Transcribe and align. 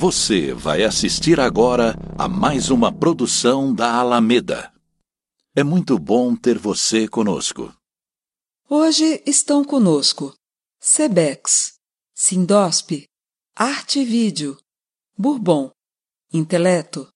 Você 0.00 0.54
vai 0.54 0.82
assistir 0.82 1.38
agora 1.38 1.94
a 2.18 2.26
mais 2.26 2.70
uma 2.70 2.90
produção 2.90 3.74
da 3.74 3.96
Alameda. 3.96 4.72
É 5.54 5.62
muito 5.62 5.98
bom 5.98 6.34
ter 6.34 6.56
você 6.56 7.06
conosco. 7.06 7.70
Hoje 8.66 9.22
estão 9.26 9.62
conosco 9.62 10.34
Sebex, 10.80 11.74
Sindosp, 12.14 13.06
Arte 13.54 14.02
Vídeo, 14.02 14.58
Bourbon, 15.18 15.70
Inteleto, 16.32 17.06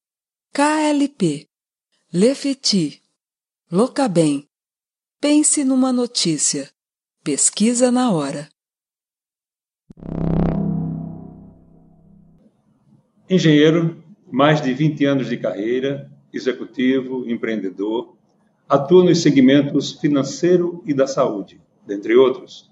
KLP, 0.53 1.49
Lefeti, 2.13 3.03
Locabem, 3.73 4.47
Pense 5.19 5.65
numa 5.65 5.91
notícia, 5.91 6.71
pesquisa 7.23 7.91
na 7.91 8.13
hora. 8.13 8.47
Engenheiro, 13.29 14.05
mais 14.31 14.61
de 14.61 14.75
20 14.75 15.03
anos 15.07 15.29
de 15.31 15.39
carreira, 15.39 16.11
executivo, 16.31 17.27
empreendedor, 17.27 18.15
atua 18.69 19.03
nos 19.03 19.23
segmentos 19.23 19.93
financeiro 19.93 20.83
e 20.85 20.93
da 20.93 21.07
saúde, 21.07 21.59
dentre 21.87 22.15
outros. 22.15 22.71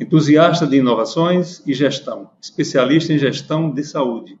Entusiasta 0.00 0.66
de 0.66 0.78
inovações 0.78 1.62
e 1.64 1.72
gestão, 1.72 2.28
especialista 2.42 3.12
em 3.12 3.18
gestão 3.18 3.70
de 3.70 3.84
saúde. 3.84 4.36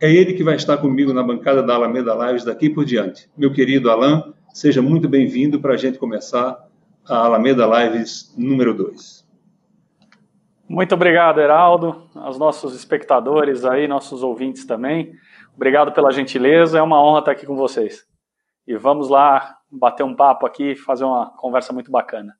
É 0.00 0.12
ele 0.12 0.32
que 0.32 0.42
vai 0.42 0.56
estar 0.56 0.78
comigo 0.78 1.12
na 1.12 1.22
bancada 1.22 1.62
da 1.62 1.76
Alameda 1.76 2.12
Lives 2.26 2.44
daqui 2.44 2.68
por 2.68 2.84
diante. 2.84 3.30
Meu 3.38 3.52
querido 3.52 3.88
Alain, 3.88 4.34
seja 4.52 4.82
muito 4.82 5.08
bem-vindo 5.08 5.60
para 5.60 5.74
a 5.74 5.76
gente 5.76 5.96
começar 5.96 6.68
a 7.06 7.18
Alameda 7.18 7.64
Lives 7.66 8.34
número 8.36 8.74
2. 8.74 9.23
Muito 10.68 10.94
obrigado, 10.94 11.40
Heraldo, 11.40 12.08
aos 12.14 12.38
nossos 12.38 12.74
espectadores 12.74 13.64
aí, 13.64 13.86
nossos 13.86 14.22
ouvintes 14.22 14.64
também. 14.64 15.12
Obrigado 15.54 15.92
pela 15.92 16.10
gentileza, 16.10 16.78
é 16.78 16.82
uma 16.82 17.02
honra 17.02 17.18
estar 17.18 17.32
aqui 17.32 17.46
com 17.46 17.54
vocês. 17.54 18.04
E 18.66 18.76
vamos 18.76 19.08
lá 19.10 19.56
bater 19.70 20.02
um 20.04 20.16
papo 20.16 20.46
aqui, 20.46 20.74
fazer 20.74 21.04
uma 21.04 21.30
conversa 21.36 21.72
muito 21.72 21.90
bacana. 21.90 22.34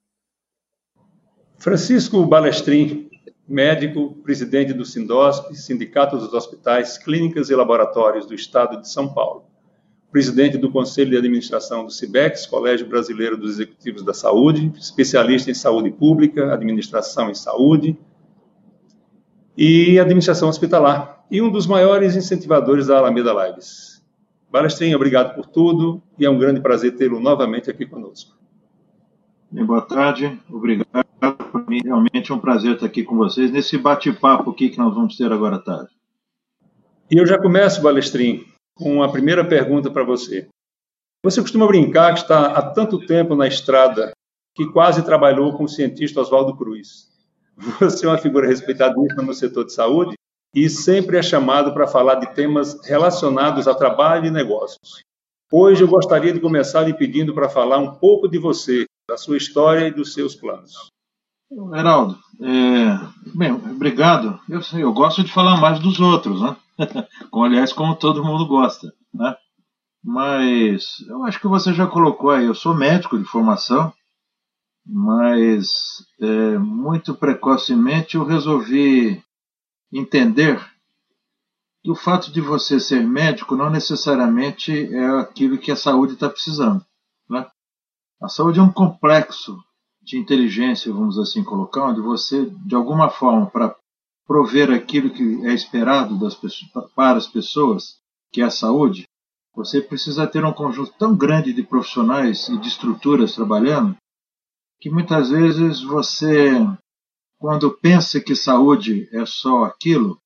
Francisco 1.57 2.25
Balestrin, 2.25 3.09
médico, 3.47 4.15
presidente 4.23 4.73
do 4.73 4.83
Sindosp, 4.83 5.53
Sindicato 5.55 6.17
dos 6.17 6.33
Hospitais, 6.33 6.97
Clínicas 6.97 7.49
e 7.49 7.55
Laboratórios 7.55 8.25
do 8.25 8.33
Estado 8.33 8.81
de 8.81 8.89
São 8.89 9.13
Paulo, 9.13 9.45
presidente 10.11 10.57
do 10.57 10.71
Conselho 10.71 11.11
de 11.11 11.17
Administração 11.17 11.85
do 11.85 11.91
CIBEX, 11.91 12.47
Colégio 12.47 12.87
Brasileiro 12.87 13.37
dos 13.37 13.51
Executivos 13.51 14.03
da 14.03 14.13
Saúde, 14.13 14.71
especialista 14.77 15.51
em 15.51 15.53
saúde 15.53 15.91
pública, 15.91 16.53
administração 16.53 17.29
em 17.29 17.35
saúde, 17.35 17.97
e 19.57 19.99
administração 19.99 20.49
hospitalar, 20.49 21.25
e 21.31 21.41
um 21.41 21.49
dos 21.49 21.65
maiores 21.65 22.15
incentivadores 22.15 22.87
da 22.87 22.97
Alameda 22.97 23.33
Lives. 23.33 24.03
Balestrin, 24.51 24.93
obrigado 24.93 25.35
por 25.35 25.45
tudo 25.45 26.01
e 26.17 26.25
é 26.25 26.29
um 26.29 26.37
grande 26.37 26.61
prazer 26.61 26.95
tê-lo 26.95 27.19
novamente 27.19 27.69
aqui 27.69 27.85
conosco. 27.85 28.37
boa 29.51 29.81
tarde, 29.81 30.39
obrigado. 30.49 31.05
Para 31.19 31.65
mim, 31.67 31.81
realmente 31.83 32.31
é 32.31 32.35
um 32.35 32.39
prazer 32.39 32.73
estar 32.73 32.85
aqui 32.85 33.03
com 33.03 33.15
vocês 33.15 33.51
nesse 33.51 33.77
bate-papo 33.77 34.51
aqui 34.51 34.69
que 34.69 34.77
nós 34.77 34.93
vamos 34.93 35.17
ter 35.17 35.31
agora 35.31 35.55
à 35.55 35.59
tarde. 35.59 35.89
E 37.09 37.17
eu 37.17 37.25
já 37.25 37.37
começo, 37.37 37.81
Balestrin, 37.81 38.45
com 38.75 39.01
a 39.01 39.09
primeira 39.09 39.43
pergunta 39.43 39.89
para 39.89 40.03
você. 40.03 40.47
Você 41.23 41.41
costuma 41.41 41.67
brincar 41.67 42.13
que 42.13 42.19
está 42.19 42.47
há 42.47 42.61
tanto 42.61 43.05
tempo 43.05 43.35
na 43.35 43.47
estrada 43.47 44.11
que 44.53 44.67
quase 44.71 45.03
trabalhou 45.03 45.57
com 45.57 45.63
o 45.63 45.69
cientista 45.69 46.21
Oswaldo 46.21 46.55
Cruz. 46.55 47.14
Você 47.79 48.05
é 48.05 48.09
uma 48.09 48.17
figura 48.17 48.47
respeitadíssima 48.47 49.23
no 49.23 49.33
setor 49.33 49.65
de 49.65 49.73
saúde 49.73 50.15
e 50.53 50.69
sempre 50.69 51.17
é 51.17 51.23
chamado 51.23 51.73
para 51.73 51.87
falar 51.87 52.15
de 52.15 52.33
temas 52.33 52.79
relacionados 52.85 53.67
a 53.67 53.73
trabalho 53.73 54.25
e 54.25 54.31
negócios. 54.31 55.03
Hoje 55.51 55.83
eu 55.83 55.87
gostaria 55.87 56.33
de 56.33 56.39
começar 56.39 56.81
lhe 56.81 56.93
pedindo 56.93 57.33
para 57.33 57.49
falar 57.49 57.77
um 57.77 57.95
pouco 57.95 58.27
de 58.27 58.37
você, 58.37 58.85
da 59.07 59.17
sua 59.17 59.37
história 59.37 59.87
e 59.87 59.91
dos 59.91 60.13
seus 60.13 60.35
planos. 60.35 60.89
Heraldo, 61.73 62.17
é, 62.41 62.99
bem, 63.35 63.51
obrigado. 63.51 64.39
Eu, 64.49 64.59
eu, 64.79 64.91
gosto 64.91 65.23
de 65.23 65.31
falar 65.31 65.57
mais 65.57 65.79
dos 65.79 65.99
outros, 65.99 66.41
né? 66.41 66.57
como, 67.29 67.45
aliás, 67.45 67.71
como 67.71 67.95
todo 67.95 68.23
mundo 68.23 68.47
gosta, 68.47 68.91
né? 69.13 69.35
Mas 70.03 70.99
eu 71.07 71.23
acho 71.23 71.39
que 71.39 71.47
você 71.47 71.73
já 71.73 71.87
colocou 71.87 72.31
aí, 72.31 72.45
eu 72.45 72.55
sou 72.55 72.73
médico 72.73 73.17
de 73.17 73.25
formação, 73.25 73.93
mas 74.85 76.05
é, 76.19 76.57
muito 76.59 77.15
precocemente 77.15 78.15
eu 78.15 78.23
resolvi 78.23 79.23
entender 79.91 80.63
que 81.83 81.89
o 81.89 81.95
fato 81.95 82.31
de 82.31 82.39
você 82.39 82.79
ser 82.79 83.01
médico 83.01 83.55
não 83.55 83.69
necessariamente 83.69 84.93
é 84.93 85.05
aquilo 85.19 85.57
que 85.57 85.71
a 85.71 85.75
saúde 85.75 86.13
está 86.13 86.29
precisando. 86.29 86.85
Né? 87.29 87.45
A 88.21 88.27
saúde 88.27 88.59
é 88.59 88.63
um 88.63 88.71
complexo 88.71 89.57
de 90.01 90.17
inteligência, 90.17 90.93
vamos 90.93 91.17
assim 91.17 91.43
colocar, 91.43 91.85
onde 91.85 92.01
você, 92.01 92.45
de 92.45 92.75
alguma 92.75 93.09
forma, 93.09 93.47
para 93.47 93.75
prover 94.27 94.71
aquilo 94.71 95.09
que 95.09 95.45
é 95.45 95.53
esperado 95.53 96.17
das 96.19 96.35
pessoas, 96.35 96.91
para 96.95 97.17
as 97.17 97.27
pessoas, 97.27 97.97
que 98.31 98.41
é 98.41 98.45
a 98.45 98.51
saúde, 98.51 99.07
você 99.55 99.81
precisa 99.81 100.27
ter 100.27 100.43
um 100.43 100.53
conjunto 100.53 100.93
tão 100.99 101.15
grande 101.15 101.53
de 101.53 101.63
profissionais 101.63 102.49
e 102.49 102.57
de 102.57 102.67
estruturas 102.67 103.33
trabalhando 103.33 103.95
que 104.85 104.89
muitas 104.91 105.31
vezes 105.31 105.81
você, 105.81 106.51
quando 107.39 107.71
pensa 107.71 108.21
que 108.21 108.35
saúde 108.35 109.09
é 109.11 109.25
só 109.25 109.63
aquilo, 109.63 110.21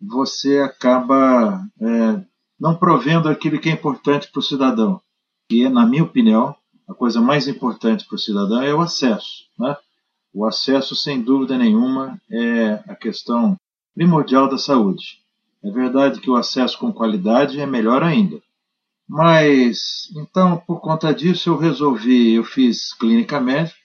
você 0.00 0.60
acaba 0.60 1.62
é, 1.78 2.24
não 2.58 2.74
provendo 2.74 3.28
aquilo 3.28 3.60
que 3.60 3.68
é 3.68 3.72
importante 3.72 4.32
para 4.32 4.38
o 4.38 4.42
cidadão. 4.42 5.02
E, 5.50 5.68
na 5.68 5.84
minha 5.84 6.02
opinião, 6.02 6.56
a 6.88 6.94
coisa 6.94 7.20
mais 7.20 7.46
importante 7.46 8.06
para 8.06 8.14
o 8.14 8.18
cidadão 8.18 8.62
é 8.62 8.74
o 8.74 8.80
acesso. 8.80 9.44
Né? 9.58 9.76
O 10.32 10.46
acesso, 10.46 10.96
sem 10.96 11.20
dúvida 11.20 11.58
nenhuma, 11.58 12.18
é 12.30 12.82
a 12.88 12.94
questão 12.94 13.54
primordial 13.94 14.48
da 14.48 14.56
saúde. 14.56 15.20
É 15.62 15.70
verdade 15.70 16.22
que 16.22 16.30
o 16.30 16.36
acesso 16.36 16.78
com 16.78 16.90
qualidade 16.90 17.60
é 17.60 17.66
melhor 17.66 18.02
ainda. 18.02 18.40
Mas, 19.06 20.10
então, 20.16 20.56
por 20.56 20.80
conta 20.80 21.12
disso, 21.12 21.50
eu 21.50 21.58
resolvi, 21.58 22.32
eu 22.36 22.44
fiz 22.44 22.94
clínica 22.94 23.38
médica, 23.38 23.79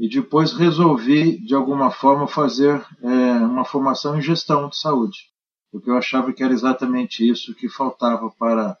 e 0.00 0.08
depois 0.08 0.54
resolvi, 0.54 1.38
de 1.44 1.54
alguma 1.54 1.90
forma, 1.90 2.26
fazer 2.26 2.82
é, 3.02 3.32
uma 3.44 3.66
formação 3.66 4.16
em 4.16 4.22
gestão 4.22 4.66
de 4.66 4.78
saúde, 4.78 5.18
porque 5.70 5.90
eu 5.90 5.94
achava 5.94 6.32
que 6.32 6.42
era 6.42 6.54
exatamente 6.54 7.28
isso 7.28 7.54
que 7.54 7.68
faltava 7.68 8.30
para, 8.30 8.78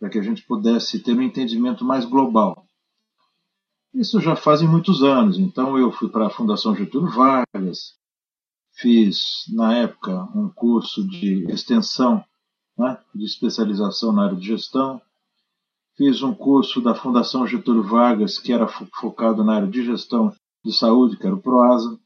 para 0.00 0.08
que 0.08 0.18
a 0.18 0.22
gente 0.22 0.42
pudesse 0.46 1.02
ter 1.02 1.14
um 1.14 1.20
entendimento 1.20 1.84
mais 1.84 2.06
global. 2.06 2.64
Isso 3.92 4.18
já 4.18 4.34
fazem 4.34 4.66
muitos 4.66 5.02
anos, 5.02 5.38
então 5.38 5.76
eu 5.76 5.92
fui 5.92 6.08
para 6.08 6.28
a 6.28 6.30
Fundação 6.30 6.74
Getúlio 6.74 7.10
Vargas, 7.10 7.98
fiz, 8.72 9.44
na 9.52 9.76
época, 9.76 10.26
um 10.34 10.48
curso 10.48 11.06
de 11.06 11.44
extensão, 11.52 12.24
né, 12.78 12.98
de 13.14 13.26
especialização 13.26 14.10
na 14.10 14.24
área 14.24 14.36
de 14.38 14.46
gestão, 14.46 15.02
fiz 15.98 16.22
um 16.22 16.34
curso 16.34 16.80
da 16.80 16.94
Fundação 16.94 17.46
Getúlio 17.46 17.82
Vargas, 17.82 18.38
que 18.38 18.54
era 18.54 18.66
focado 18.66 19.44
na 19.44 19.56
área 19.56 19.68
de 19.68 19.84
gestão 19.84 20.32
de 20.64 20.72
saúde, 20.72 21.16
que 21.16 21.26
era 21.26 21.34
o 21.34 21.40
PROASA. 21.40 21.98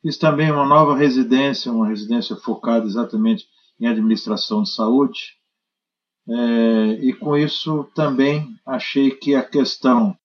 Fiz 0.00 0.18
também 0.18 0.50
uma 0.50 0.66
nova 0.66 0.96
residência, 0.96 1.72
uma 1.72 1.86
residência 1.86 2.34
focada 2.36 2.86
exatamente 2.86 3.46
em 3.78 3.86
administração 3.86 4.62
de 4.62 4.70
saúde. 4.70 5.36
É, 6.28 6.98
e 7.00 7.12
com 7.12 7.36
isso 7.36 7.84
também 7.94 8.56
achei 8.64 9.10
que 9.10 9.34
a 9.34 9.42
questão 9.42 10.16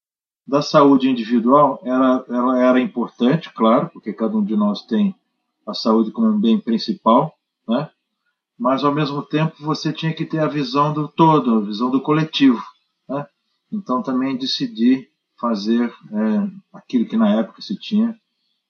da 0.47 0.61
saúde 0.61 1.09
individual 1.09 1.79
era, 1.83 2.25
ela 2.29 2.59
era 2.59 2.79
importante, 2.79 3.51
claro, 3.53 3.89
porque 3.91 4.13
cada 4.13 4.37
um 4.37 4.43
de 4.43 4.55
nós 4.55 4.83
tem 4.83 5.13
a 5.66 5.73
saúde 5.73 6.11
como 6.11 6.27
um 6.27 6.39
bem 6.39 6.59
principal, 6.59 7.34
né? 7.67 7.90
mas 8.57 8.84
ao 8.84 8.93
mesmo 8.93 9.22
tempo 9.22 9.55
você 9.59 9.91
tinha 9.91 10.13
que 10.13 10.25
ter 10.25 10.40
a 10.40 10.47
visão 10.47 10.93
do 10.93 11.07
todo, 11.07 11.55
a 11.55 11.61
visão 11.61 11.91
do 11.91 12.02
coletivo. 12.02 12.63
Né? 13.09 13.28
Então 13.72 14.02
também 14.02 14.37
decidi 14.37 15.09
fazer 15.39 15.89
é, 15.89 16.49
aquilo 16.73 17.07
que 17.07 17.17
na 17.17 17.39
época 17.39 17.61
se 17.61 17.78
tinha, 17.78 18.16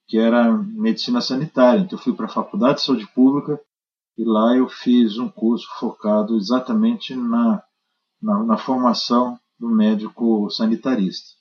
que 0.07 0.17
era 0.17 0.51
medicina 0.51 1.21
sanitária. 1.21 1.81
Então 1.81 1.97
eu 1.97 2.03
fui 2.03 2.13
para 2.13 2.25
a 2.25 2.29
Faculdade 2.29 2.79
de 2.79 2.85
Saúde 2.85 3.07
Pública 3.07 3.59
e 4.17 4.23
lá 4.23 4.55
eu 4.55 4.67
fiz 4.67 5.17
um 5.17 5.29
curso 5.29 5.67
focado 5.79 6.35
exatamente 6.35 7.15
na, 7.15 7.61
na, 8.21 8.43
na 8.43 8.57
formação 8.57 9.39
do 9.59 9.69
médico 9.69 10.49
sanitarista. 10.49 11.35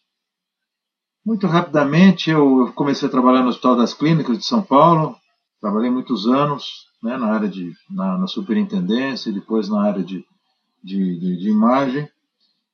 Muito 1.25 1.47
rapidamente 1.47 2.31
eu 2.31 2.73
comecei 2.75 3.09
a 3.09 3.11
trabalhar 3.11 3.43
no 3.43 3.49
Hospital 3.49 3.77
das 3.77 3.93
Clínicas 3.93 4.39
de 4.39 4.45
São 4.45 4.63
Paulo, 4.63 5.17
trabalhei 5.61 5.91
muitos 5.91 6.27
anos 6.27 6.87
né, 7.03 7.17
na 7.17 7.33
área 7.33 7.49
de 7.49 7.73
na, 7.91 8.17
na 8.19 8.27
superintendência 8.27 9.31
e 9.31 9.33
depois 9.33 9.69
na 9.69 9.83
área 9.83 10.05
de, 10.05 10.25
de, 10.83 11.19
de, 11.19 11.37
de 11.37 11.51
imagem 11.51 12.09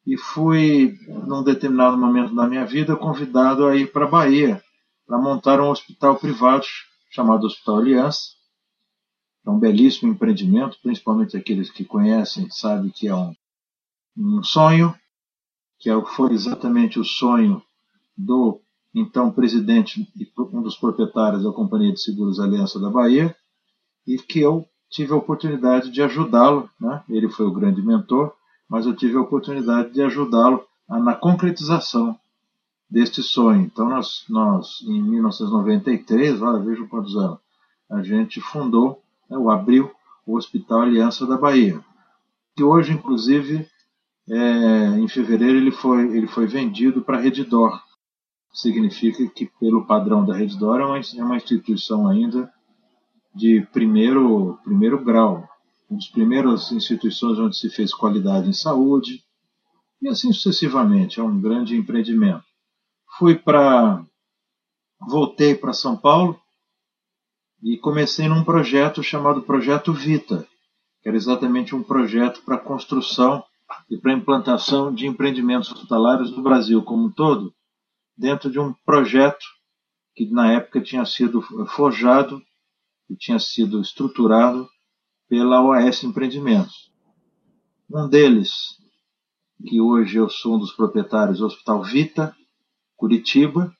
e 0.07 0.17
fui, 0.17 0.99
num 1.07 1.43
determinado 1.43 1.97
momento 1.97 2.35
da 2.35 2.47
minha 2.47 2.67
vida, 2.67 2.97
convidado 2.97 3.67
a 3.67 3.77
ir 3.77 3.93
para 3.93 4.05
a 4.05 4.11
Bahia 4.11 4.63
para 5.07 5.19
montar 5.19 5.61
um 5.61 5.71
hospital 5.71 6.17
privado 6.17 6.65
chamado 7.11 7.47
Hospital 7.47 7.79
Aliança. 7.79 8.21
É 9.47 9.51
um 9.51 9.59
belíssimo 9.59 10.13
empreendimento, 10.13 10.79
principalmente 10.83 11.37
aqueles 11.37 11.71
que 11.71 11.85
conhecem 11.85 12.49
sabem 12.51 12.91
que 12.91 13.09
é 13.09 13.15
um, 13.15 13.35
um 14.17 14.43
sonho, 14.43 14.95
que 15.79 15.91
é 15.91 16.05
foi 16.05 16.33
exatamente 16.33 16.99
o 16.99 17.05
sonho 17.05 17.63
do 18.17 18.61
então 18.95 19.31
presidente 19.33 20.07
e 20.17 20.31
um 20.39 20.63
dos 20.63 20.77
proprietários 20.77 21.45
da 21.45 21.53
Companhia 21.53 21.93
de 21.93 22.01
Seguros 22.01 22.39
Aliança 22.39 22.79
da 22.79 22.91
Bahia, 22.91 23.35
e 24.07 24.19
que 24.19 24.41
eu 24.41 24.67
tive 24.91 25.13
a 25.13 25.17
oportunidade 25.17 25.91
de 25.91 26.03
ajudá-lo. 26.03 26.69
Né? 26.79 27.03
Ele 27.09 27.29
foi 27.29 27.47
o 27.47 27.53
grande 27.53 27.83
mentor, 27.83 28.35
mas 28.73 28.87
eu 28.87 28.97
tive 28.97 29.19
a 29.19 29.21
oportunidade 29.21 29.93
de 29.93 30.01
ajudá-lo 30.01 30.65
na 30.89 31.15
concretização 31.15 32.19
deste 32.89 33.23
sonho. 33.23 33.61
Então, 33.61 33.87
nós, 33.87 34.25
nós 34.31 34.81
em 34.81 35.03
1993, 35.03 36.41
olha, 36.41 36.59
vejam 36.59 36.89
quantos 36.89 37.15
anos, 37.15 37.39
a 37.91 38.03
gente 38.03 38.41
fundou, 38.41 39.03
né, 39.29 39.37
ou 39.37 39.51
abriu, 39.51 39.91
o 40.27 40.37
Hospital 40.39 40.81
Aliança 40.81 41.27
da 41.27 41.37
Bahia, 41.37 41.85
que 42.57 42.63
hoje, 42.65 42.95
inclusive, 42.95 43.69
é, 44.31 44.99
em 44.99 45.07
fevereiro, 45.07 45.59
ele 45.59 45.71
foi, 45.71 46.17
ele 46.17 46.27
foi 46.27 46.47
vendido 46.47 47.03
para 47.03 47.19
a 47.19 47.21
Reddor. 47.21 47.79
Significa 48.55 49.27
que, 49.29 49.51
pelo 49.61 49.85
padrão 49.85 50.25
da 50.25 50.35
Reddor, 50.35 50.81
é 50.81 50.87
uma, 50.87 50.99
é 50.99 51.23
uma 51.23 51.37
instituição 51.37 52.09
ainda 52.09 52.51
de 53.35 53.67
primeiro, 53.71 54.59
primeiro 54.65 55.05
grau, 55.05 55.47
uma 55.93 55.99
das 55.99 56.09
primeiras 56.09 56.73
instituições 56.73 57.39
onde 57.39 57.57
se 57.57 57.69
fez 57.69 57.93
qualidade 57.93 58.49
em 58.49 58.53
saúde, 58.53 59.23
e 60.01 60.09
assim 60.09 60.33
sucessivamente. 60.33 61.21
É 61.21 61.23
um 61.23 61.41
grande 61.41 61.77
empreendimento. 61.77 62.45
Fui 63.19 63.37
para. 63.37 64.05
Voltei 65.01 65.55
para 65.55 65.73
São 65.73 65.97
Paulo 65.97 66.41
e 67.61 67.77
comecei 67.77 68.29
num 68.29 68.45
projeto 68.45 69.03
chamado 69.03 69.43
Projeto 69.43 69.93
Vita, 69.93 70.47
que 71.03 71.09
era 71.09 71.17
exatamente 71.17 71.75
um 71.75 71.83
projeto 71.83 72.41
para 72.43 72.57
construção 72.57 73.45
e 73.91 73.99
para 73.99 74.13
implantação 74.13 74.95
de 74.95 75.07
empreendimentos 75.07 75.73
hospitalares 75.73 76.31
no 76.31 76.41
Brasil 76.41 76.83
como 76.83 77.07
um 77.07 77.11
todo, 77.11 77.53
dentro 78.17 78.49
de 78.49 78.61
um 78.61 78.73
projeto 78.85 79.45
que 80.15 80.31
na 80.31 80.53
época 80.53 80.81
tinha 80.81 81.05
sido 81.05 81.43
forjado 81.67 82.41
e 83.11 83.17
tinha 83.17 83.41
sido 83.41 83.81
estruturado 83.81 84.69
pela 85.33 85.63
OAS 85.63 86.05
Empreendimentos. 86.05 86.93
Um 87.91 88.07
deles, 88.07 88.53
que 89.67 89.81
hoje 89.81 90.19
eu 90.19 90.29
sou 90.29 90.57
um 90.57 90.59
dos 90.59 90.73
proprietários 90.73 91.39
do 91.39 91.47
Hospital 91.47 91.83
Vita, 91.83 92.37
Curitiba, 92.95 93.75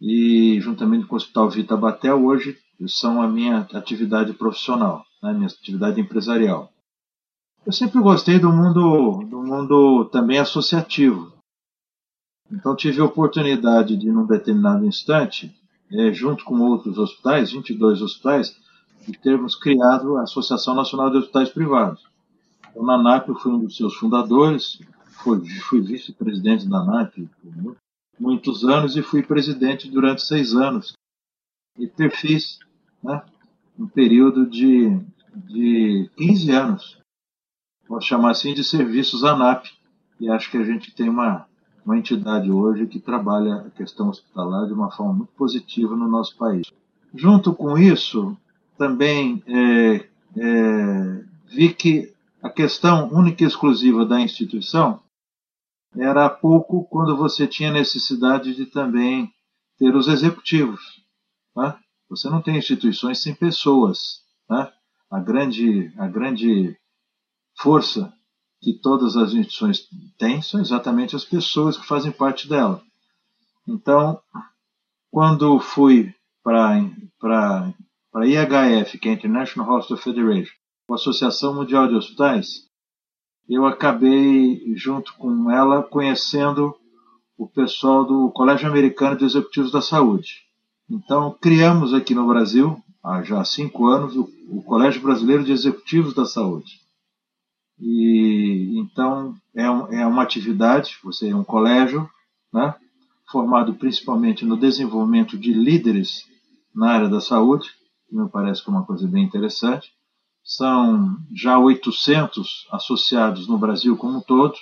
e 0.00 0.60
juntamente 0.60 1.06
com 1.06 1.14
o 1.14 1.16
Hospital 1.16 1.48
Vita 1.50 1.76
Batel, 1.76 2.24
hoje 2.24 2.58
são 2.88 3.22
a 3.22 3.28
minha 3.28 3.60
atividade 3.74 4.32
profissional, 4.32 5.04
né, 5.22 5.32
minha 5.32 5.46
atividade 5.46 6.00
empresarial. 6.00 6.68
Eu 7.64 7.72
sempre 7.72 8.00
gostei 8.00 8.40
do 8.40 8.52
mundo, 8.52 9.24
do 9.24 9.40
mundo 9.40 10.06
também 10.06 10.40
associativo. 10.40 11.32
Então 12.50 12.74
tive 12.74 13.00
a 13.00 13.04
oportunidade 13.04 13.96
de, 13.96 14.10
num 14.10 14.26
determinado 14.26 14.84
instante, 14.84 15.56
é, 15.92 16.12
junto 16.12 16.44
com 16.44 16.58
outros 16.58 16.98
hospitais, 16.98 17.52
22 17.52 18.02
hospitais, 18.02 18.58
de 19.08 19.18
termos 19.18 19.56
criado 19.56 20.18
a 20.18 20.22
Associação 20.22 20.74
Nacional 20.74 21.10
de 21.10 21.16
Hospitais 21.16 21.48
Privados. 21.48 22.06
Então, 22.70 22.84
na 22.84 23.24
eu 23.26 23.34
fui 23.34 23.52
um 23.52 23.64
dos 23.64 23.76
seus 23.76 23.94
fundadores, 23.94 24.78
fui, 25.22 25.48
fui 25.60 25.80
vice-presidente 25.80 26.68
da 26.68 26.78
ANAP 26.78 27.14
por 27.42 27.76
muitos 28.20 28.64
anos 28.64 28.96
e 28.96 29.02
fui 29.02 29.22
presidente 29.22 29.90
durante 29.90 30.22
seis 30.22 30.54
anos. 30.54 30.92
E 31.78 31.86
ter 31.86 32.10
fiz 32.10 32.58
né, 33.02 33.22
um 33.78 33.86
período 33.86 34.44
de, 34.46 35.00
de 35.34 36.10
15 36.16 36.50
anos, 36.50 36.98
posso 37.86 38.06
chamar 38.06 38.32
assim, 38.32 38.52
de 38.52 38.62
serviços 38.62 39.24
ANAP. 39.24 39.66
E 40.20 40.28
acho 40.28 40.50
que 40.50 40.58
a 40.58 40.64
gente 40.64 40.94
tem 40.94 41.08
uma, 41.08 41.46
uma 41.84 41.96
entidade 41.96 42.50
hoje 42.50 42.86
que 42.86 43.00
trabalha 43.00 43.56
a 43.56 43.70
questão 43.70 44.10
hospitalar 44.10 44.66
de 44.66 44.74
uma 44.74 44.90
forma 44.90 45.14
muito 45.14 45.32
positiva 45.32 45.96
no 45.96 46.08
nosso 46.08 46.36
país. 46.36 46.70
Junto 47.14 47.54
com 47.54 47.78
isso, 47.78 48.36
também 48.78 49.42
é, 49.46 50.08
é, 50.40 51.24
vi 51.48 51.74
que 51.74 52.14
a 52.40 52.48
questão 52.48 53.12
única 53.12 53.42
e 53.42 53.46
exclusiva 53.46 54.06
da 54.06 54.20
instituição 54.20 55.02
era 55.96 56.30
pouco 56.30 56.84
quando 56.84 57.16
você 57.16 57.46
tinha 57.46 57.72
necessidade 57.72 58.54
de 58.54 58.66
também 58.66 59.32
ter 59.76 59.94
os 59.94 60.06
executivos. 60.06 60.80
Né? 61.56 61.76
Você 62.08 62.30
não 62.30 62.40
tem 62.40 62.56
instituições 62.56 63.20
sem 63.20 63.34
pessoas. 63.34 64.22
Né? 64.48 64.72
A, 65.10 65.18
grande, 65.18 65.92
a 65.98 66.06
grande 66.06 66.76
força 67.58 68.12
que 68.60 68.74
todas 68.74 69.16
as 69.16 69.32
instituições 69.32 69.88
têm 70.16 70.40
são 70.40 70.60
exatamente 70.60 71.16
as 71.16 71.24
pessoas 71.24 71.76
que 71.76 71.86
fazem 71.86 72.12
parte 72.12 72.48
dela. 72.48 72.82
Então, 73.66 74.20
quando 75.10 75.58
fui 75.58 76.14
para 76.42 77.72
a 78.18 78.26
IHF, 78.26 78.98
que 78.98 79.08
é 79.08 79.12
a 79.12 79.14
International 79.14 79.76
Hospital 79.76 79.98
Federation, 79.98 80.52
a 80.90 80.94
Associação 80.94 81.54
Mundial 81.54 81.88
de 81.88 81.94
Hospitais, 81.94 82.68
eu 83.48 83.64
acabei, 83.64 84.74
junto 84.76 85.14
com 85.14 85.50
ela, 85.50 85.82
conhecendo 85.82 86.74
o 87.36 87.46
pessoal 87.46 88.04
do 88.04 88.30
Colégio 88.30 88.68
Americano 88.68 89.16
de 89.16 89.24
Executivos 89.24 89.72
da 89.72 89.80
Saúde. 89.80 90.42
Então, 90.90 91.36
criamos 91.40 91.94
aqui 91.94 92.14
no 92.14 92.26
Brasil, 92.26 92.82
há 93.02 93.22
já 93.22 93.42
cinco 93.44 93.86
anos, 93.86 94.16
o, 94.16 94.28
o 94.50 94.62
Colégio 94.62 95.00
Brasileiro 95.00 95.44
de 95.44 95.52
Executivos 95.52 96.14
da 96.14 96.26
Saúde. 96.26 96.80
E 97.80 98.78
então 98.78 99.36
é, 99.54 99.70
um, 99.70 99.92
é 99.92 100.06
uma 100.06 100.22
atividade, 100.22 100.98
você 101.02 101.28
é 101.28 101.36
um 101.36 101.44
colégio, 101.44 102.08
né, 102.52 102.74
formado 103.30 103.74
principalmente 103.74 104.44
no 104.44 104.56
desenvolvimento 104.56 105.38
de 105.38 105.52
líderes 105.52 106.26
na 106.74 106.90
área 106.90 107.08
da 107.08 107.20
saúde, 107.20 107.70
me 108.10 108.28
parece 108.28 108.62
que 108.62 108.70
é 108.70 108.72
uma 108.72 108.84
coisa 108.84 109.06
bem 109.06 109.24
interessante. 109.24 109.92
São 110.42 111.16
já 111.34 111.58
800 111.58 112.68
associados 112.72 113.46
no 113.46 113.58
Brasil 113.58 113.96
como 113.96 114.18
um 114.18 114.22
todo, 114.22 114.54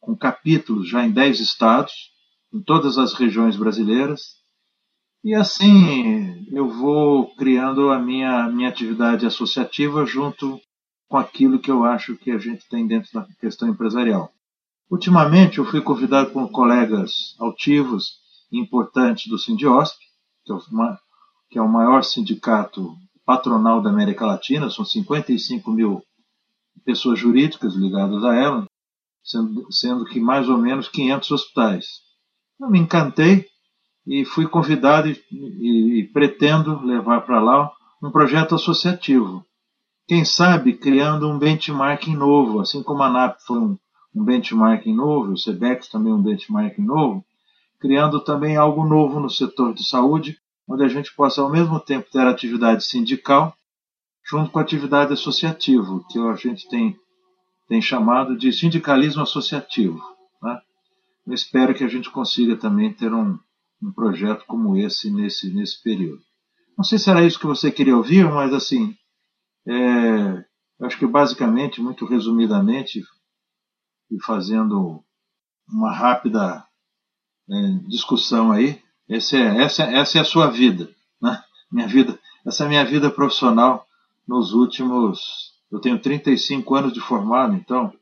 com 0.00 0.16
capítulos 0.16 0.88
já 0.88 1.04
em 1.04 1.12
10 1.12 1.40
estados, 1.40 2.10
em 2.52 2.60
todas 2.60 2.98
as 2.98 3.12
regiões 3.14 3.56
brasileiras. 3.56 4.36
E 5.22 5.34
assim 5.34 6.46
eu 6.52 6.68
vou 6.68 7.34
criando 7.36 7.90
a 7.90 7.98
minha, 7.98 8.48
minha 8.48 8.68
atividade 8.68 9.26
associativa 9.26 10.04
junto 10.04 10.60
com 11.08 11.16
aquilo 11.16 11.58
que 11.58 11.70
eu 11.70 11.84
acho 11.84 12.16
que 12.16 12.30
a 12.30 12.38
gente 12.38 12.68
tem 12.68 12.86
dentro 12.86 13.12
da 13.12 13.26
questão 13.40 13.68
empresarial. 13.68 14.32
Ultimamente 14.90 15.58
eu 15.58 15.64
fui 15.64 15.80
convidado 15.80 16.30
por 16.30 16.50
colegas 16.50 17.34
altivos 17.38 18.20
e 18.50 18.58
importantes 18.58 19.28
do 19.28 19.38
Sindiosp, 19.38 19.98
que 20.44 20.52
é 20.52 20.54
que 21.50 21.58
é 21.58 21.62
o 21.62 21.68
maior 21.68 22.02
sindicato 22.02 22.94
patronal 23.24 23.82
da 23.82 23.90
América 23.90 24.26
Latina, 24.26 24.70
são 24.70 24.84
55 24.84 25.70
mil 25.70 26.02
pessoas 26.84 27.18
jurídicas 27.18 27.74
ligadas 27.74 28.22
a 28.24 28.34
ela, 28.34 28.66
sendo, 29.22 29.72
sendo 29.72 30.04
que 30.04 30.20
mais 30.20 30.48
ou 30.48 30.56
menos 30.56 30.88
500 30.88 31.30
hospitais. 31.32 31.86
Eu 32.60 32.70
me 32.70 32.78
encantei 32.78 33.46
e 34.06 34.24
fui 34.24 34.46
convidado 34.46 35.08
e, 35.08 35.20
e, 35.32 36.00
e 36.00 36.04
pretendo 36.08 36.80
levar 36.84 37.22
para 37.22 37.40
lá 37.40 37.72
um 38.02 38.10
projeto 38.10 38.54
associativo. 38.54 39.44
Quem 40.06 40.24
sabe 40.24 40.74
criando 40.74 41.28
um 41.28 41.38
benchmarking 41.38 42.14
novo, 42.14 42.60
assim 42.60 42.82
como 42.82 43.02
a 43.02 43.10
NAP 43.10 43.40
foi 43.40 43.58
um, 43.58 43.76
um 44.14 44.24
benchmarking 44.24 44.94
novo, 44.94 45.32
o 45.32 45.36
SEBEX 45.36 45.88
também 45.88 46.12
um 46.12 46.22
benchmarking 46.22 46.84
novo, 46.84 47.24
criando 47.80 48.20
também 48.20 48.56
algo 48.56 48.84
novo 48.84 49.18
no 49.18 49.28
setor 49.28 49.74
de 49.74 49.84
saúde, 49.84 50.38
onde 50.68 50.84
a 50.84 50.88
gente 50.88 51.14
possa 51.14 51.40
ao 51.40 51.50
mesmo 51.50 51.78
tempo 51.78 52.10
ter 52.10 52.26
atividade 52.26 52.84
sindical 52.84 53.56
junto 54.28 54.50
com 54.50 54.58
a 54.58 54.62
atividade 54.62 55.12
associativa, 55.12 56.04
que 56.10 56.18
a 56.18 56.34
gente 56.34 56.68
tem, 56.68 56.98
tem 57.68 57.80
chamado 57.80 58.36
de 58.36 58.52
sindicalismo 58.52 59.22
associativo. 59.22 60.02
Né? 60.42 60.60
Eu 61.26 61.34
espero 61.34 61.74
que 61.74 61.84
a 61.84 61.88
gente 61.88 62.10
consiga 62.10 62.56
também 62.56 62.92
ter 62.92 63.12
um, 63.12 63.38
um 63.80 63.92
projeto 63.92 64.44
como 64.46 64.76
esse 64.76 65.10
nesse, 65.10 65.48
nesse 65.54 65.80
período. 65.80 66.20
Não 66.76 66.84
sei 66.84 66.98
se 66.98 67.08
era 67.08 67.24
isso 67.24 67.38
que 67.38 67.46
você 67.46 67.70
queria 67.70 67.96
ouvir, 67.96 68.24
mas 68.28 68.52
assim, 68.52 68.96
é, 69.66 70.44
acho 70.84 70.98
que 70.98 71.06
basicamente, 71.06 71.80
muito 71.80 72.04
resumidamente, 72.04 73.02
e 74.10 74.22
fazendo 74.22 75.02
uma 75.68 75.92
rápida 75.92 76.64
é, 77.48 77.54
discussão 77.88 78.52
aí, 78.52 78.82
esse 79.08 79.36
é, 79.36 79.62
essa, 79.62 79.84
essa 79.84 80.18
é 80.18 80.20
a 80.20 80.24
sua 80.24 80.48
vida, 80.48 80.90
né? 81.20 81.42
Minha 81.70 81.86
vida, 81.86 82.18
essa 82.44 82.64
é 82.64 82.66
a 82.66 82.68
minha 82.68 82.84
vida 82.84 83.10
profissional 83.10 83.86
nos 84.26 84.52
últimos. 84.52 85.54
Eu 85.70 85.80
tenho 85.80 85.98
35 85.98 86.74
anos 86.74 86.92
de 86.92 87.00
formado, 87.00 87.54
então, 87.54 87.92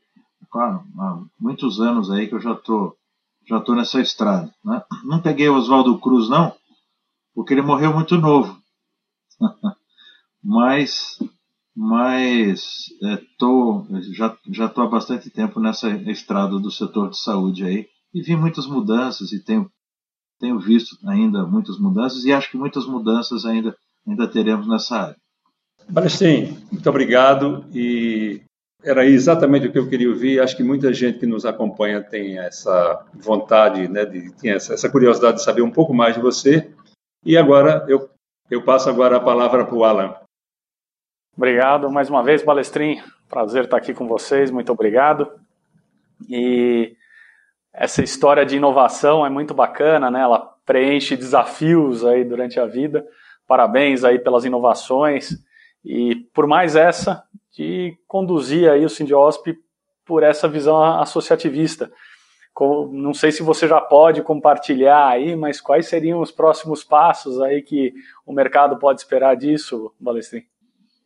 há 0.53 1.21
muitos 1.39 1.79
anos 1.79 2.11
aí 2.11 2.27
que 2.27 2.35
eu 2.35 2.41
já 2.41 2.53
estou 2.53 2.95
já 3.47 3.59
tô 3.59 3.75
nessa 3.75 4.01
estrada. 4.01 4.51
Né? 4.63 4.83
Não 5.03 5.21
peguei 5.21 5.47
o 5.47 5.55
Oswaldo 5.55 5.99
Cruz, 5.99 6.27
não, 6.29 6.55
porque 7.33 7.53
ele 7.53 7.61
morreu 7.61 7.93
muito 7.93 8.17
novo. 8.17 8.59
Mas 10.43 11.17
mas 11.77 12.85
é, 13.03 13.21
tô, 13.37 13.85
já 14.13 14.37
já 14.49 14.67
estou 14.67 14.85
há 14.85 14.87
bastante 14.87 15.29
tempo 15.29 15.59
nessa 15.59 15.89
estrada 16.09 16.57
do 16.57 16.71
setor 16.71 17.09
de 17.09 17.19
saúde 17.19 17.65
aí 17.65 17.89
e 18.13 18.21
vi 18.21 18.33
muitas 18.33 18.65
mudanças 18.65 19.33
e 19.33 19.43
tenho 19.43 19.69
tenho 20.39 20.59
visto 20.59 20.97
ainda 21.07 21.45
muitas 21.45 21.79
mudanças 21.79 22.25
e 22.25 22.33
acho 22.33 22.51
que 22.51 22.57
muitas 22.57 22.85
mudanças 22.85 23.45
ainda 23.45 23.75
ainda 24.07 24.27
teremos 24.27 24.67
nessa 24.67 24.97
área. 24.97 25.15
Balestrin, 25.89 26.57
muito 26.71 26.89
obrigado 26.89 27.65
e 27.73 28.41
era 28.83 29.05
exatamente 29.05 29.67
o 29.67 29.71
que 29.71 29.79
eu 29.79 29.89
queria 29.89 30.09
ouvir. 30.09 30.39
Acho 30.39 30.55
que 30.55 30.63
muita 30.63 30.93
gente 30.93 31.19
que 31.19 31.25
nos 31.25 31.45
acompanha 31.45 32.03
tem 32.03 32.37
essa 32.37 33.03
vontade, 33.13 33.87
né, 33.87 34.05
de, 34.05 34.31
tem 34.35 34.51
essa, 34.51 34.73
essa 34.73 34.89
curiosidade 34.89 35.37
de 35.37 35.43
saber 35.43 35.61
um 35.61 35.71
pouco 35.71 35.93
mais 35.93 36.15
de 36.15 36.21
você. 36.21 36.71
E 37.23 37.35
agora 37.35 37.85
eu, 37.87 38.09
eu 38.49 38.63
passo 38.63 38.89
agora 38.89 39.17
a 39.17 39.21
palavra 39.21 39.65
para 39.65 39.75
o 39.75 39.83
Alan. 39.83 40.15
Obrigado 41.35 41.91
mais 41.91 42.09
uma 42.09 42.23
vez, 42.23 42.43
Balestrin. 42.43 43.01
Prazer 43.27 43.65
estar 43.65 43.77
aqui 43.77 43.93
com 43.93 44.07
vocês. 44.07 44.51
Muito 44.51 44.71
obrigado. 44.71 45.27
E 46.29 46.95
essa 47.77 48.03
história 48.03 48.45
de 48.45 48.55
inovação 48.55 49.25
é 49.25 49.29
muito 49.29 49.53
bacana, 49.53 50.09
né? 50.09 50.21
Ela 50.21 50.39
preenche 50.65 51.15
desafios 51.15 52.05
aí 52.05 52.23
durante 52.23 52.59
a 52.59 52.65
vida. 52.65 53.05
Parabéns 53.47 54.03
aí 54.03 54.17
pelas 54.17 54.45
inovações 54.45 55.37
e 55.83 56.15
por 56.33 56.47
mais 56.47 56.75
essa 56.75 57.23
de 57.51 57.97
conduzir 58.07 58.69
aí 58.69 58.83
o 58.83 58.89
Sindiosp 58.89 59.55
por 60.05 60.23
essa 60.23 60.47
visão 60.47 60.83
associativista. 60.99 61.91
Não 62.91 63.13
sei 63.13 63.31
se 63.31 63.43
você 63.43 63.67
já 63.67 63.81
pode 63.81 64.21
compartilhar 64.21 65.07
aí, 65.07 65.35
mas 65.35 65.59
quais 65.59 65.87
seriam 65.87 66.21
os 66.21 66.31
próximos 66.31 66.83
passos 66.83 67.41
aí 67.41 67.61
que 67.61 67.93
o 68.25 68.31
mercado 68.31 68.77
pode 68.77 69.01
esperar 69.01 69.35
disso, 69.35 69.91
Balestrin? 69.99 70.43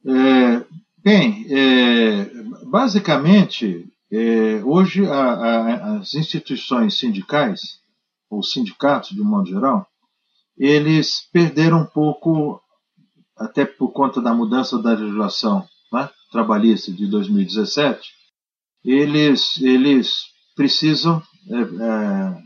É, 0.05 0.61
bem, 1.03 1.45
é, 1.49 2.25
basicamente, 2.65 3.87
é, 4.11 4.63
hoje 4.63 5.05
a, 5.05 5.33
a, 5.33 5.97
as 5.97 6.13
instituições 6.15 6.97
sindicais, 6.97 7.79
ou 8.29 8.43
sindicatos 8.43 9.09
de 9.09 9.21
um 9.21 9.25
modo 9.25 9.49
geral, 9.49 9.87
eles 10.57 11.27
perderam 11.31 11.81
um 11.81 11.85
pouco, 11.85 12.61
até 13.37 13.65
por 13.65 13.91
conta 13.91 14.21
da 14.21 14.33
mudança 14.33 14.77
da 14.77 14.93
legislação 14.93 15.67
né, 15.91 16.09
trabalhista 16.31 16.91
de 16.91 17.07
2017, 17.07 18.11
eles, 18.83 19.59
eles 19.61 20.25
precisam, 20.55 21.21
é, 21.49 21.61
é, 21.61 22.37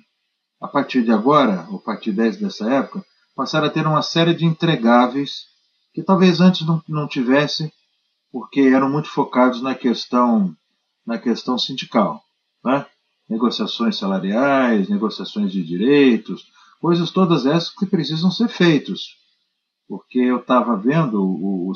a 0.62 0.68
partir 0.68 1.04
de 1.04 1.12
agora, 1.12 1.68
ou 1.70 1.78
a 1.78 1.82
partir 1.82 2.12
dessa 2.12 2.70
época, 2.72 3.04
passar 3.36 3.64
a 3.64 3.70
ter 3.70 3.86
uma 3.86 4.02
série 4.02 4.34
de 4.34 4.46
entregáveis 4.46 5.48
que 5.94 6.04
talvez 6.04 6.40
antes 6.40 6.66
não, 6.66 6.82
não 6.88 7.08
tivesse, 7.08 7.72
porque 8.32 8.62
eram 8.62 8.90
muito 8.90 9.10
focados 9.10 9.62
na 9.62 9.76
questão, 9.76 10.56
na 11.06 11.18
questão 11.18 11.58
sindical. 11.58 12.22
Né? 12.64 12.86
Negociações 13.30 13.98
salariais, 13.98 14.90
negociações 14.90 15.52
de 15.52 15.64
direitos, 15.64 16.46
coisas 16.80 17.12
todas 17.12 17.46
essas 17.46 17.74
que 17.74 17.86
precisam 17.86 18.32
ser 18.32 18.50
feitos. 18.50 19.18
Porque 19.88 20.20
eu 20.20 20.38
estava 20.38 20.76
vendo, 20.76 21.22
o, 21.22 21.70
o 21.70 21.74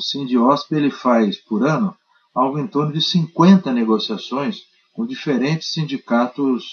ele 0.70 0.90
faz 0.90 1.36
por 1.38 1.66
ano 1.66 1.96
algo 2.34 2.58
em 2.58 2.66
torno 2.66 2.92
de 2.92 3.02
50 3.02 3.72
negociações 3.72 4.62
com 4.92 5.06
diferentes 5.06 5.72
sindicatos 5.72 6.64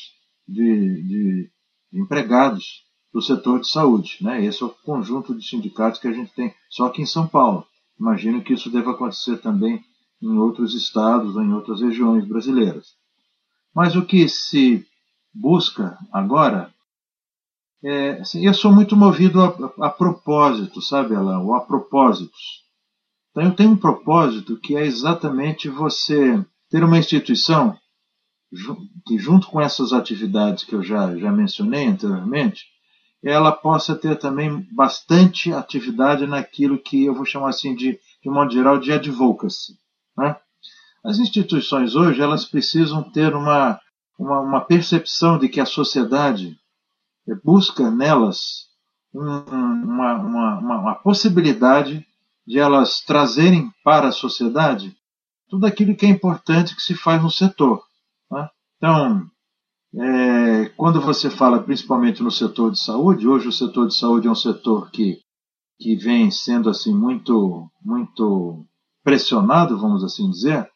de, 0.48 1.04
de, 1.04 1.52
empregados 1.94 2.84
do 3.14 3.22
setor 3.22 3.60
de 3.60 3.70
saúde. 3.70 4.18
Né? 4.22 4.44
Esse 4.46 4.64
é 4.64 4.66
o 4.66 4.70
conjunto 4.70 5.36
de 5.36 5.48
sindicatos 5.48 6.00
que 6.00 6.08
a 6.08 6.12
gente 6.12 6.34
tem 6.34 6.54
só 6.70 6.88
aqui 6.88 7.02
em 7.02 7.06
São 7.06 7.28
Paulo. 7.28 7.66
Imagino 8.00 8.44
que 8.44 8.54
isso 8.54 8.70
deva 8.70 8.92
acontecer 8.92 9.38
também 9.38 9.82
em 10.22 10.38
outros 10.38 10.74
estados 10.74 11.36
ou 11.36 11.42
em 11.42 11.54
outras 11.54 11.82
regiões 11.82 12.26
brasileiras. 12.28 12.96
Mas 13.74 13.96
o 13.96 14.06
que 14.06 14.28
se 14.28 14.86
busca 15.34 15.98
agora 16.12 16.74
é, 17.84 18.14
assim, 18.22 18.44
eu 18.44 18.54
sou 18.54 18.72
muito 18.72 18.96
movido 18.96 19.44
a, 19.44 19.86
a, 19.86 19.90
propósito, 19.92 20.82
sabe, 20.82 21.14
Alain, 21.14 21.44
ou 21.46 21.54
a 21.54 21.62
propósitos. 21.62 22.64
Então 23.30 23.44
eu 23.44 23.56
tenho 23.56 23.72
um 23.72 23.78
propósito 23.78 24.58
que 24.58 24.76
é 24.76 24.84
exatamente 24.84 25.70
você 25.70 26.44
ter 26.70 26.84
uma 26.84 26.98
instituição 26.98 27.78
que 29.06 29.20
junto 29.20 29.48
com 29.48 29.62
essas 29.62 29.94
atividades 29.94 30.64
que 30.64 30.74
eu 30.74 30.82
já, 30.82 31.16
já 31.16 31.32
mencionei 31.32 31.86
anteriormente, 31.86 32.66
ela 33.24 33.52
possa 33.52 33.96
ter 33.96 34.18
também 34.18 34.66
bastante 34.72 35.54
atividade 35.54 36.26
naquilo 36.26 36.80
que 36.80 37.06
eu 37.06 37.14
vou 37.14 37.26
chamar 37.26 37.50
assim 37.50 37.76
de, 37.76 38.00
de 38.24 38.30
modo 38.30 38.52
geral, 38.52 38.80
de 38.80 38.92
advocacy. 38.92 39.78
Né? 40.18 40.36
As 41.04 41.20
instituições 41.20 41.96
hoje 41.96 42.22
elas 42.22 42.46
precisam 42.46 43.04
ter 43.04 43.36
uma, 43.36 43.80
uma, 44.18 44.40
uma 44.40 44.62
percepção 44.62 45.38
de 45.38 45.50
que 45.50 45.60
a 45.60 45.66
sociedade 45.66 46.58
busca 47.44 47.90
nelas 47.90 48.66
uma, 49.14 50.16
uma, 50.16 50.60
uma, 50.60 50.96
possibilidade 50.96 52.06
de 52.46 52.60
elas 52.60 53.02
trazerem 53.02 53.72
para 53.84 54.10
a 54.10 54.12
sociedade 54.12 54.96
tudo 55.48 55.66
aquilo 55.66 55.96
que 55.96 56.06
é 56.06 56.10
importante 56.10 56.76
que 56.76 56.82
se 56.82 56.96
faz 56.96 57.22
no 57.22 57.32
setor. 57.32 57.84
Né? 58.30 58.50
Então, 58.78 59.30
é, 59.98 60.66
quando 60.76 61.00
você 61.00 61.30
fala 61.30 61.64
principalmente 61.64 62.22
no 62.22 62.32
setor 62.32 62.72
de 62.72 62.80
saúde, 62.80 63.28
hoje 63.28 63.48
o 63.48 63.54
setor 63.54 63.88
de 63.88 63.96
saúde 63.96 64.28
é 64.28 64.32
um 64.32 64.36
setor 64.36 64.92
que, 64.92 65.20
que 65.80 65.96
vem 65.96 66.30
sendo 66.30 66.70
assim 66.70 66.94
muito, 66.94 67.70
muito 67.82 68.66
pressionado, 69.06 69.78
vamos 69.78 70.04
assim 70.04 70.28
dizer, 70.32 70.68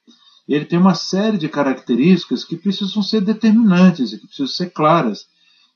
ele 0.47 0.63
tem 0.63 0.77
uma 0.77 0.93
série 0.93 1.37
de 1.37 1.49
características 1.49 2.43
que 2.43 2.55
precisam 2.55 3.01
ser 3.01 3.21
determinantes 3.21 4.13
e 4.13 4.19
que 4.19 4.27
precisam 4.27 4.47
ser 4.47 4.69
claras. 4.69 5.27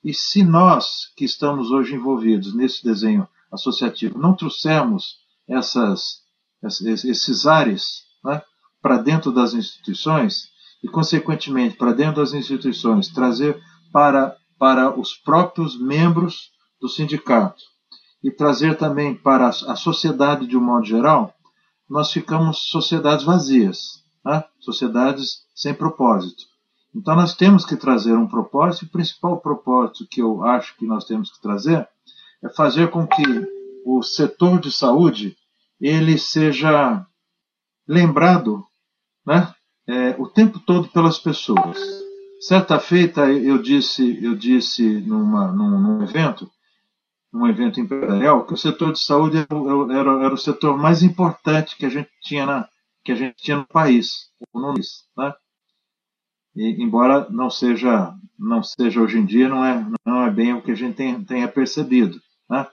E 0.03 0.13
se 0.13 0.43
nós, 0.43 1.11
que 1.17 1.25
estamos 1.25 1.71
hoje 1.71 1.95
envolvidos 1.95 2.53
nesse 2.53 2.83
desenho 2.83 3.27
associativo, 3.51 4.19
não 4.19 4.35
trouxermos 4.35 5.17
essas, 5.47 6.21
esses 6.61 7.47
ares 7.47 8.03
né, 8.23 8.41
para 8.81 8.97
dentro 8.97 9.31
das 9.31 9.53
instituições, 9.53 10.53
e, 10.83 10.87
consequentemente, 10.87 11.77
para 11.77 11.93
dentro 11.93 12.21
das 12.21 12.33
instituições, 12.33 13.07
trazer 13.07 13.59
para, 13.91 14.35
para 14.59 14.99
os 14.99 15.15
próprios 15.15 15.79
membros 15.79 16.51
do 16.79 16.89
sindicato 16.89 17.63
e 18.21 18.29
trazer 18.29 18.77
também 18.77 19.15
para 19.15 19.47
a 19.47 19.75
sociedade 19.75 20.45
de 20.45 20.57
um 20.57 20.61
modo 20.61 20.85
geral, 20.85 21.33
nós 21.93 22.11
ficamos 22.11 22.71
sociedades 22.71 23.23
vazias, 23.23 24.03
né? 24.25 24.43
sociedades 24.59 25.43
sem 25.53 25.75
propósito. 25.75 26.41
Então 26.93 27.15
nós 27.15 27.35
temos 27.35 27.63
que 27.63 27.75
trazer 27.75 28.13
um 28.13 28.27
propósito, 28.27 28.85
e 28.85 28.87
o 28.87 28.91
principal 28.91 29.39
propósito 29.39 30.07
que 30.09 30.19
eu 30.19 30.43
acho 30.43 30.75
que 30.75 30.87
nós 30.87 31.05
temos 31.05 31.31
que 31.31 31.39
trazer 31.39 31.87
é 32.43 32.49
fazer 32.49 32.89
com 32.89 33.05
que 33.05 33.23
o 33.85 34.01
setor 34.01 34.59
de 34.59 34.71
saúde 34.71 35.37
ele 35.79 36.17
seja 36.17 37.05
lembrado 37.87 38.65
né, 39.23 39.53
é, 39.87 40.15
o 40.17 40.27
tempo 40.27 40.59
todo 40.59 40.87
pelas 40.87 41.19
pessoas. 41.19 41.77
Certa 42.39 42.79
feita 42.79 43.31
eu 43.31 43.61
disse, 43.61 44.17
eu 44.19 44.33
disse 44.33 44.83
numa, 45.01 45.51
num, 45.51 45.79
num 45.79 46.03
evento, 46.03 46.49
num 47.33 47.47
evento 47.47 47.79
empresarial, 47.79 48.45
que 48.45 48.53
o 48.53 48.57
setor 48.57 48.93
de 48.93 48.99
saúde 48.99 49.37
era, 49.37 49.99
era, 49.99 50.25
era, 50.25 50.33
o 50.33 50.37
setor 50.37 50.77
mais 50.77 51.01
importante 51.01 51.75
que 51.75 51.85
a 51.85 51.89
gente 51.89 52.09
tinha, 52.21 52.45
na, 52.45 52.69
que 53.03 53.11
a 53.11 53.15
gente 53.15 53.35
tinha 53.37 53.57
no 53.57 53.65
país, 53.65 54.29
no 54.53 54.73
país 54.73 55.03
né? 55.17 55.33
E, 56.55 56.83
embora 56.83 57.27
não 57.31 57.49
seja 57.49 58.13
não 58.37 58.61
seja 58.61 59.01
hoje 59.01 59.17
em 59.17 59.25
dia 59.25 59.49
não 59.49 59.65
é 59.65 59.83
não 60.05 60.23
é 60.23 60.29
bem 60.29 60.53
o 60.53 60.61
que 60.61 60.69
a 60.69 60.75
gente 60.75 60.95
tem, 60.95 61.23
tenha 61.23 61.47
percebido 61.47 62.21
né? 62.47 62.67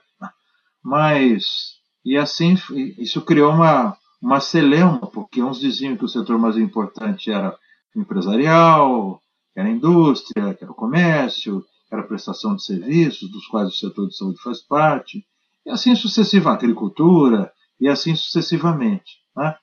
mas 0.83 1.79
e 2.05 2.15
assim 2.15 2.55
isso 2.99 3.23
criou 3.23 3.51
uma 3.51 3.97
uma 4.21 4.39
celeuma 4.39 5.07
porque 5.07 5.41
uns 5.41 5.59
diziam 5.59 5.97
que 5.97 6.05
o 6.05 6.07
setor 6.07 6.37
mais 6.37 6.57
importante 6.57 7.31
era 7.31 7.57
empresarial 7.95 9.19
era 9.55 9.67
a 9.67 9.71
indústria 9.71 10.53
que 10.53 10.63
era 10.63 10.71
o 10.71 10.75
comércio 10.75 11.65
era 11.91 12.01
a 12.01 12.07
prestação 12.07 12.55
de 12.55 12.63
serviços 12.63 13.29
dos 13.29 13.45
quais 13.47 13.69
o 13.69 13.75
setor 13.75 14.07
de 14.07 14.15
saúde 14.15 14.41
faz 14.41 14.61
parte 14.61 15.25
e 15.65 15.69
assim 15.69 15.95
sucessiva 15.95 16.49
a 16.49 16.53
agricultura 16.53 17.51
e 17.79 17.87
assim 17.87 18.15
sucessivamente 18.15 19.21
né? 19.35 19.55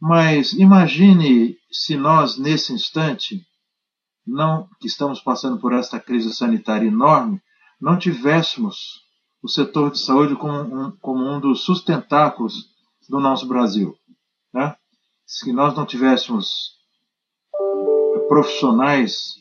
Mas 0.00 0.52
imagine 0.52 1.56
se 1.70 1.96
nós, 1.96 2.38
nesse 2.38 2.72
instante, 2.72 3.46
não 4.26 4.68
que 4.80 4.86
estamos 4.86 5.20
passando 5.20 5.58
por 5.58 5.72
esta 5.72 5.98
crise 5.98 6.34
sanitária 6.34 6.86
enorme, 6.86 7.40
não 7.80 7.98
tivéssemos 7.98 9.04
o 9.42 9.48
setor 9.48 9.90
de 9.90 9.98
saúde 9.98 10.34
como 10.36 10.58
um, 10.58 10.90
como 10.98 11.24
um 11.24 11.40
dos 11.40 11.64
sustentáculos 11.64 12.70
do 13.08 13.20
nosso 13.20 13.46
Brasil. 13.46 13.96
Né? 14.52 14.76
Se 15.24 15.52
nós 15.52 15.74
não 15.74 15.86
tivéssemos 15.86 16.76
profissionais 18.28 19.34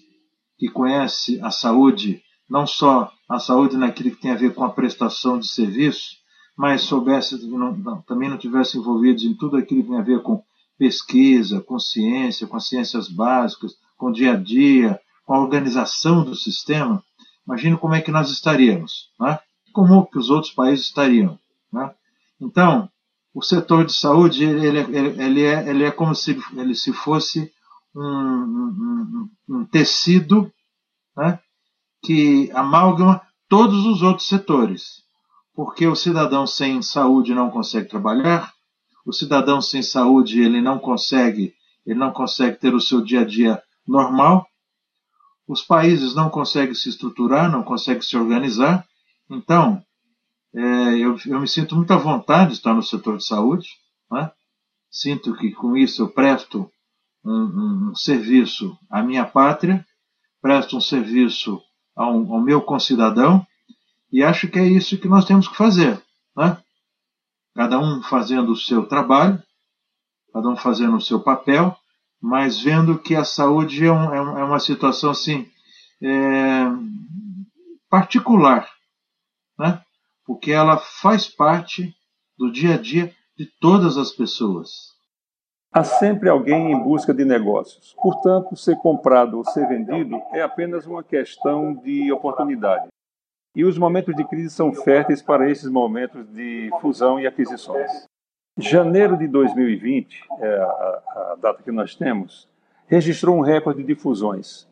que 0.58 0.70
conhecem 0.70 1.42
a 1.42 1.52
saúde, 1.52 2.22
não 2.50 2.66
só 2.66 3.12
a 3.30 3.40
saúde 3.40 3.78
naquilo 3.78 4.12
que 4.12 4.22
tem 4.22 4.32
a 4.32 4.36
ver 4.36 4.54
com 4.54 4.64
a 4.64 4.70
prestação 4.70 5.40
de 5.40 5.48
serviço, 5.48 6.18
mas 6.58 6.84
soubesse, 6.84 7.46
não, 7.48 8.02
também 8.04 8.30
não 8.30 8.38
tivessem 8.38 8.80
envolvidos 8.80 9.24
em 9.24 9.34
tudo 9.34 9.58
aquilo 9.58 9.84
que 9.84 9.90
tem 9.90 9.98
a 9.98 10.04
ver 10.04 10.22
com 10.22 10.42
pesquisa, 10.78 11.62
com 11.62 11.80
ciência, 11.80 12.48
com 12.48 12.58
as 12.58 12.68
ciências 12.68 13.10
básicas, 13.10 13.74
com 13.98 14.08
o 14.08 14.14
dia 14.14 14.34
a 14.34 14.36
dia, 14.36 15.00
com 15.26 15.34
a 15.34 15.40
organização 15.40 16.24
do 16.24 16.36
sistema, 16.36 17.04
imagine 17.46 17.78
como 17.78 17.96
é 17.96 18.02
que 18.02 18.12
nós 18.12 18.30
estaríamos, 18.30 19.10
né? 19.20 19.40
como 19.74 20.06
que 20.06 20.18
os 20.18 20.30
outros 20.30 20.54
países 20.54 20.86
estariam. 20.86 21.38
Né? 21.72 21.92
Então, 22.40 22.90
o 23.34 23.42
setor 23.42 23.86
de 23.86 23.94
saúde 23.94 24.44
ele, 24.44 24.66
ele, 24.68 25.22
ele, 25.22 25.44
é, 25.44 25.70
ele 25.70 25.84
é 25.84 25.92
como 25.92 26.16
se 26.16 26.40
ele 26.56 26.76
se 26.76 26.94
fosse 26.94 27.52
um, 27.96 28.02
um, 28.02 29.30
um 29.50 29.66
tecido 29.66 30.52
né, 31.16 31.40
que 32.04 32.52
amalgama 32.54 33.22
todos 33.48 33.86
os 33.86 34.02
outros 34.02 34.28
setores. 34.28 35.04
Porque 35.54 35.88
o 35.88 35.96
cidadão 35.96 36.46
sem 36.46 36.82
saúde 36.82 37.34
não 37.34 37.50
consegue 37.50 37.88
trabalhar, 37.88 38.54
o 39.06 39.14
cidadão 39.14 39.62
sem 39.62 39.82
saúde 39.82 40.42
ele 40.42 40.60
não 40.60 40.80
consegue, 40.80 41.54
ele 41.86 42.00
não 42.00 42.12
consegue 42.12 42.60
ter 42.60 42.74
o 42.74 42.82
seu 42.82 43.02
dia 43.02 43.22
a 43.22 43.26
dia 43.26 43.62
normal. 43.88 44.46
Os 45.48 45.62
países 45.62 46.16
não 46.16 46.30
conseguem 46.30 46.74
se 46.74 46.90
estruturar, 46.90 47.52
não 47.52 47.64
conseguem 47.64 48.02
se 48.02 48.18
organizar. 48.18 48.86
Então, 49.30 49.82
é, 50.54 50.62
eu, 50.98 51.16
eu, 51.26 51.40
me 51.40 51.48
sinto 51.48 51.76
muito 51.76 51.92
à 51.92 51.98
vontade 51.98 52.50
de 52.50 52.56
estar 52.56 52.74
no 52.74 52.82
setor 52.82 53.18
de 53.18 53.26
saúde. 53.26 53.70
Né? 54.12 54.32
Sinto 54.90 55.36
que 55.36 55.52
com 55.52 55.78
isso 55.78 56.02
eu 56.02 56.10
presto 56.10 56.70
um, 57.26 57.90
um, 57.90 57.96
serviço 57.96 58.78
à 58.90 59.02
minha 59.02 59.26
pátria, 59.26 59.86
presto 60.42 60.78
um 60.78 60.82
serviço 60.82 61.62
ao, 61.96 62.14
ao 62.32 62.42
meu 62.42 62.62
concidadão 62.62 63.46
e 64.12 64.24
acho 64.24 64.48
que 64.48 64.60
é 64.60 64.66
isso 64.66 64.98
que 64.98 65.08
nós 65.08 65.26
temos 65.26 65.48
que 65.48 65.58
fazer. 65.58 66.02
Né? 66.38 66.58
cada 67.56 67.80
um 67.80 68.04
fazendo 68.04 68.52
o 68.52 68.58
seu 68.58 68.86
trabalho, 68.86 69.42
cada 70.34 70.50
um 70.50 70.58
fazendo 70.58 70.98
o 70.98 71.02
seu 71.02 71.22
papel, 71.22 71.76
mas 72.22 72.60
vendo 72.60 73.00
que 73.00 73.16
a 73.16 73.24
saúde 73.24 73.86
é, 73.86 73.92
um, 73.92 74.14
é, 74.14 74.42
é 74.42 74.44
uma 74.44 74.60
situação 74.60 75.12
assim 75.12 75.50
é, 76.04 76.66
particular, 77.90 78.70
né? 79.58 79.82
porque 80.26 80.52
ela 80.52 80.78
faz 80.78 81.28
parte 81.28 81.96
do 82.38 82.52
dia 82.52 82.76
a 82.76 82.78
dia 82.78 83.16
de 83.38 83.46
todas 83.62 83.98
as 83.98 84.12
pessoas. 84.12 84.95
Há 85.76 85.84
sempre 85.84 86.30
alguém 86.30 86.72
em 86.72 86.80
busca 86.82 87.14
de 87.14 87.26
negócios. 87.26 87.94
Portanto, 88.02 88.56
ser 88.56 88.78
comprado 88.78 89.36
ou 89.36 89.44
ser 89.44 89.68
vendido 89.68 90.22
é 90.32 90.42
apenas 90.42 90.88
uma 90.88 91.04
questão 91.04 91.74
de 91.74 92.10
oportunidade. 92.14 92.88
E 93.54 93.66
os 93.66 93.78
momentos 93.78 94.16
de 94.16 94.24
crise 94.24 94.56
são 94.56 94.72
férteis 94.72 95.22
para 95.22 95.52
esses 95.52 95.70
momentos 95.70 96.26
de 96.32 96.70
fusão 96.80 97.20
e 97.20 97.28
aquisições. 97.28 97.92
Janeiro 98.58 99.18
de 99.18 99.28
2020, 99.28 100.18
é 100.40 100.48
a, 100.48 100.64
a 100.64 101.38
data 101.42 101.62
que 101.62 101.74
nós 101.74 101.94
temos, 101.94 102.48
registrou 102.88 103.36
um 103.36 103.42
recorde 103.42 103.84
de 103.84 103.96
fusões 103.96 104.70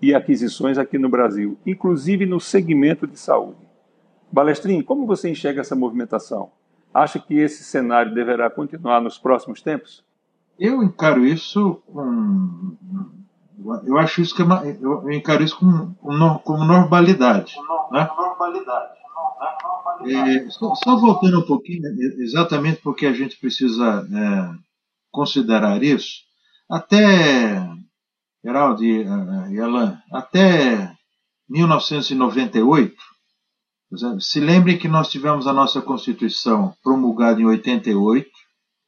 e 0.00 0.14
aquisições 0.14 0.78
aqui 0.78 0.96
no 0.96 1.10
Brasil, 1.10 1.58
inclusive 1.66 2.24
no 2.24 2.40
segmento 2.40 3.06
de 3.06 3.18
saúde. 3.18 3.68
Balestrin, 4.32 4.80
como 4.80 5.04
você 5.04 5.28
enxerga 5.28 5.60
essa 5.60 5.76
movimentação? 5.76 6.52
Acha 6.94 7.18
que 7.18 7.38
esse 7.38 7.62
cenário 7.64 8.14
deverá 8.14 8.48
continuar 8.48 9.02
nos 9.02 9.18
próximos 9.18 9.60
tempos? 9.60 10.07
Eu 10.58 10.82
encaro 10.82 11.24
isso 11.24 11.82
com 11.86 12.76
eu 13.84 13.98
acho 13.98 14.20
isso 14.22 14.34
que 14.34 14.42
é 14.42 14.44
uma, 14.44 14.64
eu 14.64 15.10
encaro 15.10 15.42
isso 15.42 15.58
como, 15.58 15.94
como 16.40 16.64
normalidade. 16.64 17.54
Né? 17.90 18.08
É, 20.06 20.50
só, 20.50 20.74
só, 20.76 20.96
voltando 20.96 21.40
um 21.40 21.46
pouquinho, 21.46 21.84
é, 21.86 22.22
exatamente 22.22 22.80
porque 22.80 23.04
a 23.04 23.12
gente 23.12 23.36
precisa 23.36 24.06
é, 24.12 24.58
considerar 25.10 25.82
isso, 25.82 26.22
até, 26.70 27.68
Geraldo 28.44 28.84
e 28.84 29.60
Alain, 29.60 29.98
até 30.12 30.94
1998, 31.48 32.94
se 34.20 34.38
lembrem 34.38 34.78
que 34.78 34.86
nós 34.86 35.10
tivemos 35.10 35.46
a 35.46 35.52
nossa 35.52 35.80
Constituição 35.80 36.74
promulgada 36.82 37.40
em 37.40 37.46
88. 37.46 38.28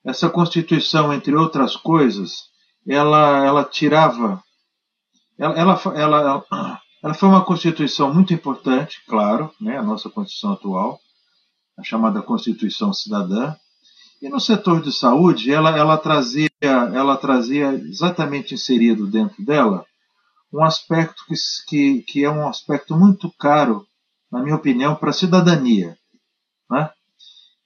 Essa 0.05 0.31
Constituição, 0.31 1.13
entre 1.13 1.35
outras 1.35 1.77
coisas, 1.77 2.49
ela, 2.87 3.45
ela 3.45 3.65
tirava 3.65 4.43
ela, 5.41 5.59
ela, 5.59 5.81
ela, 5.97 6.81
ela 7.03 7.15
foi 7.15 7.29
uma 7.31 7.43
constituição 7.43 8.13
muito 8.13 8.35
importante, 8.35 9.03
claro, 9.09 9.51
né, 9.59 9.79
a 9.79 9.83
nossa 9.83 10.11
constituição 10.11 10.53
atual, 10.53 11.01
a 11.79 11.83
chamada 11.83 12.21
Constituição 12.21 12.93
Cidadã. 12.93 13.55
E 14.21 14.29
no 14.29 14.39
setor 14.39 14.83
de 14.83 14.93
saúde, 14.93 15.51
ela, 15.51 15.71
ela, 15.75 15.97
trazia, 15.97 16.51
ela 16.61 17.17
trazia 17.17 17.73
exatamente 17.73 18.53
inserido 18.53 19.07
dentro 19.07 19.43
dela 19.43 19.87
um 20.53 20.63
aspecto 20.63 21.25
que, 21.27 21.35
que, 21.67 22.03
que 22.03 22.25
é 22.25 22.31
um 22.31 22.47
aspecto 22.47 22.95
muito 22.95 23.33
caro, 23.39 23.87
na 24.31 24.43
minha 24.43 24.57
opinião, 24.57 24.95
para 24.95 25.09
a 25.09 25.15
cidadania, 25.15 25.97
né? 26.71 26.91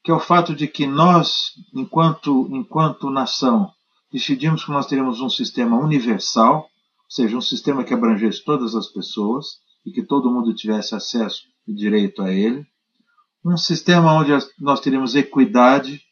Que 0.05 0.11
é 0.11 0.15
o 0.15 0.21
fato 0.21 0.55
de 0.55 0.69
que 0.69 0.87
nós, 0.87 1.55
enquanto, 1.75 2.47
enquanto 2.51 3.09
nação, 3.09 3.73
decidimos 4.13 4.63
que 4.63 4.71
nós 4.71 4.87
teremos 4.87 5.23
um 5.23 5.31
sistema 5.31 5.79
universal, 5.79 6.69
seja, 7.09 7.35
um 7.35 7.41
sistema 7.41 7.83
que 7.83 7.95
abrangesse 7.95 8.45
todas 8.45 8.75
as 8.75 8.87
pessoas 8.89 9.47
e 9.85 9.91
que 9.91 10.03
todo 10.03 10.31
mundo 10.31 10.55
tivesse 10.55 10.95
acesso 10.95 11.45
e 11.67 11.73
direito 11.73 12.21
a 12.21 12.31
ele. 12.31 12.67
Um 13.43 13.57
sistema 13.57 14.13
onde 14.13 14.31
nós 14.59 14.79
teríamos 14.81 15.15
equidade, 15.15 16.03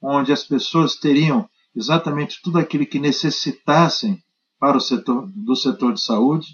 onde 0.00 0.32
as 0.32 0.44
pessoas 0.44 0.94
teriam 0.94 1.48
exatamente 1.74 2.40
tudo 2.42 2.58
aquilo 2.58 2.86
que 2.86 3.00
necessitassem 3.00 4.22
para 4.60 4.76
o 4.76 4.80
setor 4.80 5.28
do 5.34 5.56
setor 5.56 5.92
de 5.92 6.00
saúde 6.00 6.46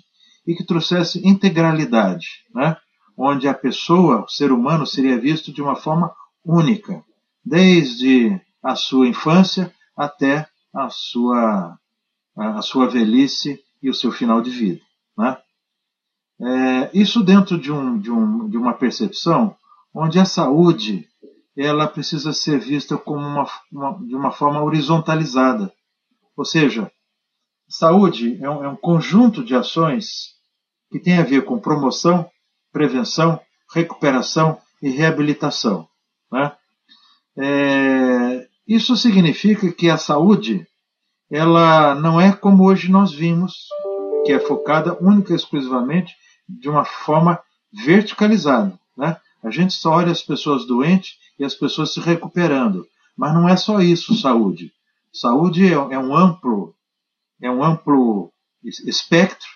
e 0.46 0.54
que 0.54 0.64
trouxesse 0.64 1.26
integralidade, 1.28 2.26
né? 2.54 2.74
onde 3.18 3.48
a 3.48 3.54
pessoa, 3.54 4.24
o 4.24 4.28
ser 4.28 4.50
humano, 4.50 4.87
seria 4.87 5.20
visto 5.20 5.52
de 5.52 5.61
uma 5.61 5.76
forma 5.76 6.11
única, 6.46 7.04
desde 7.44 8.40
a 8.62 8.76
sua 8.76 9.09
infância 9.09 9.74
até 9.96 10.48
a 10.72 10.88
sua, 10.88 11.76
a 12.37 12.62
sua 12.62 12.88
velhice 12.88 13.61
e 13.82 13.90
o 13.90 13.94
seu 13.94 14.12
final 14.12 14.40
de 14.40 14.50
vida. 14.50 14.80
Né? 15.18 15.37
É, 16.40 16.90
isso 16.94 17.22
dentro 17.22 17.59
de, 17.59 17.72
um, 17.72 17.98
de, 17.98 18.11
um, 18.11 18.48
de 18.48 18.56
uma 18.56 18.74
percepção 18.74 19.56
onde 19.92 20.18
a 20.20 20.24
saúde 20.24 21.09
ela 21.56 21.88
precisa 21.88 22.32
ser 22.32 22.61
vista 22.61 22.98
como 22.98 23.26
uma, 23.26 23.46
uma, 23.72 24.06
de 24.06 24.14
uma 24.14 24.30
forma 24.30 24.62
horizontalizada. 24.62 25.72
Ou 26.37 26.44
seja, 26.44 26.92
saúde 27.66 28.38
é 28.42 28.50
um, 28.50 28.64
é 28.64 28.68
um 28.68 28.76
conjunto 28.76 29.42
de 29.42 29.56
ações 29.56 30.37
que 30.90 31.00
tem 31.00 31.18
a 31.18 31.24
ver 31.24 31.44
com 31.44 31.59
promoção, 31.59 32.30
prevenção, 32.70 33.40
recuperação 33.72 34.61
e 34.82 34.90
reabilitação. 34.90 35.88
Né? 36.37 36.53
É, 37.38 38.49
isso 38.66 38.96
significa 38.96 39.70
que 39.72 39.88
a 39.88 39.96
saúde 39.96 40.66
ela 41.31 41.94
não 41.94 42.20
é 42.20 42.33
como 42.33 42.64
hoje 42.64 42.90
nós 42.90 43.12
vimos, 43.12 43.66
que 44.25 44.33
é 44.33 44.38
focada 44.38 44.96
única 45.01 45.33
e 45.33 45.37
exclusivamente 45.37 46.14
de 46.49 46.68
uma 46.68 46.85
forma 46.85 47.40
verticalizada. 47.72 48.79
Né? 48.96 49.16
A 49.42 49.51
gente 49.51 49.72
só 49.72 49.92
olha 49.92 50.12
as 50.12 50.22
pessoas 50.22 50.66
doentes 50.66 51.14
e 51.38 51.44
as 51.44 51.55
pessoas 51.55 51.92
se 51.92 52.01
recuperando. 52.01 52.87
Mas 53.16 53.35
não 53.35 53.49
é 53.49 53.57
só 53.57 53.81
isso, 53.81 54.14
saúde. 54.14 54.72
Saúde 55.12 55.66
é, 55.66 55.72
é 55.72 55.99
um 55.99 56.14
amplo, 56.14 56.75
é 57.40 57.51
um 57.51 57.64
amplo 57.64 58.31
espectro 58.62 59.49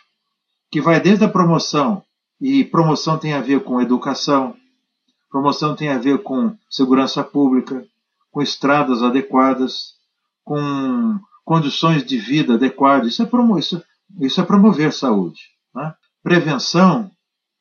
que 0.71 0.81
vai 0.81 1.01
desde 1.01 1.25
a 1.25 1.29
promoção, 1.29 2.03
e 2.40 2.64
promoção 2.64 3.19
tem 3.19 3.35
a 3.35 3.40
ver 3.40 3.62
com 3.64 3.81
educação, 3.81 4.57
promoção 5.31 5.77
tem 5.77 5.88
a 5.88 5.99
ver 5.99 6.23
com 6.23 6.57
segurança 6.69 7.23
pública, 7.23 7.85
com 8.31 8.43
estradas 8.43 9.03
adequadas, 9.03 9.95
com 10.45 11.19
condições 11.45 12.05
de 12.05 12.19
vida 12.19 12.55
adequadas. 12.55 13.12
Isso 13.12 13.23
é, 13.23 13.27
promo 13.27 13.59
isso, 13.59 13.83
isso 14.21 14.40
é 14.40 14.45
promover 14.45 14.93
saúde. 14.93 15.40
Né? 15.75 15.95
Prevenção 16.23 17.11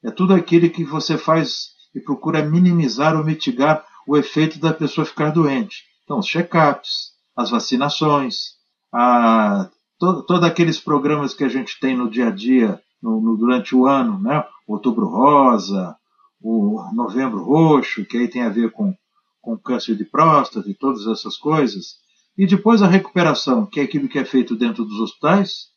é 0.04 0.12
tudo 0.12 0.34
aquilo 0.34 0.70
que 0.70 0.84
você 0.84 1.18
faz 1.18 1.70
e 1.94 2.00
procura 2.00 2.44
minimizar 2.44 3.16
ou 3.16 3.24
mitigar 3.24 3.86
o 4.08 4.18
efeito 4.18 4.60
da 4.60 4.74
pessoa 4.74 5.06
ficar 5.06 5.30
doente. 5.30 5.84
Então, 6.04 6.20
os 6.20 6.26
check-ups, 6.26 7.12
as 7.36 7.50
vacinações, 7.50 8.56
a, 8.92 9.70
to, 10.00 10.24
todos 10.24 10.44
aqueles 10.44 10.80
programas 10.80 11.34
que 11.34 11.44
a 11.44 11.50
gente 11.50 11.80
tem 11.80 11.96
no 11.96 12.10
dia 12.10 12.28
a 12.28 12.32
dia, 12.32 12.82
no, 13.02 13.22
no, 13.22 13.38
durante 13.38 13.76
o 13.76 13.86
ano, 13.86 14.20
né? 14.20 14.44
Outubro 14.68 15.08
Rosa, 15.08 15.96
o 16.42 16.82
Novembro 16.94 17.44
Roxo, 17.44 18.06
que 18.06 18.18
aí 18.18 18.28
tem 18.28 18.42
a 18.42 18.50
ver 18.50 18.72
com, 18.72 18.96
com 19.42 19.58
câncer 19.58 19.96
de 19.96 20.06
próstata 20.06 20.70
e 20.70 20.74
todas 20.74 21.06
essas 21.08 21.38
coisas, 21.38 21.98
e 22.38 22.48
depois 22.48 22.82
a 22.82 22.88
recuperação, 22.88 23.66
que 23.66 23.80
é 23.80 23.84
aquilo 23.84 24.08
que 24.08 24.18
é 24.18 24.24
feito 24.24 24.56
dentro 24.56 24.86
dos 24.86 25.00
hospitais, 25.00 25.68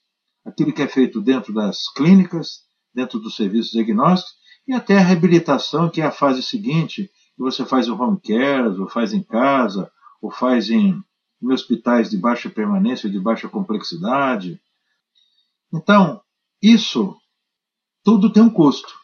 aquilo 0.44 0.72
que 0.72 0.83
é 0.83 0.88
feito 0.88 1.20
dentro 1.20 1.53
das 1.53 1.88
clínicas, 1.92 2.61
dentro 2.94 3.18
dos 3.18 3.35
serviços 3.35 3.72
diagnósticos, 3.72 4.35
e 4.66 4.72
até 4.72 4.96
a 4.96 5.03
reabilitação, 5.03 5.90
que 5.90 6.01
é 6.01 6.05
a 6.05 6.12
fase 6.12 6.42
seguinte, 6.42 7.11
que 7.37 7.42
você 7.42 7.64
faz 7.64 7.88
o 7.88 7.96
home 8.01 8.20
care, 8.20 8.68
ou 8.79 8.88
faz 8.88 9.12
em 9.12 9.22
casa, 9.22 9.90
ou 10.20 10.31
faz 10.31 10.70
em, 10.70 11.03
em 11.42 11.53
hospitais 11.53 12.11
de 12.11 12.16
baixa 12.16 12.48
permanência, 12.48 13.11
de 13.11 13.18
baixa 13.18 13.48
complexidade. 13.48 14.61
Então, 15.72 16.20
isso 16.62 17.16
tudo 18.05 18.33
tem 18.33 18.42
um 18.42 18.51
custo. 18.51 19.01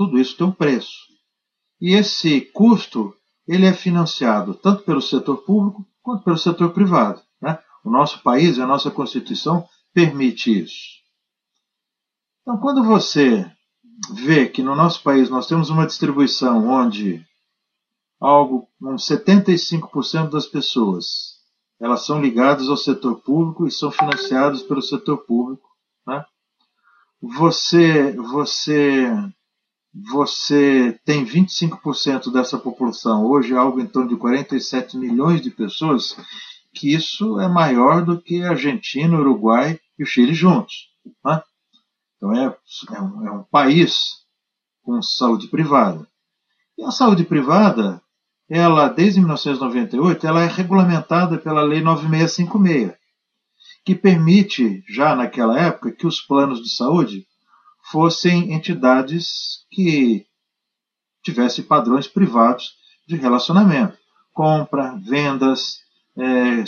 Tudo 0.00 0.18
isso 0.18 0.34
tem 0.34 0.46
um 0.46 0.50
preço. 0.50 1.10
E 1.78 1.92
esse 1.92 2.40
custo 2.40 3.14
ele 3.46 3.66
é 3.66 3.74
financiado 3.74 4.54
tanto 4.54 4.82
pelo 4.82 5.02
setor 5.02 5.44
público 5.44 5.86
quanto 6.02 6.24
pelo 6.24 6.38
setor 6.38 6.72
privado. 6.72 7.20
Né? 7.38 7.58
O 7.84 7.90
nosso 7.90 8.22
país, 8.22 8.58
a 8.58 8.66
nossa 8.66 8.90
Constituição 8.90 9.68
permite 9.92 10.58
isso. 10.58 11.02
Então, 12.40 12.56
quando 12.56 12.82
você 12.82 13.44
vê 14.14 14.48
que 14.48 14.62
no 14.62 14.74
nosso 14.74 15.02
país 15.02 15.28
nós 15.28 15.46
temos 15.46 15.68
uma 15.68 15.86
distribuição 15.86 16.66
onde 16.66 17.22
algo, 18.18 18.66
uns 18.80 19.06
75% 19.06 20.30
das 20.30 20.46
pessoas 20.46 21.38
elas 21.78 22.06
são 22.06 22.22
ligadas 22.22 22.70
ao 22.70 22.76
setor 22.78 23.20
público 23.20 23.66
e 23.66 23.70
são 23.70 23.90
financiadas 23.90 24.62
pelo 24.62 24.80
setor 24.80 25.18
público, 25.26 25.68
né? 26.06 26.24
Você, 27.20 28.12
você, 28.12 29.12
você 29.92 30.98
tem 31.04 31.24
25% 31.24 32.32
dessa 32.32 32.56
população 32.56 33.26
hoje, 33.26 33.56
algo 33.56 33.80
em 33.80 33.86
torno 33.86 34.08
de 34.08 34.16
47 34.16 34.96
milhões 34.96 35.40
de 35.40 35.50
pessoas, 35.50 36.16
que 36.72 36.94
isso 36.94 37.40
é 37.40 37.48
maior 37.48 38.04
do 38.04 38.20
que 38.20 38.42
Argentina, 38.42 39.18
Uruguai 39.18 39.78
e 39.98 40.02
o 40.02 40.06
Chile 40.06 40.32
juntos. 40.32 40.90
Né? 41.24 41.42
Então 42.16 42.32
é, 42.32 42.56
é, 42.94 43.00
um, 43.00 43.26
é 43.26 43.32
um 43.32 43.42
país 43.44 44.20
com 44.82 45.02
saúde 45.02 45.48
privada. 45.48 46.06
E 46.78 46.84
a 46.84 46.90
saúde 46.90 47.24
privada, 47.24 48.00
ela 48.48 48.88
desde 48.88 49.20
1998, 49.20 50.26
ela 50.26 50.42
é 50.42 50.46
regulamentada 50.46 51.36
pela 51.36 51.62
Lei 51.62 51.82
9656, 51.82 52.96
que 53.84 53.94
permite, 53.94 54.84
já 54.88 55.16
naquela 55.16 55.58
época, 55.58 55.92
que 55.92 56.06
os 56.06 56.20
planos 56.20 56.62
de 56.62 56.70
saúde 56.70 57.26
fossem 57.90 58.52
entidades 58.52 59.66
que 59.70 60.26
tivessem 61.22 61.64
padrões 61.64 62.06
privados 62.06 62.74
de 63.06 63.16
relacionamento, 63.16 63.96
compra, 64.32 64.96
vendas, 64.96 65.80
é, 66.16 66.60
é, 66.60 66.64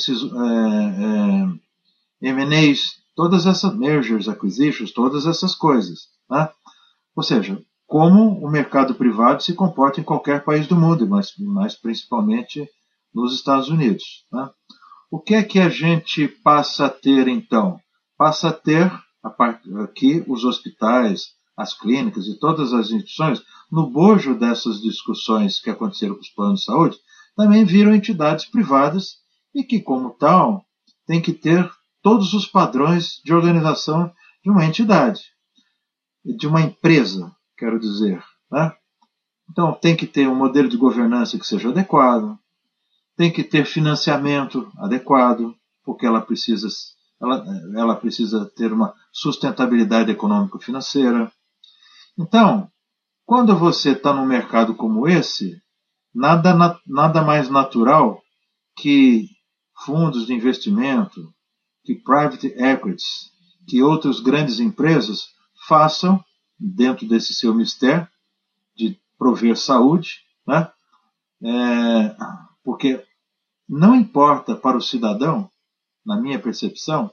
é, 2.22 2.28
M&As, 2.28 2.96
todas 3.14 3.46
essas 3.46 3.74
mergers, 3.76 4.28
acquisitions, 4.28 4.92
todas 4.92 5.26
essas 5.26 5.54
coisas. 5.54 6.08
Né? 6.28 6.48
Ou 7.14 7.22
seja, 7.22 7.60
como 7.86 8.44
o 8.44 8.50
mercado 8.50 8.94
privado 8.94 9.42
se 9.42 9.54
comporta 9.54 10.00
em 10.00 10.04
qualquer 10.04 10.44
país 10.44 10.66
do 10.66 10.76
mundo, 10.76 11.06
mas, 11.06 11.32
mas 11.38 11.76
principalmente 11.76 12.68
nos 13.14 13.34
Estados 13.34 13.68
Unidos. 13.68 14.26
Né? 14.32 14.48
O 15.10 15.20
que 15.20 15.34
é 15.34 15.42
que 15.42 15.60
a 15.60 15.68
gente 15.68 16.26
passa 16.26 16.86
a 16.86 16.90
ter 16.90 17.28
então? 17.28 17.78
Passa 18.16 18.48
a 18.48 18.52
ter 18.52 18.90
aqui 19.22 20.24
os 20.26 20.44
hospitais, 20.44 21.34
as 21.56 21.78
clínicas 21.78 22.26
e 22.26 22.38
todas 22.38 22.72
as 22.72 22.90
instituições, 22.90 23.42
no 23.70 23.90
bojo 23.90 24.34
dessas 24.34 24.80
discussões 24.80 25.60
que 25.60 25.70
aconteceram 25.70 26.14
com 26.14 26.20
os 26.20 26.30
planos 26.30 26.60
de 26.60 26.66
saúde, 26.66 26.98
também 27.36 27.64
viram 27.64 27.94
entidades 27.94 28.44
privadas 28.44 29.18
e 29.54 29.62
que, 29.62 29.80
como 29.80 30.10
tal, 30.10 30.64
tem 31.06 31.20
que 31.20 31.32
ter 31.32 31.70
todos 32.02 32.34
os 32.34 32.46
padrões 32.46 33.20
de 33.24 33.32
organização 33.32 34.12
de 34.42 34.50
uma 34.50 34.64
entidade, 34.64 35.22
de 36.24 36.46
uma 36.46 36.60
empresa, 36.60 37.34
quero 37.56 37.78
dizer. 37.78 38.22
Né? 38.50 38.72
Então, 39.50 39.72
tem 39.72 39.96
que 39.96 40.06
ter 40.06 40.28
um 40.28 40.34
modelo 40.34 40.68
de 40.68 40.76
governança 40.76 41.38
que 41.38 41.46
seja 41.46 41.68
adequado, 41.68 42.38
tem 43.16 43.30
que 43.30 43.44
ter 43.44 43.64
financiamento 43.64 44.70
adequado, 44.78 45.54
porque 45.84 46.06
ela 46.06 46.20
precisa, 46.20 46.68
ela, 47.22 47.44
ela 47.76 47.96
precisa 47.96 48.50
ter 48.56 48.72
uma 48.72 48.92
sustentabilidade 49.12 50.10
econômico-financeira. 50.10 51.30
Então, 52.18 52.68
quando 53.24 53.56
você 53.56 53.92
está 53.92 54.12
num 54.12 54.26
mercado 54.26 54.74
como 54.74 55.06
esse, 55.06 55.62
nada, 56.12 56.52
nada 56.86 57.22
mais 57.22 57.48
natural 57.48 58.20
que 58.76 59.28
fundos 59.84 60.26
de 60.26 60.34
investimento, 60.34 61.32
que 61.84 61.94
private 61.94 62.48
equities, 62.48 63.30
que 63.66 63.82
outras 63.82 64.20
grandes 64.20 64.58
empresas 64.58 65.28
façam 65.66 66.22
dentro 66.58 67.06
desse 67.06 67.34
seu 67.34 67.54
mistério 67.54 68.06
de 68.76 68.98
prover 69.16 69.56
saúde, 69.56 70.20
né? 70.46 70.70
É, 71.44 72.16
porque 72.64 73.04
não 73.68 73.94
importa 73.94 74.54
para 74.54 74.76
o 74.76 74.82
cidadão, 74.82 75.50
na 76.04 76.20
minha 76.20 76.38
percepção, 76.38 77.10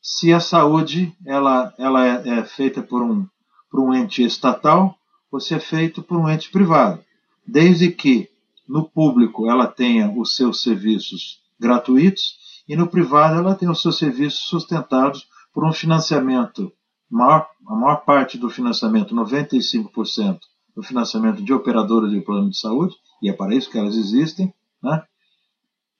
se 0.00 0.32
a 0.32 0.40
saúde 0.40 1.14
ela, 1.24 1.72
ela 1.78 2.06
é, 2.06 2.38
é 2.38 2.44
feita 2.44 2.82
por 2.82 3.02
um, 3.02 3.26
por 3.70 3.80
um 3.80 3.94
ente 3.94 4.22
estatal 4.22 4.96
ou 5.30 5.40
se 5.40 5.54
é 5.54 5.60
feito 5.60 6.02
por 6.02 6.18
um 6.18 6.28
ente 6.28 6.50
privado, 6.50 7.00
desde 7.46 7.90
que 7.90 8.28
no 8.68 8.88
público 8.88 9.50
ela 9.50 9.66
tenha 9.66 10.10
os 10.10 10.34
seus 10.34 10.62
serviços 10.62 11.40
gratuitos 11.58 12.36
e 12.68 12.76
no 12.76 12.88
privado 12.88 13.38
ela 13.38 13.54
tem 13.54 13.68
os 13.68 13.80
seus 13.80 13.98
serviços 13.98 14.40
sustentados 14.48 15.26
por 15.52 15.64
um 15.64 15.72
financiamento, 15.72 16.72
maior, 17.10 17.48
a 17.66 17.74
maior 17.74 17.96
parte 18.04 18.38
do 18.38 18.48
financiamento, 18.48 19.14
95% 19.14 20.40
do 20.74 20.82
financiamento 20.82 21.42
de 21.42 21.52
operadoras 21.52 22.10
de 22.10 22.20
plano 22.20 22.50
de 22.50 22.58
saúde, 22.58 22.94
e 23.22 23.28
é 23.28 23.32
para 23.32 23.54
isso 23.54 23.70
que 23.70 23.78
elas 23.78 23.94
existem, 23.94 24.52
né? 24.82 25.02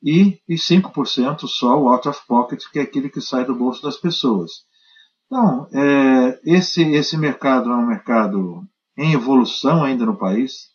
E, 0.03 0.41
e 0.49 0.55
5% 0.55 1.47
só 1.47 1.81
o 1.81 1.89
out 1.89 2.09
of 2.09 2.21
pocket, 2.27 2.63
que 2.73 2.79
é 2.79 2.83
aquele 2.83 3.09
que 3.09 3.21
sai 3.21 3.45
do 3.45 3.55
bolso 3.55 3.83
das 3.83 3.97
pessoas. 3.97 4.51
Então, 5.27 5.69
é, 5.73 6.41
esse, 6.45 6.83
esse 6.83 7.17
mercado 7.17 7.71
é 7.71 7.75
um 7.75 7.87
mercado 7.87 8.63
em 8.99 9.13
evolução 9.13 9.85
ainda 9.85 10.05
no 10.05 10.17
país. 10.17 10.73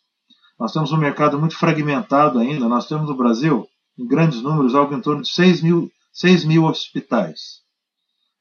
Nós 0.58 0.72
temos 0.72 0.90
um 0.90 0.96
mercado 0.96 1.38
muito 1.38 1.56
fragmentado 1.56 2.38
ainda. 2.38 2.68
Nós 2.68 2.88
temos 2.88 3.08
no 3.08 3.16
Brasil 3.16 3.66
em 3.96 4.06
grandes 4.06 4.40
números, 4.42 4.74
algo 4.74 4.94
em 4.94 5.00
torno 5.00 5.22
de 5.22 5.28
6 5.28 5.62
mil, 5.62 5.90
6 6.12 6.44
mil 6.44 6.64
hospitais. 6.64 7.60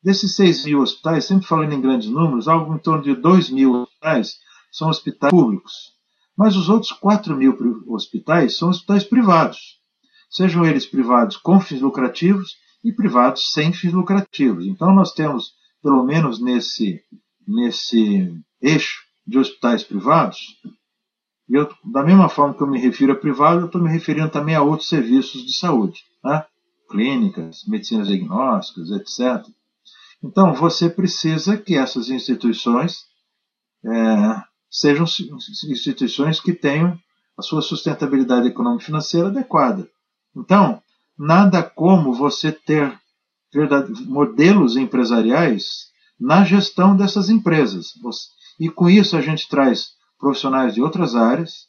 Desses 0.01 0.35
6 0.35 0.65
mil 0.65 0.81
hospitais, 0.81 1.25
sempre 1.25 1.45
falando 1.45 1.73
em 1.73 1.81
grandes 1.81 2.09
números, 2.09 2.47
algo 2.47 2.73
em 2.73 2.79
torno 2.79 3.03
de 3.03 3.15
2 3.15 3.49
mil 3.49 3.73
hospitais 3.73 4.37
são 4.71 4.89
hospitais 4.89 5.31
públicos. 5.31 5.93
Mas 6.35 6.55
os 6.55 6.69
outros 6.69 6.91
4 6.91 7.35
mil 7.35 7.55
hospitais 7.87 8.57
são 8.57 8.69
hospitais 8.69 9.03
privados. 9.03 9.76
Sejam 10.29 10.65
eles 10.65 10.85
privados 10.85 11.37
com 11.37 11.59
fins 11.59 11.81
lucrativos 11.81 12.55
e 12.83 12.91
privados 12.91 13.51
sem 13.51 13.73
fins 13.73 13.93
lucrativos. 13.93 14.65
Então 14.65 14.93
nós 14.93 15.13
temos, 15.13 15.53
pelo 15.81 16.03
menos 16.03 16.41
nesse, 16.41 17.01
nesse 17.47 18.33
eixo 18.61 19.01
de 19.25 19.37
hospitais 19.37 19.83
privados, 19.83 20.39
e 21.49 21.55
eu, 21.55 21.69
da 21.85 22.03
mesma 22.03 22.27
forma 22.27 22.53
que 22.53 22.61
eu 22.61 22.67
me 22.67 22.79
refiro 22.79 23.13
a 23.13 23.15
privado, 23.15 23.61
eu 23.61 23.65
estou 23.67 23.81
me 23.81 23.89
referindo 23.89 24.29
também 24.29 24.55
a 24.55 24.61
outros 24.61 24.89
serviços 24.89 25.45
de 25.45 25.53
saúde, 25.53 26.03
né? 26.23 26.45
clínicas, 26.89 27.63
medicinas 27.65 28.07
diagnósticas, 28.07 28.91
etc. 28.91 29.45
Então, 30.23 30.53
você 30.53 30.89
precisa 30.89 31.57
que 31.57 31.75
essas 31.75 32.09
instituições 32.09 33.05
é, 33.85 34.43
sejam 34.69 35.05
instituições 35.69 36.39
que 36.39 36.53
tenham 36.53 36.99
a 37.37 37.41
sua 37.41 37.61
sustentabilidade 37.61 38.47
econômico-financeira 38.47 39.27
adequada. 39.27 39.87
Então, 40.37 40.81
nada 41.17 41.63
como 41.63 42.13
você 42.13 42.51
ter 42.51 42.95
modelos 44.05 44.77
empresariais 44.77 45.87
na 46.19 46.43
gestão 46.43 46.95
dessas 46.95 47.29
empresas. 47.29 47.93
E 48.59 48.69
com 48.69 48.87
isso 48.87 49.17
a 49.17 49.21
gente 49.21 49.49
traz 49.49 49.93
profissionais 50.19 50.75
de 50.75 50.81
outras 50.81 51.15
áreas. 51.15 51.67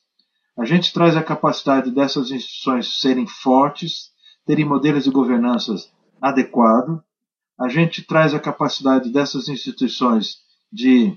A 0.59 0.67
gente 0.67 0.93
traz 0.93 1.17
a 1.17 1.23
capacidade 1.23 1.91
dessas 1.91 2.31
instituições 2.31 3.01
serem 3.01 3.27
fortes, 3.27 4.11
terem 4.45 4.67
modelos 4.67 5.05
de 5.05 5.11
governança 5.11 5.75
adequados. 6.21 7.01
A 7.59 7.69
gente 7.69 8.03
traz 8.03 8.35
a 8.35 8.41
capacidade 8.41 9.11
dessas 9.11 9.49
instituições 9.49 10.39
de 10.71 11.17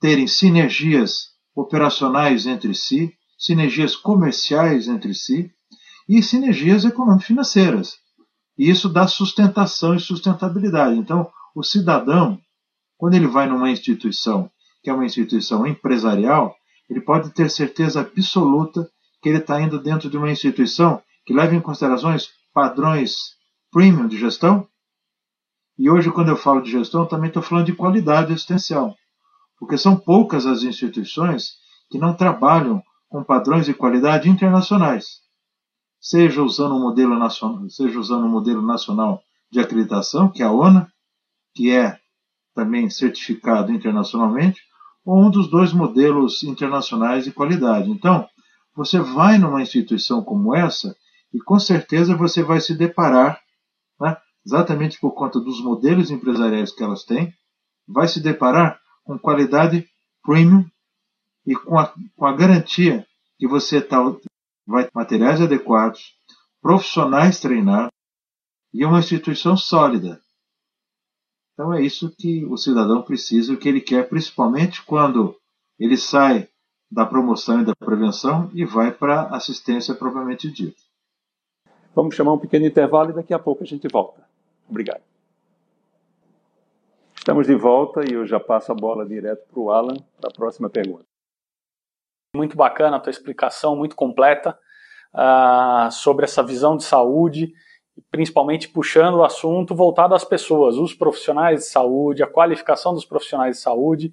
terem 0.00 0.26
sinergias 0.26 1.30
operacionais 1.54 2.46
entre 2.46 2.74
si, 2.74 3.14
sinergias 3.38 3.94
comerciais 3.94 4.88
entre 4.88 5.14
si 5.14 5.52
e 6.16 6.22
sinergias 6.24 6.84
econômico-financeiras. 6.84 7.98
E 8.58 8.68
isso 8.68 8.88
dá 8.88 9.06
sustentação 9.06 9.94
e 9.94 10.00
sustentabilidade. 10.00 10.98
Então, 10.98 11.30
o 11.54 11.62
cidadão, 11.62 12.36
quando 12.98 13.14
ele 13.14 13.28
vai 13.28 13.46
numa 13.46 13.70
instituição 13.70 14.50
que 14.82 14.90
é 14.90 14.92
uma 14.92 15.04
instituição 15.04 15.64
empresarial, 15.64 16.56
ele 16.88 17.00
pode 17.00 17.30
ter 17.30 17.48
certeza 17.48 18.00
absoluta 18.00 18.90
que 19.22 19.28
ele 19.28 19.38
está 19.38 19.60
indo 19.60 19.80
dentro 19.80 20.10
de 20.10 20.16
uma 20.16 20.30
instituição 20.30 21.00
que 21.24 21.32
leva 21.32 21.54
em 21.54 21.60
considerações 21.60 22.30
padrões 22.52 23.36
premium 23.70 24.08
de 24.08 24.18
gestão. 24.18 24.66
E 25.78 25.88
hoje, 25.88 26.10
quando 26.10 26.30
eu 26.30 26.36
falo 26.36 26.60
de 26.60 26.72
gestão, 26.72 27.06
também 27.06 27.28
estou 27.28 27.42
falando 27.42 27.66
de 27.66 27.72
qualidade 27.72 28.32
assistencial, 28.32 28.96
porque 29.60 29.78
são 29.78 29.96
poucas 29.96 30.44
as 30.44 30.64
instituições 30.64 31.52
que 31.88 31.98
não 31.98 32.14
trabalham 32.14 32.82
com 33.08 33.22
padrões 33.22 33.66
de 33.66 33.74
qualidade 33.74 34.28
internacionais, 34.28 35.20
seja 36.00 36.42
usando 36.42 36.74
um 36.74 36.80
modelo 36.80 37.18
nacional, 37.18 37.68
seja 37.68 37.98
usando 37.98 38.24
um 38.24 38.30
modelo 38.30 38.62
nacional 38.62 39.22
de 39.50 39.60
acreditação, 39.60 40.30
que 40.30 40.42
é 40.42 40.46
a 40.46 40.52
ONA, 40.52 40.90
que 41.54 41.70
é 41.70 41.98
também 42.54 42.88
certificado 42.88 43.72
internacionalmente, 43.72 44.60
ou 45.04 45.18
um 45.18 45.30
dos 45.30 45.50
dois 45.50 45.72
modelos 45.72 46.42
internacionais 46.42 47.24
de 47.24 47.32
qualidade. 47.32 47.90
Então, 47.90 48.28
você 48.74 48.98
vai 49.00 49.38
numa 49.38 49.62
instituição 49.62 50.22
como 50.22 50.54
essa 50.54 50.96
e 51.32 51.38
com 51.38 51.58
certeza 51.58 52.16
você 52.16 52.42
vai 52.42 52.60
se 52.60 52.74
deparar, 52.74 53.40
né, 54.00 54.16
exatamente 54.44 54.98
por 54.98 55.12
conta 55.12 55.38
dos 55.38 55.62
modelos 55.62 56.10
empresariais 56.10 56.72
que 56.72 56.82
elas 56.82 57.04
têm, 57.04 57.32
vai 57.86 58.08
se 58.08 58.20
deparar 58.20 58.80
com 59.04 59.18
qualidade 59.18 59.86
premium 60.22 60.64
e 61.46 61.54
com 61.54 61.78
a, 61.78 61.92
com 62.16 62.26
a 62.26 62.32
garantia 62.32 63.06
que 63.38 63.48
você 63.48 63.80
tá, 63.80 63.98
ter 64.12 64.28
materiais 64.66 65.40
adequados, 65.40 66.14
profissionais 66.60 67.40
treinados 67.40 67.92
e 68.72 68.84
uma 68.84 68.98
instituição 68.98 69.56
sólida. 69.56 70.20
Então 71.52 71.74
é 71.74 71.82
isso 71.82 72.14
que 72.16 72.44
o 72.46 72.56
cidadão 72.56 73.02
precisa, 73.02 73.52
o 73.52 73.56
que 73.56 73.68
ele 73.68 73.80
quer, 73.80 74.08
principalmente 74.08 74.82
quando 74.82 75.36
ele 75.78 75.96
sai 75.96 76.48
da 76.90 77.06
promoção 77.06 77.60
e 77.60 77.64
da 77.64 77.74
prevenção 77.74 78.50
e 78.52 78.64
vai 78.64 78.90
para 78.90 79.22
a 79.22 79.36
assistência 79.36 79.94
propriamente 79.94 80.50
dita. 80.50 80.80
Vamos 81.94 82.14
chamar 82.14 82.32
um 82.32 82.38
pequeno 82.38 82.66
intervalo 82.66 83.10
e 83.10 83.14
daqui 83.14 83.34
a 83.34 83.38
pouco 83.38 83.62
a 83.62 83.66
gente 83.66 83.86
volta. 83.88 84.26
Obrigado. 84.68 85.02
Estamos 87.14 87.46
de 87.46 87.54
volta 87.54 88.02
e 88.08 88.14
eu 88.14 88.26
já 88.26 88.40
passo 88.40 88.72
a 88.72 88.74
bola 88.74 89.06
direto 89.06 89.46
para 89.50 89.60
o 89.60 89.70
Alan 89.70 89.96
para 90.18 90.30
a 90.30 90.32
próxima 90.32 90.70
pergunta. 90.70 91.09
Muito 92.34 92.56
bacana 92.56 92.96
a 92.96 93.00
tua 93.00 93.10
explicação, 93.10 93.74
muito 93.74 93.96
completa 93.96 94.56
uh, 95.12 95.90
sobre 95.90 96.24
essa 96.24 96.44
visão 96.44 96.76
de 96.76 96.84
saúde, 96.84 97.52
principalmente 98.08 98.68
puxando 98.68 99.16
o 99.16 99.24
assunto 99.24 99.74
voltado 99.74 100.14
às 100.14 100.24
pessoas, 100.24 100.76
os 100.76 100.94
profissionais 100.94 101.60
de 101.60 101.66
saúde, 101.66 102.22
a 102.22 102.28
qualificação 102.28 102.94
dos 102.94 103.04
profissionais 103.04 103.56
de 103.56 103.62
saúde. 103.62 104.12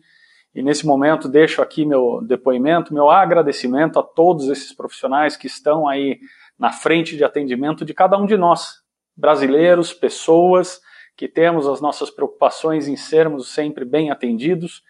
E 0.56 0.64
nesse 0.64 0.88
momento 0.88 1.30
deixo 1.30 1.62
aqui 1.62 1.86
meu 1.86 2.20
depoimento, 2.24 2.92
meu 2.92 3.08
agradecimento 3.08 4.00
a 4.00 4.04
todos 4.04 4.50
esses 4.50 4.74
profissionais 4.74 5.38
que 5.38 5.46
estão 5.46 5.88
aí 5.88 6.20
na 6.58 6.72
frente 6.72 7.16
de 7.16 7.24
atendimento 7.24 7.86
de 7.86 7.94
cada 7.94 8.18
um 8.18 8.26
de 8.26 8.36
nós, 8.36 8.82
brasileiros, 9.16 9.94
pessoas 9.94 10.82
que 11.16 11.28
temos 11.28 11.68
as 11.68 11.80
nossas 11.82 12.10
preocupações 12.10 12.88
em 12.88 12.96
sermos 12.96 13.50
sempre 13.50 13.86
bem 13.86 14.10
atendidos. 14.10 14.82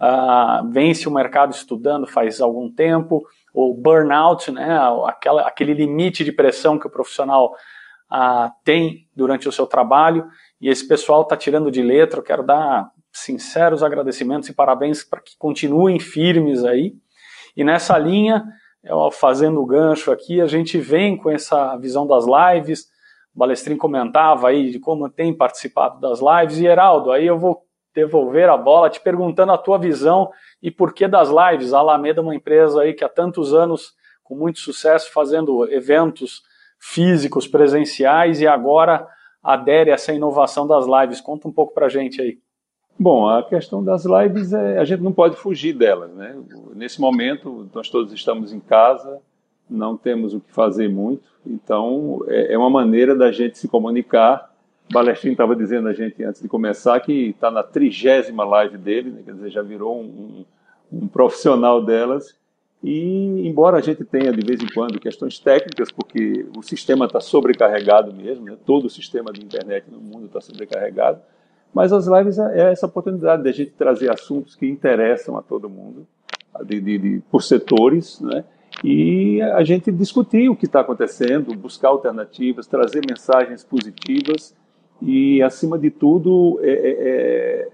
Uh, 0.00 0.70
vence 0.70 1.08
o 1.08 1.12
mercado 1.12 1.52
estudando 1.52 2.06
faz 2.06 2.40
algum 2.40 2.70
tempo, 2.70 3.22
ou 3.52 3.74
burnout, 3.74 4.50
né, 4.50 4.78
aquela, 5.06 5.42
aquele 5.42 5.72
limite 5.72 6.24
de 6.24 6.32
pressão 6.32 6.78
que 6.78 6.86
o 6.86 6.90
profissional 6.90 7.52
uh, 8.12 8.50
tem 8.64 9.08
durante 9.14 9.48
o 9.48 9.52
seu 9.52 9.66
trabalho, 9.66 10.26
e 10.60 10.68
esse 10.68 10.86
pessoal 10.86 11.22
está 11.22 11.36
tirando 11.36 11.70
de 11.70 11.82
letra. 11.82 12.20
Eu 12.20 12.24
quero 12.24 12.42
dar 12.42 12.90
sinceros 13.12 13.82
agradecimentos 13.82 14.48
e 14.48 14.54
parabéns 14.54 15.04
para 15.04 15.20
que 15.20 15.36
continuem 15.38 16.00
firmes 16.00 16.64
aí. 16.64 16.94
E 17.56 17.62
nessa 17.62 17.96
linha, 17.96 18.44
eu, 18.82 19.10
fazendo 19.10 19.60
o 19.62 19.66
gancho 19.66 20.10
aqui, 20.10 20.40
a 20.40 20.46
gente 20.46 20.78
vem 20.78 21.16
com 21.16 21.30
essa 21.30 21.76
visão 21.76 22.06
das 22.06 22.24
lives. 22.26 22.86
O 23.34 23.38
Balestrin 23.38 23.76
comentava 23.76 24.48
aí 24.48 24.70
de 24.70 24.78
como 24.78 25.08
tem 25.08 25.36
participado 25.36 26.00
das 26.00 26.20
lives. 26.20 26.58
E 26.58 26.66
Heraldo, 26.66 27.12
aí 27.12 27.26
eu 27.26 27.38
vou 27.38 27.62
devolver 27.94 28.48
a 28.48 28.56
bola 28.56 28.90
te 28.90 29.00
perguntando 29.00 29.52
a 29.52 29.58
tua 29.58 29.78
visão 29.78 30.30
e 30.62 30.70
por 30.70 30.92
que 30.92 31.06
das 31.06 31.28
lives. 31.28 31.72
A 31.72 31.78
Alameda 31.78 32.20
é 32.20 32.22
uma 32.22 32.34
empresa 32.34 32.82
aí 32.82 32.92
que 32.92 33.04
há 33.04 33.08
tantos 33.08 33.54
anos, 33.54 33.94
com 34.22 34.34
muito 34.34 34.58
sucesso, 34.58 35.12
fazendo 35.12 35.70
eventos 35.70 36.42
físicos, 36.78 37.46
presenciais 37.46 38.40
e 38.40 38.46
agora 38.46 39.06
adere 39.42 39.90
a 39.90 39.94
essa 39.94 40.12
inovação 40.12 40.66
das 40.66 40.86
lives. 40.86 41.20
Conta 41.20 41.46
um 41.46 41.52
pouco 41.52 41.72
para 41.72 41.88
gente 41.88 42.20
aí. 42.20 42.38
Bom, 42.98 43.28
a 43.28 43.42
questão 43.42 43.82
das 43.82 44.04
lives, 44.04 44.52
é, 44.52 44.78
a 44.78 44.84
gente 44.84 45.02
não 45.02 45.12
pode 45.12 45.36
fugir 45.36 45.72
delas. 45.72 46.12
Né? 46.14 46.36
Nesse 46.74 47.00
momento, 47.00 47.68
nós 47.74 47.88
todos 47.88 48.12
estamos 48.12 48.52
em 48.52 48.60
casa, 48.60 49.20
não 49.68 49.96
temos 49.96 50.32
o 50.32 50.40
que 50.40 50.52
fazer 50.52 50.88
muito, 50.88 51.28
então 51.44 52.24
é, 52.28 52.54
é 52.54 52.58
uma 52.58 52.70
maneira 52.70 53.14
da 53.16 53.32
gente 53.32 53.58
se 53.58 53.66
comunicar. 53.66 54.53
Balestrin 54.92 55.32
estava 55.32 55.56
dizendo 55.56 55.88
a 55.88 55.92
gente 55.92 56.22
antes 56.22 56.42
de 56.42 56.48
começar 56.48 57.00
que 57.00 57.30
está 57.30 57.50
na 57.50 57.62
trigésima 57.62 58.44
live 58.44 58.76
dele, 58.76 59.10
né? 59.10 59.22
quer 59.24 59.34
dizer, 59.34 59.50
já 59.50 59.62
virou 59.62 60.00
um, 60.00 60.04
um, 60.92 61.00
um 61.04 61.08
profissional 61.08 61.82
delas. 61.82 62.36
E 62.82 63.48
embora 63.48 63.78
a 63.78 63.80
gente 63.80 64.04
tenha 64.04 64.30
de 64.30 64.44
vez 64.44 64.62
em 64.62 64.66
quando 64.74 65.00
questões 65.00 65.38
técnicas, 65.38 65.90
porque 65.90 66.46
o 66.54 66.62
sistema 66.62 67.06
está 67.06 67.18
sobrecarregado 67.18 68.12
mesmo, 68.12 68.44
né? 68.44 68.56
todo 68.66 68.84
o 68.84 68.90
sistema 68.90 69.32
de 69.32 69.42
internet 69.42 69.86
no 69.90 69.98
mundo 69.98 70.26
está 70.26 70.40
sobrecarregado, 70.40 71.18
mas 71.72 71.92
as 71.92 72.06
lives 72.06 72.38
é, 72.38 72.60
é 72.60 72.72
essa 72.72 72.86
oportunidade 72.86 73.42
de 73.42 73.48
a 73.48 73.52
gente 73.52 73.70
trazer 73.70 74.12
assuntos 74.12 74.54
que 74.54 74.66
interessam 74.66 75.38
a 75.38 75.42
todo 75.42 75.68
mundo, 75.68 76.06
de, 76.62 76.78
de, 76.80 76.98
de 76.98 77.22
por 77.30 77.42
setores, 77.42 78.20
né? 78.20 78.44
e 78.82 79.40
a 79.40 79.64
gente 79.64 79.90
discutir 79.90 80.50
o 80.50 80.56
que 80.56 80.66
está 80.66 80.80
acontecendo, 80.80 81.56
buscar 81.56 81.88
alternativas, 81.88 82.66
trazer 82.66 83.00
mensagens 83.08 83.64
positivas 83.64 84.54
e, 85.04 85.42
acima 85.42 85.78
de 85.78 85.90
tudo, 85.90 86.58
é, 86.62 86.70
é, 86.70 86.96
é 86.98 87.68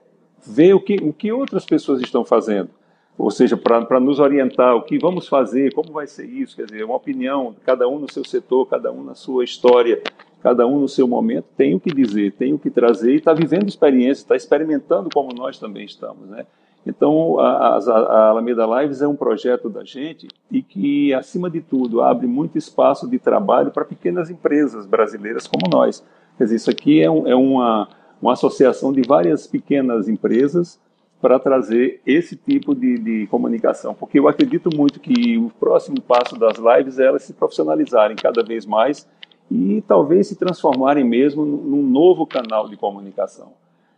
ver 0.47 0.75
o 0.75 0.81
que, 0.81 0.97
o 0.97 1.13
que 1.13 1.33
outras 1.33 1.65
pessoas 1.65 2.01
estão 2.01 2.25
fazendo. 2.25 2.71
Ou 3.17 3.31
seja, 3.31 3.57
para 3.57 4.01
nos 4.01 4.19
orientar 4.19 4.75
o 4.75 4.83
que 4.83 4.99
vamos 4.99 5.29
fazer, 5.29 5.75
como 5.75 5.93
vai 5.93 6.07
ser 6.07 6.25
isso, 6.25 6.57
quer 6.57 6.65
dizer, 6.65 6.85
uma 6.85 6.97
opinião, 6.97 7.55
cada 7.65 7.87
um 7.87 7.99
no 7.99 8.11
seu 8.11 8.25
setor, 8.25 8.67
cada 8.67 8.91
um 8.91 9.05
na 9.05 9.15
sua 9.15 9.45
história, 9.45 10.03
cada 10.43 10.67
um 10.67 10.81
no 10.81 10.89
seu 10.89 11.07
momento 11.07 11.45
tem 11.57 11.75
o 11.75 11.81
que 11.81 11.93
dizer, 11.93 12.33
tem 12.33 12.55
o 12.55 12.59
que 12.59 12.71
trazer 12.71 13.13
e 13.13 13.17
está 13.17 13.35
vivendo 13.35 13.69
experiência, 13.69 14.23
está 14.23 14.37
experimentando 14.37 15.11
como 15.13 15.35
nós 15.35 15.59
também 15.59 15.85
estamos, 15.85 16.29
né? 16.29 16.47
Então, 16.87 17.39
a, 17.39 17.77
a, 17.77 18.29
Alameda 18.31 18.65
Lives 18.65 19.03
é 19.03 19.07
um 19.07 19.15
projeto 19.15 19.69
da 19.69 19.85
gente 19.85 20.29
e 20.51 20.63
que, 20.63 21.13
acima 21.13 21.51
de 21.51 21.61
tudo, 21.61 22.01
abre 22.01 22.27
muito 22.27 22.57
espaço 22.57 23.07
de 23.07 23.19
trabalho 23.19 23.71
para 23.71 23.85
pequenas 23.85 24.31
empresas 24.31 24.87
brasileiras 24.87 25.47
como 25.47 25.71
nós. 25.71 26.03
Quer 26.41 26.45
dizer, 26.45 26.57
isso 26.57 26.71
aqui 26.71 27.03
é, 27.03 27.11
um, 27.11 27.29
é 27.29 27.37
uma, 27.37 27.87
uma 28.23 28.33
associação 28.33 28.95
de 28.95 29.03
várias 29.07 29.47
pequenas 29.47 30.09
empresas 30.09 30.81
para 31.21 31.39
trazer 31.39 32.01
esse 32.07 32.35
tipo 32.35 32.75
de, 32.75 32.99
de, 32.99 33.27
comunicação, 33.27 33.93
porque 33.93 34.19
eu 34.19 34.27
acredito 34.27 34.75
muito 34.75 35.01
que 35.01 35.37
o 35.37 35.51
próximo 35.61 36.01
passo 36.01 36.39
das 36.39 36.57
lives 36.57 36.99
é 36.99 37.09
elas 37.09 37.25
se 37.25 37.35
profissionalizarem 37.35 38.17
cada 38.17 38.43
vez 38.43 38.65
mais 38.65 39.07
e 39.51 39.85
talvez 39.87 40.29
se 40.29 40.37
transformarem 40.37 41.05
mesmo 41.05 41.45
num 41.45 41.83
novo 41.83 42.27
canal 42.27 42.71
de 42.71 42.77
comunicação. 42.79 43.53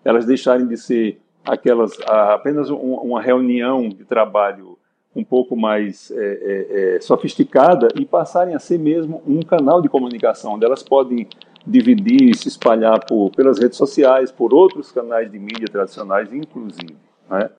Elas 0.04 0.26
deixarem 0.26 0.66
de 0.66 0.76
ser 0.76 1.20
aquelas 1.44 1.92
apenas 2.08 2.68
uma 2.70 3.22
reunião 3.22 3.88
de 3.88 4.04
trabalho 4.04 4.76
um 5.14 5.22
pouco 5.22 5.56
mais 5.56 6.10
é, 6.10 6.16
é, 6.16 6.96
é, 6.96 7.00
sofisticada 7.00 7.86
e 7.94 8.04
passarem 8.04 8.56
a 8.56 8.58
ser 8.58 8.80
mesmo 8.80 9.22
um 9.28 9.42
canal 9.42 9.80
de 9.80 9.88
comunicação, 9.88 10.54
onde 10.54 10.64
elas 10.64 10.82
podem 10.82 11.28
dividir 11.66 12.30
e 12.30 12.36
se 12.36 12.48
espalhar 12.48 13.04
por, 13.06 13.30
pelas 13.30 13.58
redes 13.58 13.76
sociais, 13.76 14.30
por 14.30 14.52
outros 14.52 14.90
canais 14.92 15.30
de 15.30 15.38
mídia 15.38 15.68
tradicionais, 15.70 16.32
inclusive. 16.32 16.96
Né? 17.30 17.50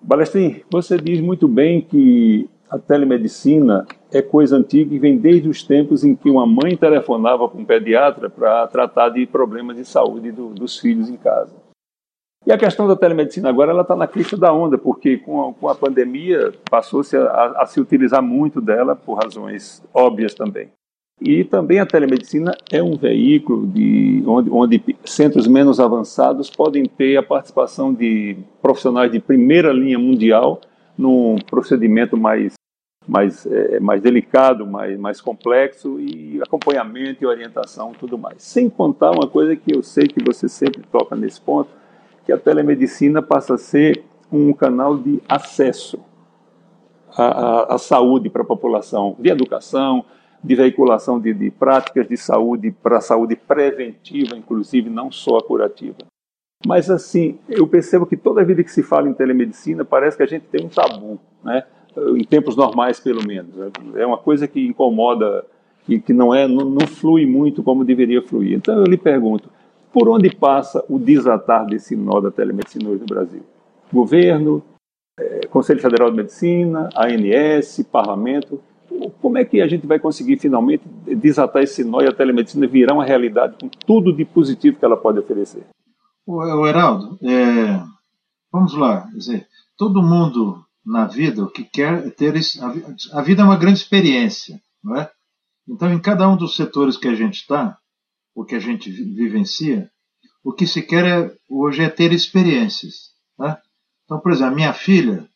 Balestrin, 0.00 0.62
você 0.70 0.96
diz 0.96 1.20
muito 1.20 1.48
bem 1.48 1.80
que 1.80 2.48
a 2.70 2.78
telemedicina 2.78 3.86
é 4.12 4.20
coisa 4.20 4.56
antiga 4.56 4.94
e 4.94 4.98
vem 4.98 5.16
desde 5.16 5.48
os 5.48 5.62
tempos 5.62 6.04
em 6.04 6.14
que 6.14 6.30
uma 6.30 6.46
mãe 6.46 6.76
telefonava 6.76 7.48
para 7.48 7.58
um 7.58 7.64
pediatra 7.64 8.28
para 8.28 8.66
tratar 8.66 9.08
de 9.08 9.26
problemas 9.26 9.76
de 9.76 9.84
saúde 9.84 10.30
do, 10.30 10.50
dos 10.50 10.78
filhos 10.78 11.08
em 11.08 11.16
casa. 11.16 11.54
E 12.46 12.52
a 12.52 12.58
questão 12.58 12.86
da 12.86 12.96
telemedicina 12.96 13.48
agora 13.48 13.72
ela 13.72 13.82
está 13.82 13.96
na 13.96 14.06
crista 14.06 14.36
da 14.36 14.52
onda, 14.52 14.78
porque 14.78 15.18
com 15.18 15.48
a, 15.48 15.54
com 15.54 15.68
a 15.68 15.74
pandemia 15.74 16.52
passou-se 16.70 17.16
a, 17.16 17.62
a, 17.62 17.66
se 17.66 17.80
utilizar 17.80 18.22
muito 18.22 18.60
dela 18.60 18.94
por 18.94 19.14
razões 19.14 19.84
óbvias 19.92 20.34
também. 20.34 20.70
E 21.20 21.42
também 21.42 21.80
a 21.80 21.86
telemedicina 21.86 22.56
é 22.70 22.82
um 22.82 22.96
veículo 22.96 23.66
de, 23.66 24.22
onde, 24.26 24.50
onde 24.50 24.96
centros 25.04 25.48
menos 25.48 25.80
avançados 25.80 26.48
podem 26.48 26.84
ter 26.84 27.16
a 27.16 27.22
participação 27.22 27.92
de 27.92 28.36
profissionais 28.62 29.10
de 29.10 29.18
primeira 29.18 29.72
linha 29.72 29.98
mundial 29.98 30.60
num 30.96 31.36
procedimento 31.50 32.16
mais 32.16 32.54
mais, 33.08 33.46
é, 33.46 33.80
mais 33.80 34.02
delicado, 34.02 34.66
mais, 34.66 34.98
mais 34.98 35.18
complexo 35.18 35.98
e 35.98 36.38
acompanhamento 36.42 37.24
e 37.24 37.26
orientação 37.26 37.92
tudo 37.98 38.18
mais. 38.18 38.42
Sem 38.42 38.68
contar 38.68 39.12
uma 39.12 39.26
coisa 39.26 39.56
que 39.56 39.74
eu 39.74 39.82
sei 39.82 40.06
que 40.06 40.22
você 40.22 40.46
sempre 40.46 40.82
toca 40.92 41.16
nesse 41.16 41.40
ponto, 41.40 41.70
que 42.26 42.32
a 42.32 42.36
telemedicina 42.36 43.22
passa 43.22 43.54
a 43.54 43.58
ser 43.58 44.04
um 44.30 44.52
canal 44.52 44.98
de 44.98 45.22
acesso 45.26 45.98
à, 47.16 47.24
à, 47.24 47.74
à 47.76 47.78
saúde 47.78 48.28
para 48.28 48.42
a 48.42 48.44
população, 48.44 49.16
de 49.18 49.30
educação, 49.30 50.04
de 50.42 50.54
veiculação 50.54 51.20
de, 51.20 51.32
de 51.32 51.50
práticas 51.50 52.08
de 52.08 52.16
saúde 52.16 52.70
para 52.70 52.98
a 52.98 53.00
saúde 53.00 53.36
preventiva, 53.36 54.36
inclusive, 54.36 54.88
não 54.88 55.10
só 55.10 55.38
a 55.38 55.42
curativa. 55.42 55.96
Mas 56.66 56.90
assim, 56.90 57.38
eu 57.48 57.66
percebo 57.66 58.06
que 58.06 58.16
toda 58.16 58.44
vida 58.44 58.64
que 58.64 58.72
se 58.72 58.82
fala 58.82 59.08
em 59.08 59.14
telemedicina 59.14 59.84
parece 59.84 60.16
que 60.16 60.22
a 60.22 60.26
gente 60.26 60.46
tem 60.46 60.66
um 60.66 60.68
tabu, 60.68 61.18
né? 61.44 61.64
em 62.16 62.24
tempos 62.24 62.56
normais, 62.56 63.00
pelo 63.00 63.26
menos. 63.26 63.54
É 63.96 64.06
uma 64.06 64.18
coisa 64.18 64.46
que 64.46 64.64
incomoda, 64.64 65.44
que, 65.84 66.00
que 66.00 66.12
não, 66.12 66.34
é, 66.34 66.46
não, 66.46 66.64
não 66.64 66.86
flui 66.86 67.26
muito 67.26 67.62
como 67.62 67.84
deveria 67.84 68.22
fluir. 68.22 68.56
Então 68.56 68.76
eu 68.76 68.84
lhe 68.84 68.96
pergunto, 68.96 69.50
por 69.92 70.08
onde 70.08 70.34
passa 70.34 70.84
o 70.88 70.98
desatar 70.98 71.66
desse 71.66 71.96
nó 71.96 72.20
da 72.20 72.30
telemedicina 72.30 72.88
hoje 72.88 73.00
no 73.00 73.06
Brasil? 73.06 73.42
Governo, 73.92 74.62
é, 75.18 75.46
Conselho 75.46 75.80
Federal 75.80 76.10
de 76.10 76.16
Medicina, 76.16 76.88
ANS, 76.94 77.84
Parlamento. 77.90 78.60
Como 79.20 79.38
é 79.38 79.44
que 79.44 79.60
a 79.60 79.68
gente 79.68 79.86
vai 79.86 79.98
conseguir 79.98 80.38
finalmente 80.38 80.82
desatar 81.16 81.62
esse 81.62 81.84
nó 81.84 82.00
e 82.00 82.06
a 82.06 82.12
telemedicina 82.12 82.66
virar 82.66 82.94
uma 82.94 83.04
realidade 83.04 83.56
com 83.60 83.68
tudo 83.68 84.12
de 84.12 84.24
positivo 84.24 84.78
que 84.78 84.84
ela 84.84 84.96
pode 84.96 85.18
oferecer? 85.18 85.66
O 86.26 86.66
Heraldo, 86.66 87.18
é, 87.22 87.82
vamos 88.52 88.74
lá, 88.74 89.08
dizer, 89.14 89.46
todo 89.76 90.02
mundo 90.02 90.62
na 90.84 91.06
vida 91.06 91.42
o 91.42 91.50
que 91.50 91.64
quer 91.64 92.10
ter 92.14 92.34
a 93.12 93.22
vida 93.22 93.42
é 93.42 93.44
uma 93.44 93.56
grande 93.56 93.78
experiência, 93.78 94.60
não 94.82 94.96
é? 94.96 95.10
Então, 95.68 95.92
em 95.92 96.00
cada 96.00 96.26
um 96.28 96.36
dos 96.36 96.56
setores 96.56 96.96
que 96.96 97.08
a 97.08 97.14
gente 97.14 97.40
está, 97.40 97.78
o 98.34 98.44
que 98.44 98.54
a 98.54 98.58
gente 98.58 98.90
vivencia, 98.90 99.90
o 100.42 100.52
que 100.52 100.66
se 100.66 100.80
quer 100.80 101.04
é, 101.04 101.36
hoje 101.50 101.82
é 101.82 101.90
ter 101.90 102.12
experiências. 102.12 103.10
Né? 103.38 103.56
Então, 104.04 104.18
por 104.18 104.32
exemplo, 104.32 104.52
a 104.52 104.56
minha 104.56 104.72
filha, 104.72 105.28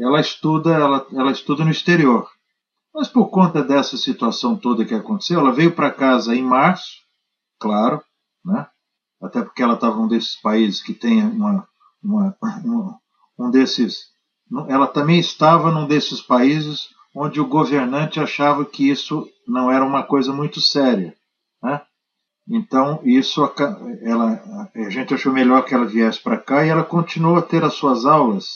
ela 0.00 0.20
estuda, 0.20 0.74
ela, 0.74 1.06
ela 1.12 1.30
estuda 1.30 1.64
no 1.64 1.70
exterior. 1.70 2.28
Mas 2.94 3.08
por 3.08 3.28
conta 3.28 3.62
dessa 3.62 3.96
situação 3.96 4.56
toda 4.56 4.84
que 4.84 4.94
aconteceu, 4.94 5.40
ela 5.40 5.52
veio 5.52 5.74
para 5.74 5.90
casa 5.90 6.34
em 6.34 6.42
março, 6.42 6.98
claro, 7.58 8.02
né? 8.44 8.66
até 9.22 9.42
porque 9.42 9.62
ela 9.62 9.74
estava 9.74 9.96
num 9.96 10.08
desses 10.08 10.36
países 10.40 10.82
que 10.82 10.92
tem 10.92 11.24
uma, 11.24 11.66
uma, 12.02 12.36
uma, 12.64 13.00
um 13.38 13.50
desses. 13.50 14.10
Ela 14.68 14.86
também 14.86 15.18
estava 15.18 15.70
num 15.70 15.86
desses 15.86 16.20
países 16.20 16.88
onde 17.14 17.40
o 17.40 17.48
governante 17.48 18.20
achava 18.20 18.64
que 18.64 18.90
isso 18.90 19.26
não 19.46 19.70
era 19.70 19.84
uma 19.84 20.02
coisa 20.02 20.32
muito 20.32 20.60
séria. 20.60 21.14
Né? 21.62 21.80
Então, 22.48 23.00
isso 23.04 23.42
ela, 24.02 24.70
a 24.74 24.90
gente 24.90 25.14
achou 25.14 25.32
melhor 25.32 25.64
que 25.64 25.74
ela 25.74 25.86
viesse 25.86 26.20
para 26.20 26.38
cá 26.38 26.66
e 26.66 26.68
ela 26.68 26.84
continuou 26.84 27.36
a 27.36 27.42
ter 27.42 27.64
as 27.64 27.74
suas 27.74 28.04
aulas 28.04 28.46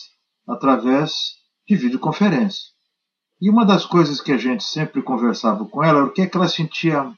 através 0.47 1.13
de 1.67 1.77
videoconferência. 1.77 2.76
E 3.41 3.51
uma 3.51 3.67
das 3.67 3.85
coisas 3.85 4.21
que 4.21 4.33
a 4.33 4.39
gente 4.39 4.65
sempre 4.65 5.03
conversava 5.03 5.67
com 5.67 5.85
ela 5.85 5.99
era 5.99 6.07
o 6.07 6.13
que, 6.13 6.23
é 6.23 6.27
que 6.27 6.37
ela 6.37 6.49
sentia 6.49 7.13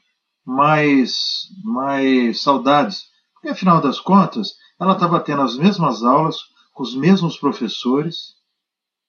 mais, 0.45 1.47
mais 1.63 2.41
saudades. 2.41 3.05
Porque, 3.33 3.49
afinal 3.49 3.79
das 3.79 3.99
contas, 3.99 4.55
ela 4.79 4.93
estava 4.93 5.19
tendo 5.21 5.41
as 5.41 5.57
mesmas 5.57 6.03
aulas, 6.03 6.37
com 6.73 6.83
os 6.83 6.95
mesmos 6.95 7.37
professores, 7.37 8.35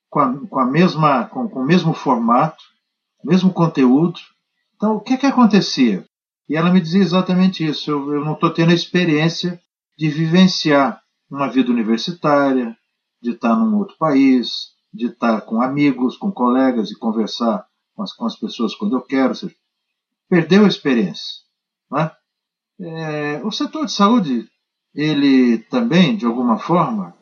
com, 0.09 0.20
a, 0.20 0.46
com, 0.49 0.59
a 0.59 0.66
mesma, 0.66 1.25
com, 1.27 1.49
com 1.49 1.61
o 1.61 1.66
mesmo 1.66 1.92
formato, 1.92 2.62
mesmo 3.25 3.53
conteúdo. 3.53 4.20
Então, 4.77 4.96
o 4.96 5.01
que, 5.01 5.14
é 5.14 5.16
que 5.16 5.27
acontecia? 5.27 6.05
E 6.49 6.57
ela 6.57 6.70
me 6.70 6.81
dizia 6.81 7.01
exatamente 7.01 7.66
isso. 7.66 7.90
Eu, 7.90 8.12
eu 8.12 8.25
não 8.25 8.35
estou 8.35 8.51
tendo 8.51 8.70
a 8.70 8.75
experiência 8.75 9.61
de 9.99 10.09
vivenciar 10.09 11.01
uma 11.31 11.49
vida 11.49 11.70
universitária, 11.70 12.77
de 13.23 13.31
estar 13.31 13.55
num 13.55 13.77
outro 13.77 13.96
país, 13.99 14.70
de 14.92 15.07
estar 15.07 15.42
com 15.42 15.62
amigos, 15.62 16.16
com 16.16 16.33
colegas 16.33 16.90
e 16.90 16.98
conversar 16.98 17.66
com 17.94 18.03
as, 18.03 18.12
com 18.12 18.26
as 18.26 18.37
pessoas 18.37 18.74
quando 18.74 18.96
eu 18.96 19.03
quero. 19.03 19.35
Seja, 19.35 19.55
perdeu 20.29 20.64
a 20.64 20.68
experiência. 20.68 21.42
É? 21.96 22.11
É, 22.81 23.44
o 23.44 23.50
setor 23.50 23.87
de 23.87 23.92
saúde, 23.92 24.48
ele 24.94 25.59
também, 25.59 26.16
de 26.16 26.24
alguma 26.24 26.59
forma, 26.59 27.14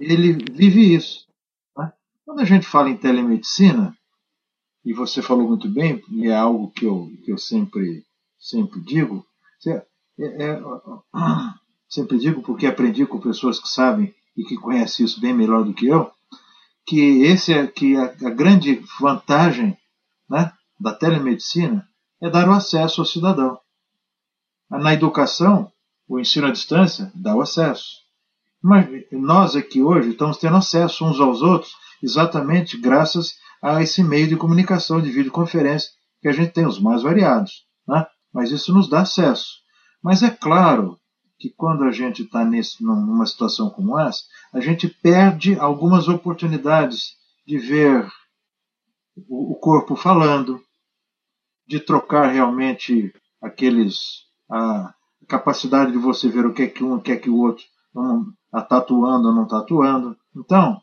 ele 0.00 0.32
vive 0.32 0.94
isso. 0.94 1.26
É? 1.78 1.92
Quando 2.24 2.40
a 2.40 2.44
gente 2.44 2.66
fala 2.66 2.90
em 2.90 2.96
telemedicina, 2.96 3.96
e 4.84 4.92
você 4.92 5.20
falou 5.20 5.48
muito 5.48 5.68
bem, 5.68 6.02
e 6.10 6.28
é 6.28 6.36
algo 6.36 6.70
que 6.70 6.84
eu, 6.84 7.10
que 7.24 7.32
eu 7.32 7.38
sempre 7.38 8.04
sempre 8.38 8.80
digo, 8.80 9.26
é, 9.66 9.86
é, 10.18 10.60
sempre 11.88 12.18
digo 12.18 12.42
porque 12.42 12.66
aprendi 12.66 13.06
com 13.06 13.20
pessoas 13.20 13.58
que 13.58 13.68
sabem 13.68 14.14
e 14.36 14.44
que 14.44 14.56
conhecem 14.56 15.04
isso 15.04 15.20
bem 15.20 15.34
melhor 15.34 15.64
do 15.64 15.74
que 15.74 15.86
eu, 15.86 16.10
que 16.86 17.24
esse 17.24 17.52
é 17.52 17.66
que 17.66 17.96
a, 17.96 18.04
a 18.04 18.30
grande 18.30 18.82
vantagem 19.00 19.76
né, 20.28 20.52
da 20.78 20.92
telemedicina 20.94 21.86
é 22.20 22.30
dar 22.30 22.48
o 22.48 22.52
acesso 22.52 23.00
ao 23.00 23.06
cidadão. 23.06 23.58
Na 24.70 24.94
educação, 24.94 25.70
o 26.08 26.18
ensino 26.18 26.46
à 26.46 26.50
distância 26.50 27.10
dá 27.14 27.34
o 27.34 27.40
acesso. 27.40 28.04
Mas 28.62 28.88
nós 29.12 29.54
aqui 29.54 29.82
hoje 29.82 30.10
estamos 30.10 30.38
tendo 30.38 30.56
acesso 30.56 31.04
uns 31.04 31.20
aos 31.20 31.42
outros 31.42 31.72
exatamente 32.02 32.78
graças 32.78 33.34
a 33.62 33.82
esse 33.82 34.02
meio 34.02 34.28
de 34.28 34.36
comunicação, 34.36 35.00
de 35.00 35.10
videoconferência, 35.10 35.90
que 36.20 36.28
a 36.28 36.32
gente 36.32 36.52
tem 36.52 36.66
os 36.66 36.80
mais 36.80 37.02
variados. 37.02 37.66
Né? 37.86 38.06
mas 38.36 38.50
isso 38.50 38.70
nos 38.70 38.86
dá 38.86 39.00
acesso. 39.00 39.46
Mas 40.02 40.22
é 40.22 40.28
claro 40.28 41.00
que 41.38 41.50
quando 41.50 41.84
a 41.84 41.90
gente 41.90 42.22
está 42.22 42.44
numa 42.80 43.26
situação 43.26 43.68
como 43.70 43.98
essa, 43.98 44.22
a 44.52 44.60
gente 44.60 44.88
perde 44.88 45.58
algumas 45.58 46.08
oportunidades 46.08 47.16
de 47.46 47.58
ver 47.58 48.10
o, 49.28 49.54
corpo 49.54 49.96
falando, 49.96 50.60
de 51.66 51.80
trocar 51.80 52.28
realmente 52.28 53.12
aqueles 53.40 54.24
a 54.50 54.94
capacidade 55.26 55.92
de 55.92 55.98
você 55.98 56.28
ver 56.28 56.46
o 56.46 56.54
que 56.54 56.62
é 56.62 56.66
que 56.68 56.84
um, 56.84 56.94
o 56.94 57.00
que 57.00 57.12
é 57.12 57.16
que 57.16 57.30
o 57.30 57.38
outro 57.38 57.64
está 58.46 58.62
tatuando 58.62 59.28
ou 59.28 59.34
não 59.34 59.44
está 59.44 59.60
tatuando. 59.60 60.16
Então, 60.34 60.80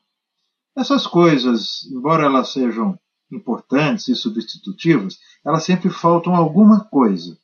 essas 0.76 1.06
coisas, 1.08 1.84
embora 1.92 2.26
elas 2.26 2.52
sejam 2.52 3.00
importantes 3.32 4.08
e 4.08 4.16
substitutivas, 4.16 5.18
elas 5.46 5.64
sempre 5.64 5.90
faltam 5.90 6.36
alguma 6.36 6.84
coisa. 6.86 7.38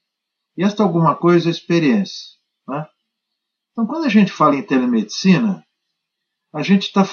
E 0.57 0.63
esta 0.63 0.83
alguma 0.83 1.15
coisa 1.15 1.47
é 1.47 1.51
experiência. 1.51 2.37
Né? 2.67 2.85
Então, 3.79 3.87
quando 3.87 4.07
a 4.07 4.09
gente 4.09 4.29
fala 4.29 4.57
em 4.57 4.61
telemedicina, 4.61 5.63
a 6.51 6.61
gente 6.61 6.91
tá, 6.91 7.05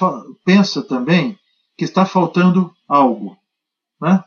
pensa 0.44 0.82
também 0.82 1.38
que 1.78 1.84
está 1.84 2.04
faltando 2.04 2.74
algo. 2.88 3.36
Né? 4.00 4.24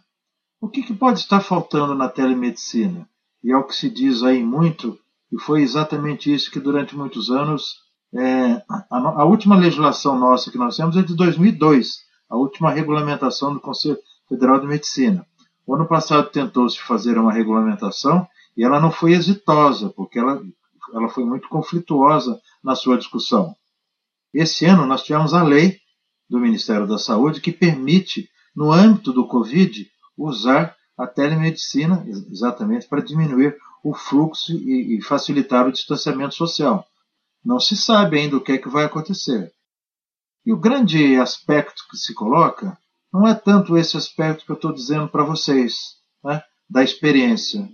O 0.62 0.70
que, 0.70 0.82
que 0.82 0.94
pode 0.94 1.20
estar 1.20 1.42
faltando 1.42 1.94
na 1.94 2.08
telemedicina? 2.08 3.06
E 3.44 3.52
é 3.52 3.58
o 3.58 3.66
que 3.66 3.76
se 3.76 3.90
diz 3.90 4.24
aí 4.24 4.42
muito, 4.42 4.98
e 5.30 5.38
foi 5.38 5.62
exatamente 5.64 6.34
isso 6.34 6.50
que 6.50 6.62
durante 6.62 6.96
muitos 6.96 7.30
anos. 7.30 7.82
É, 8.16 8.64
a, 8.90 8.98
a, 9.22 9.26
última 9.26 9.58
legislação 9.58 10.18
nossa 10.18 10.50
que 10.50 10.58
nós 10.58 10.78
temos 10.78 10.96
é 10.96 11.02
de 11.02 11.14
2002, 11.18 12.06
a 12.30 12.38
última 12.38 12.72
regulamentação 12.72 13.54
do 13.54 13.60
Conselho 13.60 13.98
Federal 14.30 14.62
de 14.62 14.66
Medicina. 14.66 15.28
O 15.68 15.76
ano 15.76 15.86
passado 15.86 16.30
tentou-se 16.30 16.80
fazer 16.80 17.18
uma 17.18 17.34
regulamentação 17.34 18.26
e 18.56 18.64
ela 18.64 18.80
não 18.80 18.92
foi 18.92 19.12
exitosa, 19.12 19.90
porque 19.90 20.18
ela, 20.18 20.42
ela 20.94 21.10
foi 21.10 21.24
muito 21.24 21.48
conflituosa 21.50 22.40
na 22.64 22.76
sua 22.76 22.98
discussão. 22.98 23.56
Esse 24.34 24.66
ano 24.66 24.86
nós 24.86 25.04
tivemos 25.04 25.34
a 25.34 25.44
lei 25.44 25.80
do 26.30 26.40
Ministério 26.40 26.88
da 26.88 26.98
Saúde 26.98 27.42
que 27.42 27.52
permite, 27.52 28.30
no 28.56 28.72
âmbito 28.72 29.12
do 29.12 29.28
Covid, 29.28 29.90
usar 30.18 30.76
a 30.98 31.08
telemedicina 31.08 32.06
exatamente 32.30 32.88
para 32.88 33.02
diminuir 33.02 33.58
o 33.84 33.94
fluxo 33.94 34.52
e, 34.54 35.02
facilitar 35.02 35.66
o 35.66 35.72
distanciamento 35.72 36.36
social. 36.36 36.86
Não 37.44 37.60
se 37.60 37.78
sabe 37.78 38.20
ainda 38.20 38.36
o 38.36 38.42
que 38.42 38.52
é 38.52 38.58
que 38.58 38.68
vai 38.68 38.86
acontecer. 38.86 39.52
E 40.46 40.52
o 40.52 40.60
grande 40.60 41.16
aspecto 41.16 41.84
que 41.90 41.98
se 41.98 42.14
coloca 42.14 42.78
não 43.12 43.28
é 43.28 43.34
tanto 43.34 43.78
esse 43.78 43.98
aspecto 43.98 44.46
que 44.46 44.52
eu 44.52 44.56
estou 44.56 44.74
dizendo 44.74 45.08
para 45.08 45.24
vocês, 45.24 45.96
né, 46.24 46.44
da 46.70 46.84
experiência, 46.84 47.68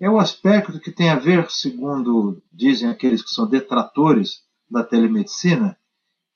é 0.00 0.08
o 0.08 0.18
aspecto 0.18 0.80
que 0.80 0.90
tem 0.90 1.10
a 1.10 1.16
ver, 1.16 1.50
segundo 1.50 2.42
dizem 2.50 2.88
aqueles 2.88 3.22
que 3.22 3.30
são 3.30 3.46
detratores 3.46 4.42
da 4.68 4.82
telemedicina, 4.82 5.76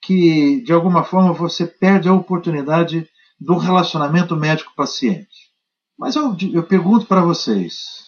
que 0.03 0.61
de 0.63 0.73
alguma 0.73 1.03
forma 1.03 1.33
você 1.33 1.67
perde 1.67 2.09
a 2.09 2.13
oportunidade 2.13 3.09
do 3.41 3.57
relacionamento 3.57 4.37
médico-paciente. 4.37 5.51
Mas 5.99 6.15
eu, 6.15 6.37
eu 6.53 6.63
pergunto 6.63 7.07
para 7.07 7.23
vocês: 7.23 8.05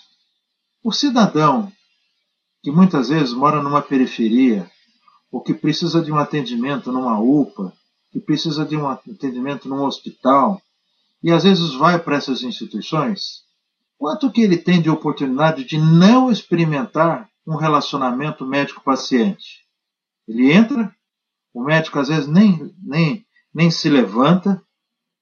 o 0.85 0.93
cidadão 0.93 1.73
que 2.63 2.71
muitas 2.71 3.09
vezes 3.09 3.33
mora 3.33 3.63
numa 3.63 3.81
periferia, 3.81 4.69
ou 5.31 5.41
que 5.41 5.55
precisa 5.55 6.03
de 6.03 6.11
um 6.11 6.19
atendimento 6.19 6.91
numa 6.91 7.19
UPA, 7.19 7.73
que 8.11 8.19
precisa 8.19 8.65
de 8.65 8.77
um 8.77 8.89
atendimento 8.89 9.69
num 9.69 9.85
hospital, 9.85 10.61
e 11.23 11.31
às 11.31 11.45
vezes 11.45 11.75
vai 11.75 11.99
para 11.99 12.17
essas 12.17 12.43
instituições, 12.43 13.46
Quanto 13.99 14.31
que 14.31 14.43
ele 14.43 14.59
tem 14.59 14.81
de 14.81 14.91
oportunidade 14.91 15.65
de 15.65 15.79
não 15.79 16.31
experimentar 16.31 17.29
um 17.47 17.57
relacionamento 17.57 18.45
médico-paciente? 18.45 19.65
Ele 20.29 20.53
entra, 20.53 20.95
o 21.55 21.63
médico 21.63 21.99
às 21.99 22.09
vezes 22.09 22.27
nem, 22.27 22.75
nem, 22.83 23.27
nem 23.55 23.71
se 23.71 23.89
levanta, 23.89 24.63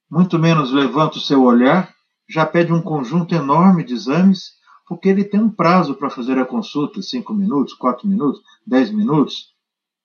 muito 0.09 0.37
menos 0.37 0.71
levanta 0.71 1.17
o 1.17 1.21
seu 1.21 1.43
olhar, 1.43 1.93
já 2.29 2.45
pede 2.45 2.73
um 2.73 2.81
conjunto 2.81 3.33
enorme 3.33 3.83
de 3.83 3.93
exames, 3.93 4.55
porque 4.87 5.09
ele 5.09 5.23
tem 5.23 5.39
um 5.39 5.49
prazo 5.49 5.95
para 5.95 6.09
fazer 6.09 6.37
a 6.37 6.45
consulta, 6.45 7.01
cinco 7.01 7.33
minutos, 7.33 7.73
quatro 7.73 8.07
minutos, 8.07 8.41
dez 8.65 8.91
minutos. 8.91 9.53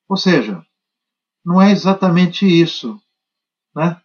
Ou 0.09 0.16
seja, 0.16 0.64
não 1.45 1.61
é 1.61 1.71
exatamente 1.71 2.47
isso. 2.47 3.01
Né? 3.75 4.01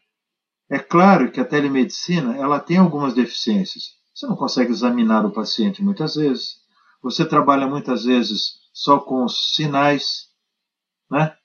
É 0.70 0.80
claro 0.80 1.32
que 1.32 1.40
a 1.40 1.46
telemedicina 1.46 2.36
ela 2.36 2.60
tem 2.60 2.78
algumas 2.78 3.14
deficiências. 3.14 3.95
Você 4.16 4.28
não 4.28 4.38
consegue 4.38 4.72
examinar 4.72 5.26
o 5.26 5.32
paciente 5.32 5.84
muitas 5.84 6.16
vezes. 6.16 6.62
Você 7.04 7.26
trabalha 7.26 7.68
muitas 7.68 8.06
vezes 8.06 8.54
só 8.72 8.98
com 8.98 9.26
os 9.26 9.54
sinais, 9.54 10.30
né? 11.12 11.36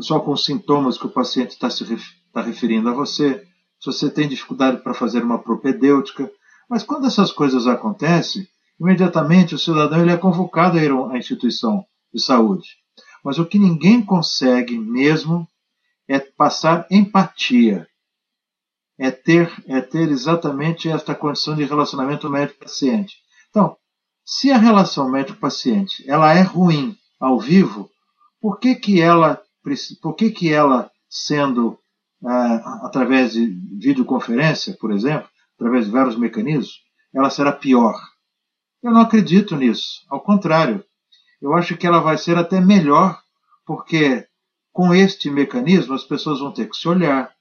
só 0.00 0.20
com 0.20 0.32
os 0.32 0.46
sintomas 0.46 0.96
que 0.96 1.06
o 1.06 1.10
paciente 1.10 1.50
está 1.50 1.68
se 1.68 1.84
está 1.84 2.40
referindo 2.40 2.88
a 2.88 2.94
você. 2.94 3.46
Se 3.78 3.86
você 3.86 4.08
tem 4.10 4.26
dificuldade 4.26 4.82
para 4.82 4.94
fazer 4.94 5.22
uma 5.22 5.38
propedêutica. 5.38 6.32
Mas 6.68 6.82
quando 6.82 7.06
essas 7.06 7.30
coisas 7.30 7.66
acontecem, 7.66 8.48
imediatamente 8.80 9.54
o 9.54 9.58
cidadão 9.58 10.00
ele 10.00 10.12
é 10.12 10.16
convocado 10.16 10.78
a 10.78 10.82
ir 10.82 10.90
à 10.90 11.18
instituição 11.18 11.84
de 12.12 12.22
saúde. 12.22 12.78
Mas 13.22 13.38
o 13.38 13.44
que 13.44 13.58
ninguém 13.58 14.02
consegue 14.02 14.78
mesmo 14.78 15.46
é 16.08 16.18
passar 16.20 16.86
empatia 16.90 17.86
é 18.98 19.10
ter, 19.10 19.52
é 19.66 19.80
ter 19.80 20.08
exatamente 20.08 20.88
esta 20.88 21.14
condição 21.14 21.54
de 21.54 21.64
relacionamento 21.64 22.30
médico-paciente. 22.30 23.16
Então, 23.50 23.76
se 24.24 24.50
a 24.50 24.58
relação 24.58 25.10
médico-paciente 25.10 26.04
ela 26.08 26.32
é 26.34 26.42
ruim 26.42 26.96
ao 27.20 27.38
vivo, 27.38 27.90
por 28.40 28.58
que 28.58 28.74
que 28.74 29.00
ela, 29.00 29.40
por 30.02 30.14
que 30.14 30.30
que 30.30 30.52
ela 30.52 30.90
sendo 31.08 31.78
ah, 32.24 32.80
através 32.84 33.32
de 33.32 33.46
videoconferência, 33.78 34.76
por 34.80 34.90
exemplo, 34.90 35.28
através 35.58 35.86
de 35.86 35.92
vários 35.92 36.16
mecanismos, 36.16 36.80
ela 37.14 37.30
será 37.30 37.52
pior? 37.52 37.94
Eu 38.82 38.90
não 38.92 39.00
acredito 39.00 39.56
nisso. 39.56 40.04
Ao 40.08 40.20
contrário, 40.20 40.84
eu 41.40 41.54
acho 41.54 41.76
que 41.76 41.86
ela 41.86 42.00
vai 42.00 42.16
ser 42.18 42.38
até 42.38 42.60
melhor, 42.60 43.20
porque 43.64 44.26
com 44.72 44.94
este 44.94 45.30
mecanismo 45.30 45.94
as 45.94 46.04
pessoas 46.04 46.40
vão 46.40 46.52
ter 46.52 46.68
que 46.68 46.76
se 46.76 46.88
olhar, 46.88 47.32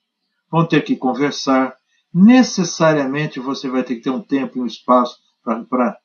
vão 0.49 0.65
ter 0.65 0.83
que 0.83 0.95
conversar. 0.95 1.75
Necessariamente 2.13 3.39
você 3.39 3.69
vai 3.69 3.83
ter 3.83 3.95
que 3.95 4.01
ter 4.01 4.09
um 4.09 4.21
tempo 4.21 4.57
e 4.57 4.61
um 4.61 4.65
espaço 4.65 5.17
para 5.43 5.97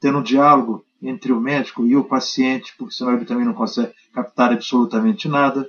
ter 0.00 0.14
um 0.14 0.22
diálogo 0.22 0.84
entre 1.02 1.32
o 1.32 1.40
médico 1.40 1.86
e 1.86 1.96
o 1.96 2.04
paciente, 2.04 2.74
porque 2.78 2.94
senão 2.94 3.14
ele 3.14 3.24
também 3.24 3.44
não 3.44 3.54
consegue 3.54 3.92
captar 4.12 4.52
absolutamente 4.52 5.28
nada. 5.28 5.68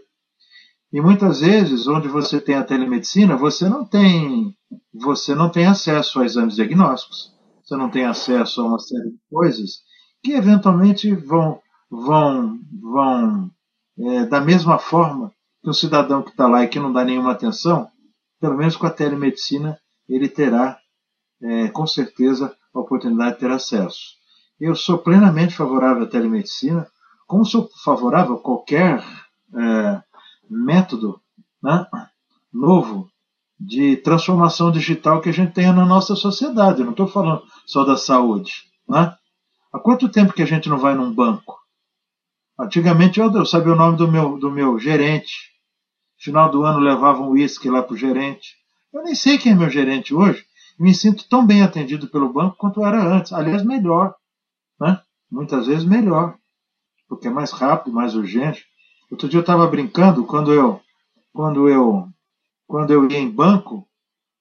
E 0.92 1.02
muitas 1.02 1.42
vezes, 1.42 1.88
onde 1.88 2.08
você 2.08 2.40
tem 2.40 2.56
a 2.56 2.64
telemedicina, 2.64 3.36
você 3.36 3.68
não 3.68 3.84
tem, 3.84 4.56
você 4.94 5.36
não 5.36 5.50
tem 5.50 5.66
acesso 5.66 6.22
a 6.22 6.26
exames 6.26 6.56
diagnósticos, 6.56 7.34
você 7.64 7.76
não 7.76 7.90
tem 7.90 8.06
acesso 8.06 8.62
a 8.62 8.66
uma 8.66 8.80
série 8.80 9.10
de 9.10 9.20
coisas 9.30 9.84
que 10.24 10.32
eventualmente 10.32 11.14
vão, 11.14 11.60
vão, 11.90 12.60
vão 12.82 13.52
é, 14.00 14.26
da 14.26 14.42
mesma 14.42 14.80
forma 14.80 15.32
que 15.66 15.70
um 15.72 15.74
cidadão 15.74 16.22
que 16.22 16.30
está 16.30 16.48
lá 16.48 16.64
e 16.64 16.68
que 16.68 16.80
não 16.80 16.94
dá 16.94 17.04
nenhuma 17.04 17.32
atenção, 17.32 17.90
pelo 18.40 18.56
menos 18.56 18.78
com 18.78 18.86
a 18.86 18.92
telemedicina, 18.92 19.80
ele 20.08 20.30
terá, 20.30 20.78
é, 21.42 21.70
com 21.70 21.88
certeza, 21.88 22.56
a 22.72 22.80
oportunidade 22.80 23.34
de 23.34 23.40
ter 23.40 23.50
acesso. 23.50 24.14
Eu 24.60 24.76
sou 24.76 25.00
plenamente 25.00 25.56
favorável 25.56 26.04
à 26.04 26.08
telemedicina, 26.08 26.88
como 27.26 27.44
sou 27.44 27.68
favorável 27.84 28.36
a 28.36 28.40
qualquer 28.40 29.04
é, 29.56 30.04
método 30.48 31.20
né, 31.64 31.88
novo 32.54 33.10
de 33.60 33.98
transformação 33.98 34.72
digital 34.72 35.20
que 35.20 35.30
a 35.30 35.34
gente 35.34 35.54
tenha 35.54 35.74
na 35.74 35.84
nossa 35.84 36.16
sociedade. 36.16 36.82
Eu 36.82 36.86
não 36.86 36.92
estou 36.92 37.08
falando 37.08 37.42
só 37.66 37.84
da 37.84 37.98
saúde. 37.98 38.52
Né? 38.88 39.16
Há 39.74 39.80
quanto 39.80 40.10
tempo 40.10 40.34
que 40.34 40.44
a 40.44 40.48
gente 40.48 40.70
não 40.70 40.78
vai 40.78 40.94
num 40.94 41.12
banco? 41.12 41.58
Antigamente 42.60 43.20
eu, 43.20 43.34
eu 43.34 43.48
sabia 43.48 43.74
o 43.74 43.76
nome 43.76 43.98
do 43.98 44.08
meu, 44.08 44.38
do 44.38 44.52
meu 44.52 44.78
gerente, 44.78 45.55
Final 46.18 46.50
do 46.50 46.64
ano 46.64 46.80
levava 46.80 47.22
um 47.22 47.32
uísque 47.32 47.70
lá 47.70 47.84
para 47.84 47.94
o 47.94 47.98
gerente. 47.98 48.56
Eu 48.94 49.04
nem 49.04 49.16
sei 49.16 49.38
quem 49.38 49.52
é 49.52 49.56
meu 49.56 49.70
gerente 49.70 50.14
hoje. 50.14 50.46
Me 50.80 50.94
sinto 50.94 51.28
tão 51.30 51.46
bem 51.46 51.62
atendido 51.62 52.08
pelo 52.08 52.32
banco 52.32 52.58
quanto 52.58 52.86
era 52.86 53.02
antes. 53.02 53.34
Aliás, 53.34 53.64
melhor. 53.64 54.16
Né? 54.80 55.00
Muitas 55.30 55.68
vezes 55.68 55.86
melhor. 55.86 56.38
Porque 57.08 57.28
é 57.28 57.32
mais 57.32 57.52
rápido, 57.52 57.94
mais 57.94 58.16
urgente. 58.16 58.66
Outro 59.12 59.30
dia 59.30 59.38
eu 59.38 59.42
estava 59.42 59.68
brincando 59.68 60.26
quando 60.26 60.52
eu, 60.52 60.82
quando 61.34 61.70
eu, 61.70 62.08
quando 62.68 62.92
eu 62.92 63.10
ia 63.10 63.20
em 63.20 63.30
banco 63.30 63.88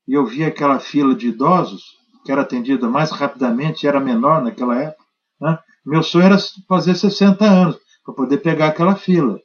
e 0.08 0.14
eu 0.14 0.24
via 0.24 0.48
aquela 0.48 0.80
fila 0.80 1.14
de 1.14 1.28
idosos 1.28 1.82
que 2.24 2.32
era 2.32 2.40
atendida 2.40 2.88
mais 2.88 3.10
rapidamente, 3.10 3.86
era 3.86 4.00
menor 4.00 4.42
naquela 4.42 4.80
época. 4.80 5.04
Né? 5.40 5.58
Meu 5.84 6.02
sonho 6.02 6.24
era 6.24 6.38
fazer 6.66 6.94
60 6.94 7.44
anos 7.44 7.78
para 8.04 8.14
poder 8.14 8.38
pegar 8.38 8.68
aquela 8.68 8.96
fila. 8.96 9.38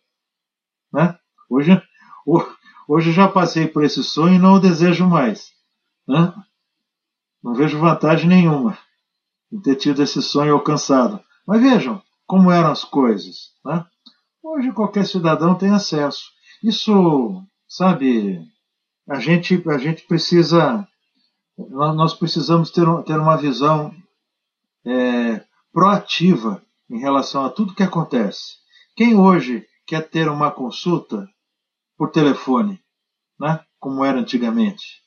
Né? 0.93 1.17
Hoje 1.49 1.82
Hoje 2.88 3.11
já 3.11 3.27
passei 3.27 3.67
por 3.67 3.84
esse 3.84 4.03
sonho 4.03 4.36
e 4.36 4.39
não 4.39 4.55
o 4.55 4.59
desejo 4.59 5.05
mais. 5.05 5.51
Né? 6.07 6.34
Não 7.43 7.53
vejo 7.53 7.80
vantagem 7.80 8.27
nenhuma 8.27 8.77
em 9.51 9.59
ter 9.59 9.75
tido 9.75 10.01
esse 10.01 10.21
sonho 10.21 10.53
alcançado. 10.53 11.19
Mas 11.45 11.61
vejam 11.61 12.01
como 12.25 12.51
eram 12.51 12.71
as 12.71 12.84
coisas. 12.84 13.51
Né? 13.63 13.86
Hoje 14.41 14.71
qualquer 14.71 15.05
cidadão 15.05 15.55
tem 15.55 15.69
acesso. 15.69 16.32
Isso, 16.63 17.43
sabe, 17.67 18.43
a 19.07 19.19
gente, 19.19 19.63
a 19.67 19.77
gente 19.77 20.03
precisa, 20.07 20.88
nós 21.57 22.13
precisamos 22.13 22.71
ter, 22.71 22.86
ter 23.03 23.19
uma 23.19 23.38
visão 23.38 23.93
é, 24.86 25.43
proativa 25.71 26.61
em 26.89 26.99
relação 26.99 27.45
a 27.45 27.49
tudo 27.49 27.75
que 27.75 27.84
acontece. 27.84 28.57
Quem 28.95 29.15
hoje 29.15 29.65
quer 29.86 30.09
ter 30.09 30.27
uma 30.27 30.51
consulta 30.51 31.27
por 32.00 32.12
telefone, 32.12 32.82
né? 33.38 33.60
como 33.78 34.06
era 34.06 34.18
antigamente. 34.18 35.02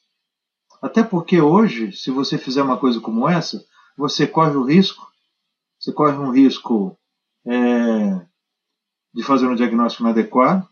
Até 0.83 1.03
porque 1.03 1.41
hoje, 1.41 1.91
se 1.93 2.11
você 2.11 2.37
fizer 2.37 2.63
uma 2.63 2.77
coisa 2.77 3.01
como 3.01 3.27
essa, 3.27 3.65
você 3.97 4.27
corre 4.27 4.55
o 4.57 4.65
risco, 4.65 5.03
você 5.81 5.91
corre 5.91 6.19
um 6.19 6.31
risco 6.31 6.99
é, 7.47 8.27
de 9.15 9.23
fazer 9.23 9.47
um 9.47 9.55
diagnóstico 9.55 10.05
inadequado, 10.05 10.69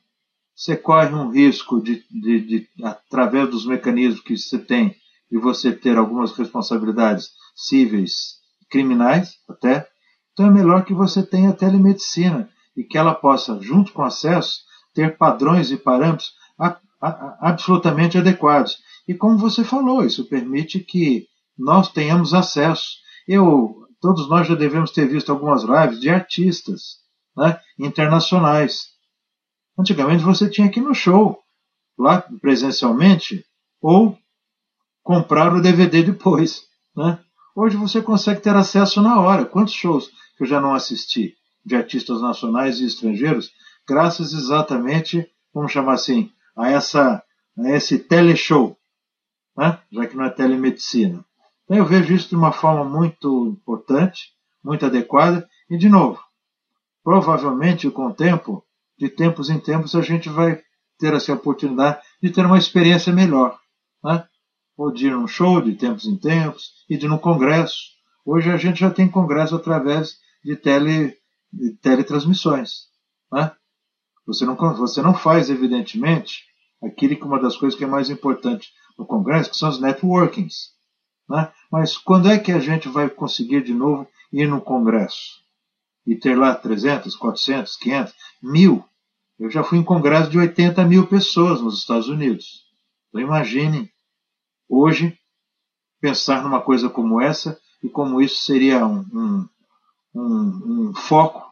você 0.55 0.77
corre 0.77 1.15
um 1.15 1.31
risco 1.31 1.81
de, 1.81 2.05
de, 2.11 2.41
de, 2.41 2.69
através 2.85 3.49
dos 3.49 3.65
mecanismos 3.65 4.21
que 4.21 4.37
você 4.37 4.59
tem, 4.59 4.95
de 5.33 5.39
você 5.39 5.73
ter 5.73 5.97
algumas 5.97 6.33
responsabilidades 6.33 7.31
cíveis, 7.57 8.41
criminais 8.69 9.39
até. 9.49 9.89
Então 10.33 10.47
é 10.47 10.51
melhor 10.51 10.85
que 10.85 10.93
você 10.93 11.25
tenha 11.25 11.55
telemedicina 11.55 12.51
e 12.77 12.85
que 12.85 12.99
ela 12.99 13.15
possa, 13.15 13.59
junto 13.63 13.93
com 13.93 14.03
acesso, 14.03 14.69
ter 14.95 15.17
padrões 15.17 15.71
e 15.71 15.77
parâmetros 15.77 16.33
a, 16.59 16.79
a, 17.01 17.39
absolutamente 17.41 18.19
adequados. 18.19 18.79
E 19.07 19.15
como 19.15 19.39
você 19.39 19.65
falou, 19.65 20.05
isso 20.05 20.29
permite 20.29 20.81
que 20.81 21.27
nós 21.59 21.91
tenhamos 21.91 22.35
acesso. 22.35 22.99
Eu, 23.27 23.87
todos 24.01 24.29
nós 24.29 24.47
já 24.47 24.55
devemos 24.55 24.91
ter 24.91 25.07
visto 25.07 25.31
algumas 25.31 25.63
lives 25.63 26.01
de 26.01 26.11
artistas 26.11 26.99
né, 27.37 27.59
internacionais. 27.79 28.89
Antigamente 29.79 30.23
você 30.23 30.49
tinha 30.49 30.69
que 30.69 30.81
ir 30.81 30.83
no 30.83 30.95
show, 30.95 31.39
lá 31.99 32.23
presencialmente, 32.41 33.45
ou 33.81 34.17
comprar 35.03 35.55
o 35.55 35.63
DVD 35.63 36.03
depois. 36.03 36.65
Né? 36.97 37.19
Hoje 37.55 37.77
você 37.77 38.03
consegue 38.03 38.41
ter 38.41 38.55
acesso 38.55 39.01
na 39.01 39.21
hora. 39.21 39.45
Quantos 39.45 39.75
shows 39.75 40.11
que 40.37 40.45
eu 40.45 40.47
já 40.47 40.61
não 40.61 40.75
assisti 40.75 41.35
de 41.65 41.77
artistas 41.77 42.21
nacionais 42.21 42.81
e 42.81 42.87
estrangeiros 42.87 43.51
graças 43.91 44.33
exatamente, 44.33 45.29
vamos 45.53 45.73
chamar 45.73 45.95
assim, 45.95 46.31
a, 46.57 46.71
essa, 46.71 47.21
a 47.59 47.71
esse 47.71 47.99
teleshow, 47.99 48.79
né? 49.57 49.81
já 49.91 50.07
que 50.07 50.17
não 50.17 50.27
é 50.27 50.31
telemedicina. 50.31 51.25
Então 51.65 51.77
eu 51.77 51.85
vejo 51.85 52.15
isso 52.15 52.29
de 52.29 52.37
uma 52.37 52.53
forma 52.53 52.85
muito 52.85 53.49
importante, 53.49 54.33
muito 54.63 54.87
adequada, 54.87 55.49
e 55.69 55.77
de 55.77 55.89
novo, 55.89 56.23
provavelmente 57.03 57.91
com 57.91 58.07
o 58.07 58.15
tempo, 58.15 58.65
de 58.97 59.09
tempos 59.09 59.51
em 59.51 59.59
tempos, 59.59 59.97
a 59.97 60.03
gente 60.03 60.29
vai 60.29 60.63
ter 60.97 61.13
essa 61.13 61.33
oportunidade 61.33 62.01
de 62.23 62.31
ter 62.31 62.47
uma 62.47 62.59
experiência 62.59 63.13
melhor. 63.13 63.59
Né? 64.05 64.25
Ou 64.77 64.93
de 64.93 65.09
ir 65.09 65.11
num 65.11 65.27
show 65.27 65.61
de 65.61 65.75
tempos 65.75 66.05
em 66.05 66.17
tempos, 66.17 66.85
e 66.89 66.97
de 66.97 67.07
ir 67.07 67.09
num 67.09 67.19
congresso. 67.19 67.75
Hoje 68.25 68.53
a 68.53 68.57
gente 68.57 68.79
já 68.79 68.91
tem 68.91 69.09
congresso 69.09 69.57
através 69.57 70.17
de, 70.45 70.55
tele, 70.55 71.17
de 71.53 71.73
teletransmissões. 71.73 72.89
Né? 73.33 73.51
Você 74.31 74.47
não, 74.47 74.55
você 74.55 75.03
não 75.03 75.13
faz, 75.13 75.51
evidentemente, 75.51 76.45
aquilo 76.81 77.17
que 77.17 77.25
uma 77.25 77.41
das 77.41 77.57
coisas 77.57 77.77
que 77.77 77.83
é 77.83 77.87
mais 77.87 78.11
importante 78.11 78.71
no 78.97 79.05
Congresso, 79.05 79.51
que 79.51 79.57
são 79.57 79.69
os 79.69 79.81
networkings. 79.81 80.71
Né? 81.29 81.53
Mas 81.71 81.99
quando 81.99 82.29
é 82.29 82.39
que 82.39 82.53
a 82.53 82.61
gente 82.61 82.89
vai 82.89 83.11
conseguir 83.11 83.65
de 83.65 83.75
novo 83.75 84.07
ir 84.33 84.47
no 84.47 84.61
Congresso? 84.61 85.41
E 86.07 86.15
ter 86.15 86.39
lá 86.39 86.55
300, 86.55 87.17
400, 87.17 87.77
500, 87.77 88.15
mil? 88.41 88.85
Eu 89.37 89.51
já 89.51 89.65
fui 89.65 89.79
em 89.79 89.85
congresso 89.85 90.31
de 90.31 90.39
80 90.39 90.85
mil 90.85 91.07
pessoas 91.07 91.61
nos 91.61 91.79
Estados 91.79 92.09
Unidos. 92.09 92.65
Então 93.09 93.21
imagine 93.21 93.91
hoje 94.69 95.19
pensar 96.01 96.43
numa 96.43 96.61
coisa 96.61 96.89
como 96.89 97.21
essa 97.21 97.59
e 97.83 97.89
como 97.89 98.21
isso 98.21 98.45
seria 98.45 98.87
um, 98.87 99.01
um, 99.13 99.49
um, 100.15 100.89
um 100.91 100.95
foco 100.95 101.43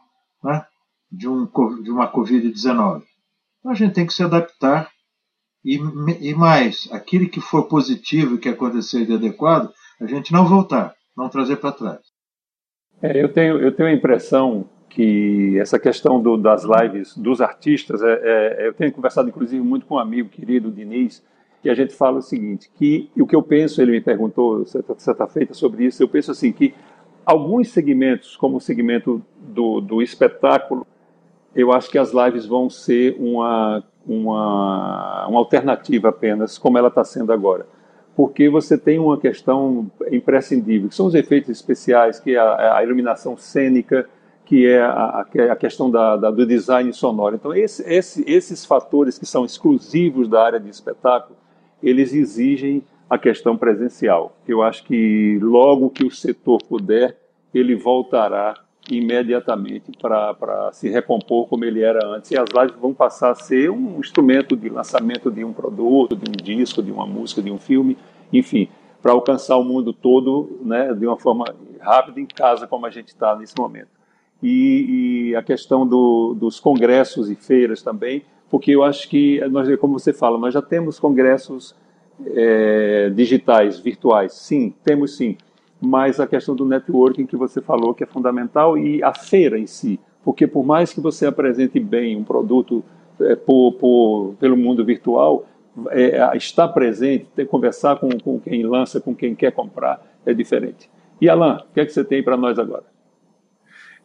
né, 0.43 0.65
de, 1.11 1.27
um, 1.27 1.45
de 1.81 1.91
uma 1.91 2.11
Covid-19. 2.11 3.03
Então 3.59 3.71
a 3.71 3.75
gente 3.75 3.93
tem 3.93 4.05
que 4.05 4.13
se 4.13 4.23
adaptar 4.23 4.89
E, 5.63 5.77
e 6.21 6.33
mais, 6.33 6.87
aquilo 6.91 7.29
que 7.29 7.41
for 7.41 7.67
positivo 7.67 8.37
que 8.37 8.47
acontecer 8.47 9.05
de 9.05 9.13
adequado, 9.13 9.73
a 9.99 10.05
gente 10.05 10.31
não 10.31 10.45
voltar, 10.45 10.95
não 11.17 11.27
trazer 11.27 11.57
para 11.57 11.73
trás. 11.73 11.99
É, 13.01 13.21
eu, 13.21 13.31
tenho, 13.31 13.57
eu 13.59 13.75
tenho 13.75 13.89
a 13.89 13.93
impressão 13.93 14.69
que 14.89 15.57
essa 15.59 15.77
questão 15.77 16.21
do, 16.21 16.37
das 16.37 16.63
lives 16.63 17.15
dos 17.17 17.41
artistas, 17.41 18.01
é, 18.01 18.19
é, 18.23 18.67
eu 18.67 18.73
tenho 18.73 18.91
conversado 18.91 19.29
inclusive 19.29 19.61
muito 19.61 19.85
com 19.85 19.95
um 19.95 19.99
amigo 19.99 20.29
querido, 20.29 20.71
Diniz, 20.71 21.23
e 21.63 21.69
a 21.69 21.73
gente 21.73 21.93
fala 21.93 22.19
o 22.19 22.21
seguinte, 22.21 22.71
que 22.75 23.11
o 23.17 23.27
que 23.27 23.35
eu 23.35 23.43
penso, 23.43 23.81
ele 23.81 23.91
me 23.91 24.01
perguntou 24.01 24.65
certa 24.65 25.27
feita 25.27 25.53
sobre 25.53 25.85
isso, 25.85 26.01
eu 26.01 26.07
penso 26.07 26.31
assim, 26.31 26.53
que 26.53 26.73
alguns 27.25 27.69
segmentos, 27.69 28.37
como 28.37 28.57
o 28.57 28.61
segmento 28.61 29.21
do, 29.37 29.81
do 29.81 30.01
espetáculo, 30.01 30.87
eu 31.55 31.71
acho 31.71 31.89
que 31.89 31.97
as 31.97 32.11
lives 32.13 32.45
vão 32.45 32.69
ser 32.69 33.15
uma, 33.19 33.83
uma, 34.05 35.27
uma 35.27 35.39
alternativa 35.39 36.09
apenas, 36.09 36.57
como 36.57 36.77
ela 36.77 36.89
está 36.89 37.03
sendo 37.03 37.31
agora. 37.33 37.65
Porque 38.15 38.49
você 38.49 38.77
tem 38.77 38.99
uma 38.99 39.17
questão 39.17 39.89
imprescindível, 40.11 40.89
que 40.89 40.95
são 40.95 41.05
os 41.05 41.15
efeitos 41.15 41.49
especiais, 41.49 42.19
que 42.19 42.35
é 42.35 42.39
a, 42.39 42.77
a 42.77 42.83
iluminação 42.83 43.37
cênica, 43.37 44.07
que 44.45 44.65
é 44.67 44.81
a, 44.81 45.25
a 45.51 45.55
questão 45.55 45.91
da, 45.91 46.17
da, 46.17 46.31
do 46.31 46.45
design 46.45 46.91
sonoro. 46.91 47.35
Então, 47.35 47.53
esse, 47.53 47.83
esse, 47.83 48.23
esses 48.27 48.65
fatores 48.65 49.17
que 49.17 49.25
são 49.25 49.45
exclusivos 49.45 50.27
da 50.27 50.43
área 50.43 50.59
de 50.59 50.69
espetáculo, 50.69 51.37
eles 51.81 52.13
exigem 52.13 52.83
a 53.09 53.17
questão 53.17 53.57
presencial. 53.57 54.35
Eu 54.47 54.61
acho 54.61 54.83
que 54.83 55.39
logo 55.41 55.89
que 55.89 56.03
o 56.03 56.11
setor 56.11 56.59
puder, 56.67 57.17
ele 57.53 57.75
voltará 57.75 58.55
imediatamente 58.95 59.91
para 59.99 60.69
se 60.73 60.89
recompor 60.89 61.47
como 61.47 61.65
ele 61.65 61.81
era 61.81 62.05
antes. 62.05 62.31
E 62.31 62.37
as 62.37 62.49
lives 62.49 62.79
vão 62.79 62.93
passar 62.93 63.31
a 63.31 63.35
ser 63.35 63.69
um 63.69 63.99
instrumento 63.99 64.55
de 64.55 64.69
lançamento 64.69 65.31
de 65.31 65.43
um 65.43 65.53
produto, 65.53 66.15
de 66.15 66.29
um 66.29 66.43
disco, 66.43 66.81
de 66.81 66.91
uma 66.91 67.05
música, 67.05 67.41
de 67.41 67.51
um 67.51 67.57
filme, 67.57 67.97
enfim, 68.31 68.67
para 69.01 69.11
alcançar 69.11 69.57
o 69.57 69.63
mundo 69.63 69.93
todo 69.93 70.59
né, 70.63 70.93
de 70.93 71.05
uma 71.05 71.17
forma 71.17 71.45
rápida 71.79 72.19
em 72.19 72.25
casa, 72.25 72.67
como 72.67 72.85
a 72.85 72.89
gente 72.89 73.09
está 73.09 73.35
nesse 73.35 73.53
momento. 73.57 73.89
E, 74.41 75.29
e 75.31 75.35
a 75.35 75.43
questão 75.43 75.85
do, 75.85 76.33
dos 76.33 76.59
congressos 76.59 77.29
e 77.29 77.35
feiras 77.35 77.81
também, 77.81 78.23
porque 78.49 78.71
eu 78.71 78.83
acho 78.83 79.07
que, 79.09 79.39
nós, 79.49 79.73
como 79.77 79.99
você 79.99 80.13
fala, 80.13 80.37
nós 80.37 80.53
já 80.53 80.61
temos 80.61 80.99
congressos 80.99 81.75
é, 82.25 83.09
digitais, 83.09 83.79
virtuais. 83.79 84.33
Sim, 84.33 84.73
temos 84.83 85.15
sim 85.15 85.37
mas 85.81 86.19
a 86.19 86.27
questão 86.27 86.55
do 86.55 86.65
networking 86.65 87.25
que 87.25 87.37
você 87.37 87.61
falou 87.61 87.93
que 87.93 88.03
é 88.03 88.07
fundamental 88.07 88.77
e 88.77 89.01
a 89.03 89.13
feira 89.13 89.57
em 89.57 89.67
si, 89.67 89.99
porque 90.23 90.45
por 90.45 90.65
mais 90.65 90.91
que 90.91 90.99
você 90.99 91.25
apresente 91.25 91.79
bem 91.79 92.17
um 92.17 92.23
produto 92.23 92.83
é, 93.21 93.35
por, 93.35 93.73
por, 93.73 94.35
pelo 94.39 94.57
mundo 94.57 94.83
virtual, 94.83 95.45
é, 95.91 96.35
estar 96.35 96.67
presente, 96.69 97.25
ter, 97.35 97.45
conversar 97.45 97.97
com, 97.97 98.09
com 98.19 98.39
quem 98.39 98.63
lança, 98.63 98.99
com 98.99 99.15
quem 99.15 99.35
quer 99.35 99.51
comprar, 99.51 100.01
é 100.25 100.33
diferente. 100.33 100.89
E 101.21 101.29
Alan, 101.29 101.63
o 101.69 101.73
que 101.73 101.81
é 101.81 101.85
que 101.85 101.91
você 101.91 102.03
tem 102.03 102.23
para 102.23 102.37
nós 102.37 102.57
agora? 102.57 102.83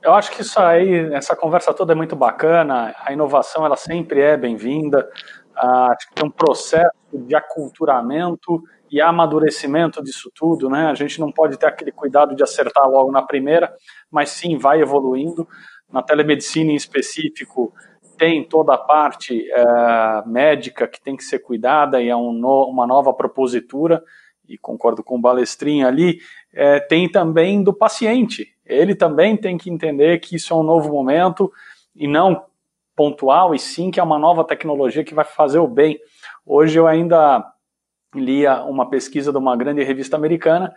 Eu 0.02 0.12
acho 0.12 0.30
que 0.32 0.42
isso 0.42 0.60
aí, 0.60 1.12
essa 1.14 1.34
conversa 1.34 1.72
toda 1.72 1.92
é 1.92 1.96
muito 1.96 2.14
bacana. 2.14 2.94
A 2.98 3.12
inovação 3.12 3.64
ela 3.64 3.76
sempre 3.76 4.20
é 4.20 4.36
bem-vinda. 4.36 5.08
Ah, 5.56 5.92
acho 5.92 6.08
que 6.08 6.14
tem 6.14 6.26
um 6.26 6.30
processo 6.30 6.92
de 7.12 7.34
aculturamento 7.34 8.62
e 8.94 9.00
amadurecimento 9.00 10.00
disso 10.00 10.30
tudo, 10.32 10.70
né? 10.70 10.86
A 10.86 10.94
gente 10.94 11.18
não 11.18 11.32
pode 11.32 11.58
ter 11.58 11.66
aquele 11.66 11.90
cuidado 11.90 12.32
de 12.32 12.44
acertar 12.44 12.88
logo 12.88 13.10
na 13.10 13.22
primeira, 13.22 13.74
mas 14.08 14.30
sim 14.30 14.56
vai 14.56 14.80
evoluindo. 14.80 15.48
Na 15.90 16.00
telemedicina 16.00 16.70
em 16.70 16.76
específico, 16.76 17.74
tem 18.16 18.44
toda 18.44 18.74
a 18.74 18.78
parte 18.78 19.50
é, 19.50 20.22
médica 20.26 20.86
que 20.86 21.02
tem 21.02 21.16
que 21.16 21.24
ser 21.24 21.40
cuidada 21.40 22.00
e 22.00 22.08
é 22.08 22.14
um 22.14 22.32
no, 22.32 22.68
uma 22.70 22.86
nova 22.86 23.12
propositura, 23.12 24.00
e 24.48 24.56
concordo 24.56 25.02
com 25.02 25.16
o 25.16 25.20
Balestrinho 25.20 25.88
ali, 25.88 26.18
é, 26.52 26.78
tem 26.78 27.10
também 27.10 27.64
do 27.64 27.74
paciente. 27.74 28.54
Ele 28.64 28.94
também 28.94 29.36
tem 29.36 29.58
que 29.58 29.70
entender 29.70 30.20
que 30.20 30.36
isso 30.36 30.54
é 30.54 30.56
um 30.56 30.62
novo 30.62 30.92
momento 30.92 31.50
e 31.96 32.06
não 32.06 32.44
pontual, 32.94 33.56
e 33.56 33.58
sim 33.58 33.90
que 33.90 33.98
é 33.98 34.02
uma 34.04 34.20
nova 34.20 34.44
tecnologia 34.44 35.02
que 35.02 35.14
vai 35.14 35.24
fazer 35.24 35.58
o 35.58 35.66
bem. 35.66 35.98
Hoje 36.46 36.78
eu 36.78 36.86
ainda 36.86 37.44
lia 38.14 38.62
uma 38.64 38.88
pesquisa 38.88 39.32
de 39.32 39.38
uma 39.38 39.56
grande 39.56 39.82
revista 39.82 40.16
americana 40.16 40.72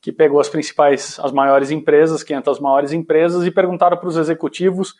que 0.00 0.10
pegou 0.10 0.40
as 0.40 0.48
principais, 0.48 1.18
as 1.20 1.30
maiores 1.30 1.70
empresas, 1.70 2.24
500 2.24 2.58
maiores 2.58 2.92
empresas, 2.92 3.46
e 3.46 3.50
perguntaram 3.50 3.96
para 3.96 4.08
os 4.08 4.16
executivos 4.16 4.94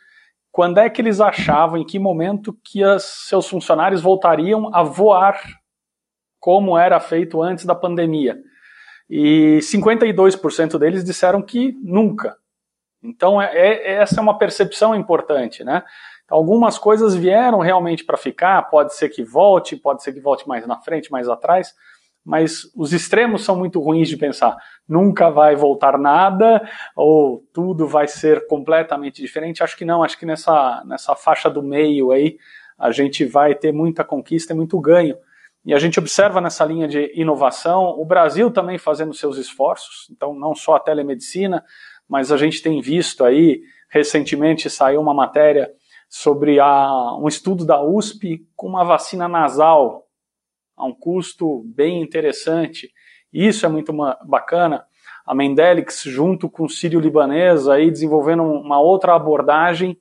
quando 0.52 0.78
é 0.78 0.88
que 0.88 1.00
eles 1.00 1.20
achavam, 1.20 1.78
em 1.78 1.84
que 1.84 1.98
momento 1.98 2.56
que 2.62 2.84
as, 2.84 3.04
seus 3.04 3.48
funcionários 3.48 4.02
voltariam 4.02 4.72
a 4.72 4.82
voar 4.82 5.40
como 6.38 6.76
era 6.76 7.00
feito 7.00 7.42
antes 7.42 7.64
da 7.64 7.74
pandemia. 7.74 8.36
E 9.08 9.58
52% 9.60 10.78
deles 10.78 11.02
disseram 11.02 11.40
que 11.40 11.72
nunca. 11.82 12.36
Então, 13.02 13.40
é, 13.40 13.50
é, 13.54 13.94
essa 13.94 14.20
é 14.20 14.22
uma 14.22 14.38
percepção 14.38 14.94
importante, 14.94 15.64
né? 15.64 15.82
Algumas 16.28 16.78
coisas 16.78 17.14
vieram 17.14 17.58
realmente 17.58 18.04
para 18.04 18.16
ficar, 18.16 18.62
pode 18.70 18.94
ser 18.94 19.08
que 19.08 19.22
volte, 19.22 19.76
pode 19.76 20.02
ser 20.02 20.12
que 20.12 20.20
volte 20.20 20.48
mais 20.48 20.66
na 20.66 20.80
frente, 20.80 21.12
mais 21.12 21.28
atrás, 21.28 21.74
mas 22.24 22.70
os 22.76 22.92
extremos 22.92 23.44
são 23.44 23.56
muito 23.56 23.80
ruins 23.80 24.08
de 24.08 24.16
pensar. 24.16 24.56
Nunca 24.88 25.28
vai 25.28 25.56
voltar 25.56 25.98
nada, 25.98 26.62
ou 26.96 27.44
tudo 27.52 27.86
vai 27.86 28.06
ser 28.06 28.46
completamente 28.46 29.20
diferente. 29.20 29.62
Acho 29.62 29.76
que 29.76 29.84
não, 29.84 30.02
acho 30.02 30.18
que 30.18 30.24
nessa, 30.24 30.82
nessa 30.86 31.14
faixa 31.16 31.50
do 31.50 31.62
meio 31.62 32.12
aí, 32.12 32.38
a 32.78 32.90
gente 32.90 33.24
vai 33.24 33.54
ter 33.54 33.72
muita 33.72 34.04
conquista 34.04 34.52
e 34.52 34.56
muito 34.56 34.80
ganho. 34.80 35.16
E 35.64 35.72
a 35.72 35.78
gente 35.78 35.98
observa 35.98 36.40
nessa 36.40 36.64
linha 36.64 36.88
de 36.88 37.12
inovação 37.14 37.90
o 38.00 38.04
Brasil 38.04 38.50
também 38.50 38.78
fazendo 38.78 39.14
seus 39.14 39.36
esforços, 39.36 40.08
então 40.10 40.34
não 40.34 40.54
só 40.54 40.74
a 40.74 40.80
telemedicina, 40.80 41.64
mas 42.08 42.32
a 42.32 42.36
gente 42.36 42.60
tem 42.60 42.80
visto 42.80 43.24
aí, 43.24 43.62
recentemente 43.88 44.68
saiu 44.68 45.00
uma 45.00 45.14
matéria 45.14 45.70
sobre 46.12 46.60
a, 46.60 47.16
um 47.16 47.26
estudo 47.26 47.64
da 47.64 47.82
USP 47.82 48.46
com 48.54 48.66
uma 48.66 48.84
vacina 48.84 49.26
nasal 49.26 50.06
a 50.76 50.84
um 50.84 50.92
custo 50.92 51.62
bem 51.74 52.02
interessante. 52.02 52.92
Isso 53.32 53.64
é 53.64 53.68
muito 53.70 53.94
bacana. 54.26 54.84
A 55.24 55.34
Mendelix, 55.34 56.02
junto 56.02 56.50
com 56.50 56.64
o 56.64 56.68
Sírio 56.68 57.00
Libanês, 57.00 57.66
aí 57.66 57.90
desenvolvendo 57.90 58.42
uma 58.42 58.78
outra 58.78 59.14
abordagem 59.14 59.98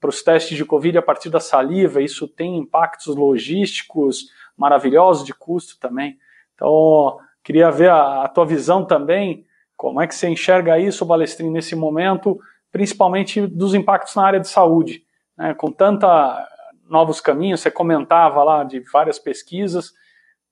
para 0.00 0.10
os 0.10 0.20
testes 0.20 0.56
de 0.56 0.64
Covid 0.64 0.98
a 0.98 1.02
partir 1.02 1.30
da 1.30 1.38
saliva. 1.38 2.02
Isso 2.02 2.26
tem 2.26 2.58
impactos 2.58 3.14
logísticos 3.14 4.30
maravilhosos 4.56 5.24
de 5.24 5.32
custo 5.32 5.78
também. 5.78 6.18
Então, 6.56 7.18
queria 7.44 7.70
ver 7.70 7.90
a, 7.90 8.24
a 8.24 8.28
tua 8.28 8.44
visão 8.44 8.84
também. 8.84 9.46
Como 9.76 10.00
é 10.00 10.08
que 10.08 10.14
você 10.16 10.28
enxerga 10.28 10.76
isso, 10.76 11.06
Balestrinho, 11.06 11.52
nesse 11.52 11.76
momento, 11.76 12.40
principalmente 12.72 13.46
dos 13.46 13.74
impactos 13.74 14.16
na 14.16 14.26
área 14.26 14.40
de 14.40 14.48
saúde? 14.48 15.04
Né, 15.36 15.54
com 15.54 15.70
tanta 15.70 16.48
novos 16.88 17.20
caminhos, 17.20 17.60
você 17.60 17.70
comentava 17.70 18.42
lá 18.44 18.64
de 18.64 18.80
várias 18.80 19.18
pesquisas, 19.18 19.92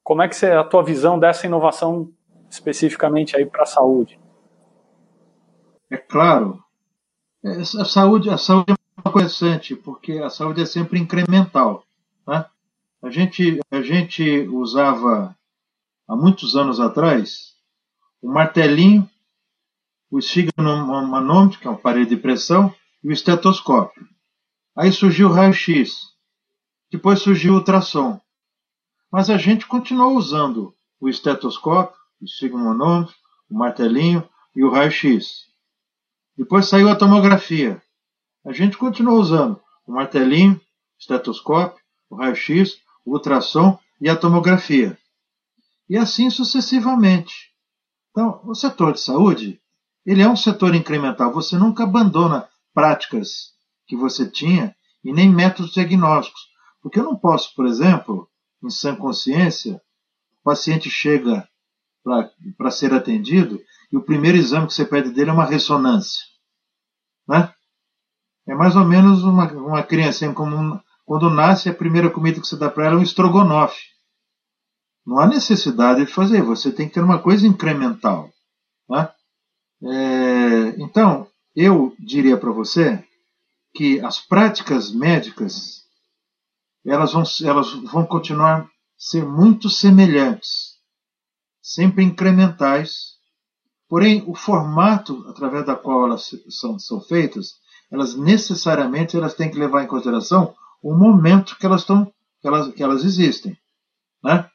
como 0.02 0.22
é 0.22 0.28
que 0.28 0.46
é 0.46 0.56
a 0.56 0.64
tua 0.64 0.82
visão 0.82 1.18
dessa 1.18 1.46
inovação 1.46 2.10
especificamente 2.48 3.36
aí 3.36 3.44
para 3.44 3.62
a 3.62 3.66
saúde? 3.66 4.18
É 5.90 5.96
claro, 5.96 6.62
é, 7.44 7.60
a 7.60 7.84
saúde, 7.84 8.30
a 8.30 8.36
saúde 8.36 8.72
é 8.72 9.00
uma 9.04 9.12
coisa 9.12 9.28
interessante, 9.28 9.74
porque 9.74 10.12
a 10.18 10.28
saúde 10.28 10.62
é 10.62 10.66
sempre 10.66 10.98
incremental. 10.98 11.84
Né? 12.26 12.44
A, 13.02 13.10
gente, 13.10 13.60
a 13.70 13.80
gente 13.80 14.46
usava, 14.48 15.34
há 16.06 16.16
muitos 16.16 16.54
anos 16.54 16.80
atrás, 16.80 17.54
o 18.20 18.28
martelinho, 18.28 19.08
o 20.10 20.18
esfigmomanômetro, 20.18 21.58
que 21.58 21.66
é 21.66 21.70
um 21.70 21.74
aparelho 21.74 22.06
de 22.06 22.16
pressão, 22.16 22.74
e 23.02 23.08
o 23.08 23.12
estetoscópio. 23.12 24.06
Aí 24.80 24.90
surgiu 24.90 25.28
o 25.28 25.30
raio-x. 25.30 26.08
Depois 26.90 27.20
surgiu 27.20 27.52
o 27.52 27.56
ultrassom. 27.56 28.18
Mas 29.12 29.28
a 29.28 29.36
gente 29.36 29.66
continuou 29.66 30.16
usando 30.16 30.74
o 30.98 31.06
estetoscópio, 31.06 32.00
o 32.18 32.26
sigmonômetro, 32.26 33.14
o 33.50 33.58
martelinho 33.58 34.26
e 34.56 34.64
o 34.64 34.70
raio-x. 34.70 35.44
Depois 36.34 36.66
saiu 36.66 36.88
a 36.88 36.96
tomografia. 36.96 37.82
A 38.42 38.54
gente 38.54 38.78
continuou 38.78 39.20
usando 39.20 39.60
o 39.86 39.92
martelinho, 39.92 40.54
o 40.54 40.60
estetoscópio, 40.98 41.78
o 42.08 42.16
raio-x, 42.16 42.80
o 43.04 43.12
ultrassom 43.12 43.78
e 44.00 44.08
a 44.08 44.16
tomografia. 44.16 44.98
E 45.90 45.96
assim 45.98 46.30
sucessivamente. 46.30 47.52
Então, 48.12 48.40
o 48.44 48.54
setor 48.54 48.94
de 48.94 49.00
saúde, 49.00 49.60
ele 50.06 50.22
é 50.22 50.28
um 50.28 50.36
setor 50.36 50.74
incremental. 50.74 51.34
Você 51.34 51.58
nunca 51.58 51.84
abandona 51.84 52.48
práticas 52.72 53.59
que 53.90 53.96
você 53.96 54.24
tinha 54.24 54.72
e 55.02 55.12
nem 55.12 55.28
métodos 55.28 55.72
diagnósticos. 55.72 56.40
Porque 56.80 57.00
eu 57.00 57.04
não 57.04 57.16
posso, 57.16 57.52
por 57.56 57.66
exemplo, 57.66 58.28
em 58.62 58.70
sã 58.70 58.94
consciência, 58.94 59.82
o 60.40 60.44
paciente 60.44 60.88
chega 60.88 61.46
para 62.56 62.70
ser 62.70 62.94
atendido 62.94 63.60
e 63.92 63.96
o 63.96 64.02
primeiro 64.02 64.38
exame 64.38 64.68
que 64.68 64.74
você 64.74 64.84
pede 64.84 65.10
dele 65.10 65.30
é 65.30 65.32
uma 65.32 65.44
ressonância. 65.44 66.22
Né? 67.28 67.52
É 68.46 68.54
mais 68.54 68.76
ou 68.76 68.84
menos 68.84 69.24
uma, 69.24 69.52
uma 69.52 69.82
criança, 69.82 70.32
como 70.32 70.56
um, 70.56 70.80
quando 71.04 71.28
nasce, 71.28 71.68
a 71.68 71.74
primeira 71.74 72.08
comida 72.08 72.40
que 72.40 72.46
você 72.46 72.56
dá 72.56 72.70
para 72.70 72.86
ela 72.86 72.94
é 72.94 72.98
um 72.98 73.02
estrogonofe. 73.02 73.82
não 75.04 75.18
há 75.18 75.26
necessidade 75.26 76.06
de 76.06 76.12
fazer, 76.12 76.42
você 76.42 76.70
tem 76.70 76.86
que 76.86 76.94
ter 76.94 77.02
uma 77.02 77.18
coisa 77.18 77.44
incremental. 77.44 78.30
Né? 78.88 79.12
É, 79.82 80.80
então, 80.80 81.26
eu 81.56 81.94
diria 81.98 82.36
para 82.36 82.52
você 82.52 83.04
que 83.74 84.00
as 84.00 84.18
práticas 84.18 84.92
médicas 84.92 85.80
elas 86.84 87.12
vão, 87.12 87.22
elas 87.44 87.72
vão 87.90 88.06
continuar 88.06 88.62
a 88.62 88.70
ser 88.96 89.24
muito 89.24 89.68
semelhantes, 89.68 90.78
sempre 91.62 92.02
incrementais, 92.02 93.18
porém 93.88 94.24
o 94.26 94.34
formato 94.34 95.24
através 95.28 95.66
da 95.66 95.76
qual 95.76 96.06
elas 96.06 96.30
são, 96.48 96.78
são 96.78 97.00
feitas, 97.00 97.56
elas 97.90 98.14
necessariamente 98.14 99.16
elas 99.16 99.34
têm 99.34 99.50
que 99.50 99.58
levar 99.58 99.82
em 99.82 99.88
consideração 99.88 100.54
o 100.82 100.94
momento 100.94 101.56
que 101.58 101.66
elas 101.66 101.82
estão 101.82 102.12
que 102.40 102.48
elas, 102.48 102.72
que 102.72 102.82
elas 102.82 103.04
existem, 103.04 103.56
né? 104.24 104.48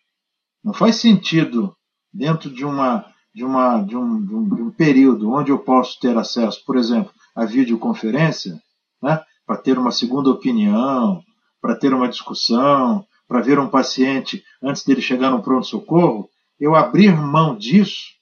Não 0.63 0.73
faz 0.73 0.95
sentido 0.95 1.75
dentro 2.11 2.49
de 2.49 2.65
uma 2.65 3.13
de, 3.35 3.43
uma, 3.43 3.81
de, 3.81 3.97
um, 3.97 4.25
de, 4.25 4.33
um, 4.33 4.55
de 4.55 4.61
um 4.61 4.71
período 4.71 5.29
onde 5.29 5.51
eu 5.51 5.59
posso 5.59 5.99
ter 5.99 6.17
acesso, 6.17 6.63
por 6.65 6.77
exemplo, 6.77 7.11
à 7.35 7.43
videoconferência, 7.45 8.63
né, 9.05 9.23
para 9.45 9.57
ter 9.57 9.77
uma 9.77 9.91
segunda 9.91 10.31
opinião, 10.31 11.23
para 11.61 11.75
ter 11.75 11.93
uma 11.93 12.09
discussão, 12.09 13.05
para 13.27 13.39
ver 13.39 13.59
um 13.59 13.69
paciente 13.69 14.43
antes 14.61 14.83
dele 14.83 15.01
chegar 15.01 15.29
no 15.29 15.43
pronto-socorro, 15.43 16.27
eu 16.59 16.75
abrir 16.75 17.15
mão 17.15 17.55
disso 17.55 18.15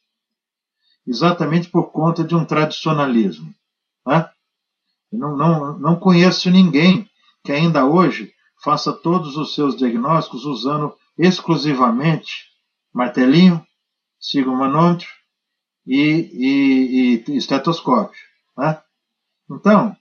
exatamente 1.07 1.69
por 1.69 1.91
conta 1.91 2.23
de 2.23 2.35
um 2.35 2.43
tradicionalismo. 2.43 3.53
Né? 4.05 4.29
não, 5.11 5.37
não, 5.37 5.79
não 5.79 5.95
conheço 5.95 6.51
ninguém 6.51 7.09
que 7.43 7.51
ainda 7.51 7.85
hoje 7.85 8.33
faça 8.61 8.91
todos 8.91 9.37
os 9.37 9.55
seus 9.55 9.77
diagnósticos 9.77 10.43
usando 10.45 10.93
exclusivamente 11.17 12.49
martelinho, 12.93 13.65
siga 14.19 14.49
o 14.49 14.57
manômetro 14.57 15.07
e, 15.85 17.23
e, 17.25 17.31
e 17.31 17.37
estetoscópio. 17.37 18.19
Né? 18.57 18.81
Então, 19.49 19.95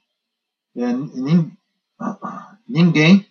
ninguém 2.68 3.26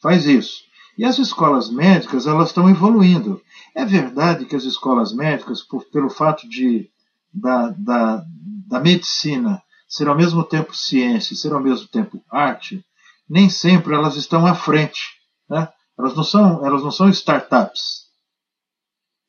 faz 0.00 0.26
isso. 0.26 0.62
E 0.96 1.04
as 1.04 1.18
escolas 1.18 1.70
médicas 1.70 2.26
elas 2.26 2.48
estão 2.48 2.68
evoluindo. 2.68 3.40
É 3.74 3.84
verdade 3.84 4.44
que 4.44 4.54
as 4.54 4.64
escolas 4.64 5.14
médicas, 5.14 5.62
por, 5.62 5.84
pelo 5.86 6.10
fato 6.10 6.48
de 6.48 6.90
da, 7.32 7.70
da, 7.70 8.24
da 8.68 8.80
medicina 8.80 9.62
ser 9.88 10.08
ao 10.08 10.16
mesmo 10.16 10.44
tempo 10.44 10.74
ciência 10.74 11.36
ser 11.36 11.52
ao 11.52 11.60
mesmo 11.60 11.88
tempo 11.88 12.22
arte, 12.30 12.84
nem 13.28 13.48
sempre 13.48 13.94
elas 13.94 14.16
estão 14.16 14.46
à 14.46 14.54
frente. 14.54 15.02
Né? 15.48 15.68
Elas, 15.98 16.14
não 16.14 16.24
são, 16.24 16.64
elas 16.64 16.82
não 16.82 16.90
são 16.90 17.08
startups. 17.08 18.02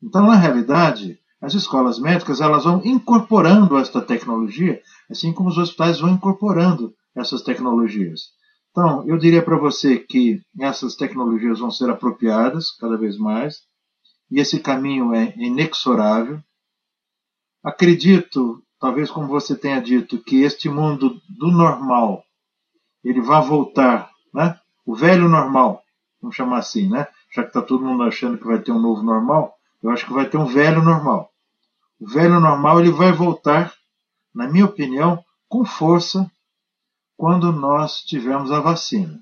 Então, 0.02 0.26
na 0.28 0.36
realidade, 0.36 1.18
as 1.42 1.54
escolas 1.54 2.00
médicas 2.00 2.42
elas 2.42 2.66
vão 2.66 2.82
incorporando 2.84 3.78
esta 3.78 4.02
tecnologia, 4.02 4.82
assim 5.10 5.32
como 5.32 5.50
os 5.50 5.58
hospitais 5.58 6.00
vão 6.00 6.10
incorporando 6.10 6.94
essas 7.16 7.42
tecnologias. 7.42 8.32
Então, 8.72 9.08
eu 9.08 9.18
diria 9.18 9.44
para 9.44 9.58
você 9.58 10.00
que 10.00 10.42
essas 10.60 10.96
tecnologias 10.96 11.60
vão 11.60 11.70
ser 11.70 11.90
apropriadas 11.90 12.72
cada 12.72 12.98
vez 12.98 13.18
mais, 13.18 13.62
e 14.32 14.40
esse 14.40 14.60
caminho 14.60 15.14
é 15.14 15.32
inexorável. 15.38 16.42
Acredito, 17.64 18.64
talvez 18.80 19.12
como 19.12 19.28
você 19.28 19.56
tenha 19.56 19.80
dito, 19.80 20.18
que 20.18 20.42
este 20.42 20.70
mundo 20.70 21.22
do 21.30 21.52
normal, 21.52 22.24
ele 23.04 23.22
vai 23.22 23.46
voltar, 23.46 24.10
né? 24.34 24.60
O 24.84 24.96
velho 24.96 25.30
normal, 25.30 25.84
vamos 26.20 26.36
chamar 26.36 26.58
assim, 26.58 26.90
né? 26.90 27.08
Já 27.34 27.44
que 27.44 27.50
está 27.50 27.62
todo 27.62 27.86
mundo 27.86 28.04
achando 28.04 28.40
que 28.40 28.48
vai 28.48 28.60
ter 28.60 28.72
um 28.72 28.82
novo 28.82 29.04
normal, 29.04 29.54
eu 29.84 29.92
acho 29.92 30.06
que 30.06 30.14
vai 30.14 30.28
ter 30.28 30.38
um 30.38 30.46
velho 30.46 30.82
normal. 30.82 31.30
O 32.00 32.08
velho 32.08 32.40
normal 32.40 32.80
ele 32.80 32.92
vai 32.92 33.12
voltar, 33.12 33.74
na 34.34 34.48
minha 34.48 34.66
opinião, 34.66 35.24
com 35.48 35.64
força 35.64 36.30
quando 37.24 37.54
nós 37.54 38.02
tivermos 38.02 38.52
a 38.52 38.60
vacina. 38.60 39.18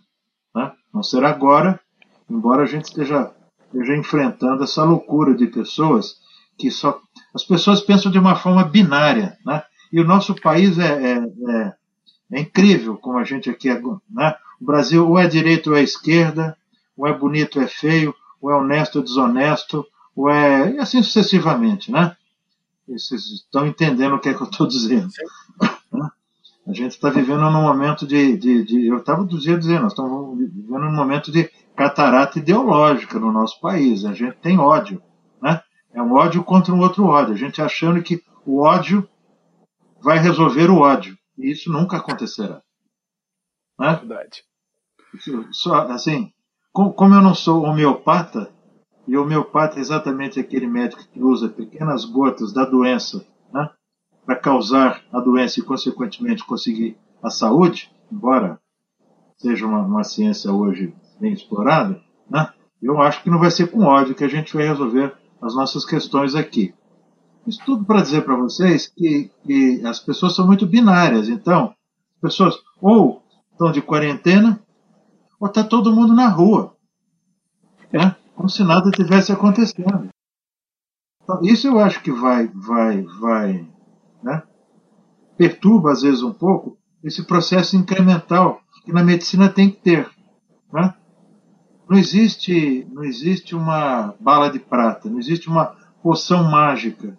Né? 0.55 0.71
Não 0.91 1.03
será 1.03 1.29
agora, 1.29 1.79
embora 2.27 2.63
a 2.63 2.65
gente 2.65 2.85
esteja, 2.85 3.31
esteja 3.67 3.95
enfrentando 3.95 4.63
essa 4.63 4.83
loucura 4.83 5.35
de 5.35 5.45
pessoas 5.45 6.15
que 6.57 6.71
só. 6.71 6.99
As 7.31 7.43
pessoas 7.43 7.79
pensam 7.79 8.11
de 8.11 8.17
uma 8.17 8.35
forma 8.35 8.63
binária. 8.63 9.37
Né? 9.45 9.63
E 9.93 10.01
o 10.01 10.03
nosso 10.03 10.33
país 10.33 10.79
é, 10.79 11.11
é, 11.11 11.17
é, 11.19 11.73
é 12.31 12.39
incrível 12.41 12.97
como 12.97 13.19
a 13.19 13.23
gente 13.23 13.51
aqui 13.51 13.69
é. 13.69 13.79
Né? 14.09 14.35
O 14.59 14.65
Brasil 14.65 15.07
ou 15.07 15.19
é 15.19 15.27
direito 15.27 15.69
ou 15.69 15.75
é 15.75 15.83
esquerda, 15.83 16.57
ou 16.97 17.05
é 17.05 17.15
bonito 17.15 17.59
ou 17.59 17.65
é 17.65 17.67
feio, 17.67 18.15
ou 18.41 18.49
é 18.49 18.55
honesto 18.55 18.95
ou 18.95 19.03
desonesto, 19.03 19.85
ou 20.15 20.27
é, 20.27 20.71
e 20.71 20.79
assim 20.79 21.03
sucessivamente, 21.03 21.91
né? 21.91 22.17
Vocês 22.87 23.27
estão 23.27 23.67
entendendo 23.67 24.15
o 24.15 24.19
que 24.19 24.29
é 24.29 24.33
que 24.33 24.41
eu 24.41 24.49
estou 24.49 24.65
dizendo. 24.65 25.07
A 26.67 26.73
gente 26.73 26.91
está 26.91 27.09
vivendo 27.09 27.41
num 27.41 27.61
momento 27.61 28.05
de, 28.05 28.37
de, 28.37 28.63
de 28.63 28.87
eu 28.87 28.97
estava 28.97 29.23
do 29.23 29.39
dia 29.39 29.57
dizendo, 29.57 29.83
nós 29.83 29.93
estamos 29.93 30.37
vivendo 30.37 30.79
num 30.79 30.95
momento 30.95 31.31
de 31.31 31.49
catarata 31.75 32.37
ideológica 32.37 33.19
no 33.19 33.31
nosso 33.31 33.59
país. 33.59 34.05
A 34.05 34.13
gente 34.13 34.37
tem 34.37 34.59
ódio, 34.59 35.01
né? 35.41 35.61
É 35.93 36.01
um 36.01 36.13
ódio 36.13 36.43
contra 36.43 36.73
um 36.73 36.79
outro 36.79 37.05
ódio. 37.05 37.33
A 37.33 37.37
gente 37.37 37.61
achando 37.61 38.01
que 38.01 38.23
o 38.45 38.61
ódio 38.61 39.07
vai 40.01 40.19
resolver 40.19 40.69
o 40.69 40.79
ódio. 40.79 41.17
E 41.37 41.51
isso 41.51 41.71
nunca 41.71 41.97
acontecerá. 41.97 42.61
Né? 43.79 43.95
Verdade. 43.95 44.43
Só, 45.51 45.87
assim, 45.87 46.31
como 46.71 47.15
eu 47.15 47.21
não 47.21 47.33
sou 47.33 47.63
homeopata, 47.63 48.51
e 49.07 49.17
homeopata 49.17 49.77
é 49.77 49.81
exatamente 49.81 50.39
aquele 50.39 50.67
médico 50.67 51.03
que 51.11 51.21
usa 51.21 51.49
pequenas 51.49 52.05
gotas 52.05 52.53
da 52.53 52.63
doença 52.63 53.25
para 54.25 54.35
causar 54.35 55.01
a 55.11 55.19
doença 55.19 55.59
e, 55.59 55.63
consequentemente, 55.63 56.45
conseguir 56.45 56.97
a 57.21 57.29
saúde, 57.29 57.91
embora 58.11 58.59
seja 59.37 59.65
uma, 59.65 59.79
uma 59.79 60.03
ciência 60.03 60.51
hoje 60.51 60.93
bem 61.19 61.33
explorada, 61.33 62.01
né, 62.29 62.51
eu 62.81 62.99
acho 63.01 63.21
que 63.23 63.29
não 63.29 63.39
vai 63.39 63.51
ser 63.51 63.67
com 63.67 63.83
ódio 63.83 64.15
que 64.15 64.23
a 64.23 64.27
gente 64.27 64.53
vai 64.53 64.67
resolver 64.67 65.15
as 65.41 65.55
nossas 65.55 65.85
questões 65.85 66.35
aqui. 66.35 66.73
Isso 67.45 67.59
tudo 67.65 67.83
para 67.85 68.01
dizer 68.01 68.23
para 68.23 68.35
vocês 68.35 68.87
que, 68.87 69.31
que 69.43 69.85
as 69.85 69.99
pessoas 69.99 70.35
são 70.35 70.45
muito 70.45 70.65
binárias. 70.67 71.27
Então, 71.27 71.73
as 72.15 72.21
pessoas 72.21 72.55
ou 72.79 73.23
estão 73.51 73.71
de 73.71 73.81
quarentena 73.81 74.61
ou 75.39 75.47
está 75.47 75.63
todo 75.63 75.93
mundo 75.93 76.13
na 76.13 76.27
rua. 76.27 76.75
Né? 77.91 78.15
como 78.41 78.49
se 78.49 78.63
nada 78.63 78.89
tivesse 78.89 79.31
acontecendo. 79.31 80.09
Então, 81.23 81.41
isso 81.43 81.67
eu 81.67 81.79
acho 81.79 82.01
que 82.01 82.11
vai, 82.11 82.47
vai, 82.47 83.03
vai, 83.03 83.67
né? 84.23 84.43
perturba 85.37 85.91
às 85.91 86.01
vezes 86.01 86.21
um 86.21 86.33
pouco 86.33 86.77
esse 87.03 87.23
processo 87.23 87.75
incremental 87.75 88.61
que 88.85 88.93
na 88.93 89.03
medicina 89.03 89.49
tem 89.49 89.69
que 89.69 89.77
ter. 89.77 90.09
Né? 90.71 90.93
Não 91.89 91.97
existe, 91.97 92.87
não 92.91 93.03
existe 93.03 93.55
uma 93.55 94.15
bala 94.19 94.49
de 94.49 94.59
prata, 94.59 95.09
não 95.09 95.19
existe 95.19 95.47
uma 95.47 95.75
poção 96.01 96.43
mágica, 96.43 97.17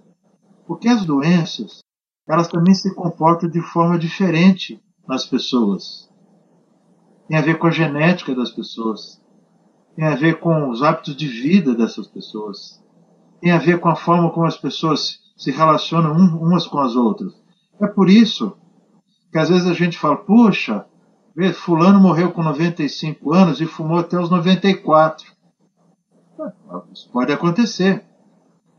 porque 0.66 0.88
as 0.88 1.04
doenças 1.04 1.80
elas 2.28 2.48
também 2.48 2.74
se 2.74 2.94
comportam 2.94 3.50
de 3.50 3.60
forma 3.60 3.98
diferente 3.98 4.80
nas 5.06 5.26
pessoas. 5.26 6.08
Tem 7.28 7.36
a 7.36 7.42
ver 7.42 7.58
com 7.58 7.66
a 7.66 7.70
genética 7.70 8.34
das 8.34 8.50
pessoas 8.50 9.22
tem 9.94 10.06
a 10.06 10.14
ver 10.14 10.40
com 10.40 10.70
os 10.70 10.82
hábitos 10.82 11.14
de 11.14 11.26
vida 11.28 11.74
dessas 11.74 12.06
pessoas, 12.06 12.82
tem 13.40 13.50
a 13.50 13.58
ver 13.58 13.78
com 13.78 13.88
a 13.88 13.96
forma 13.96 14.30
como 14.30 14.46
as 14.46 14.56
pessoas 14.56 15.20
se 15.42 15.50
relacionam 15.50 16.12
umas 16.12 16.68
com 16.68 16.78
as 16.78 16.94
outras. 16.94 17.32
É 17.80 17.86
por 17.88 18.08
isso 18.08 18.56
que 19.32 19.38
às 19.38 19.48
vezes 19.48 19.66
a 19.66 19.72
gente 19.72 19.98
fala, 19.98 20.16
puxa, 20.16 20.86
fulano 21.54 21.98
morreu 21.98 22.30
com 22.30 22.44
95 22.44 23.32
anos 23.32 23.60
e 23.60 23.66
fumou 23.66 23.98
até 23.98 24.20
os 24.20 24.30
94. 24.30 25.26
Isso 26.92 27.10
pode 27.12 27.32
acontecer, 27.32 28.04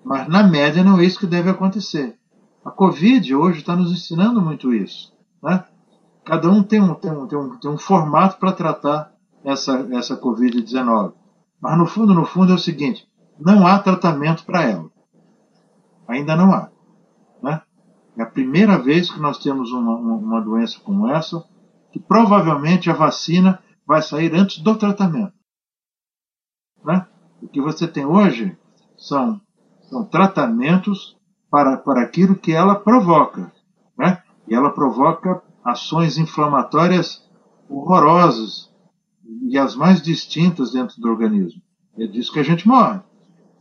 mas 0.05 0.26
na 0.30 0.41
média 0.43 0.86
não 0.86 0.99
é 0.99 1.03
isso 1.03 1.20
que 1.20 1.26
deve 1.26 1.49
acontecer. 1.49 2.18
A 2.64 2.72
Covid 2.72 3.36
hoje 3.36 3.59
está 3.59 3.76
nos 3.76 3.91
ensinando 3.91 4.41
muito 4.41 4.74
isso. 4.74 5.11
Né? 5.43 5.66
Cada 6.24 6.49
um 6.49 6.64
tem 6.64 6.82
um, 6.82 6.93
tem 6.93 7.11
um, 7.11 7.28
tem 7.28 7.38
um, 7.38 7.59
tem 7.59 7.72
um 7.72 7.78
formato 7.78 8.38
para 8.38 8.53
tratar 8.53 9.11
essa, 9.43 9.86
essa 9.91 10.16
Covid-19. 10.16 11.11
Mas 11.59 11.78
no 11.78 11.86
fundo, 11.86 12.14
no 12.14 12.24
fundo 12.24 12.53
é 12.53 12.55
o 12.55 12.59
seguinte: 12.59 13.05
não 13.38 13.68
há 13.68 13.80
tratamento 13.80 14.45
para 14.45 14.64
ela. 14.64 14.93
Ainda 16.14 16.36
não 16.36 16.51
há. 16.53 16.70
Né? 17.41 17.61
É 18.18 18.22
a 18.22 18.28
primeira 18.28 18.78
vez 18.78 19.09
que 19.09 19.20
nós 19.20 19.39
temos 19.39 19.72
uma, 19.72 19.95
uma 19.95 20.41
doença 20.41 20.80
como 20.80 21.07
essa, 21.09 21.43
que 21.91 21.99
provavelmente 21.99 22.89
a 22.89 22.93
vacina 22.93 23.59
vai 23.86 24.01
sair 24.01 24.34
antes 24.36 24.59
do 24.59 24.76
tratamento. 24.76 25.34
Né? 26.86 27.07
O 27.41 27.47
que 27.47 27.59
você 27.59 27.88
tem 27.88 28.05
hoje 28.05 28.55
são, 28.97 29.41
são 29.89 30.05
tratamentos 30.05 31.18
para, 31.49 31.78
para 31.78 32.03
aquilo 32.03 32.36
que 32.36 32.51
ela 32.51 32.76
provoca. 32.76 33.51
Né? 33.97 34.22
E 34.47 34.53
ela 34.53 34.72
provoca 34.72 35.41
ações 35.64 36.18
inflamatórias 36.18 37.28
horrorosas 37.68 38.72
e 39.49 39.57
as 39.57 39.76
mais 39.76 40.01
distintas 40.01 40.74
dentro 40.74 40.99
do 41.01 41.09
organismo. 41.09 41.61
É 41.97 42.05
disso 42.05 42.32
que 42.32 42.39
a 42.39 42.43
gente 42.43 42.68
morre. 42.68 42.99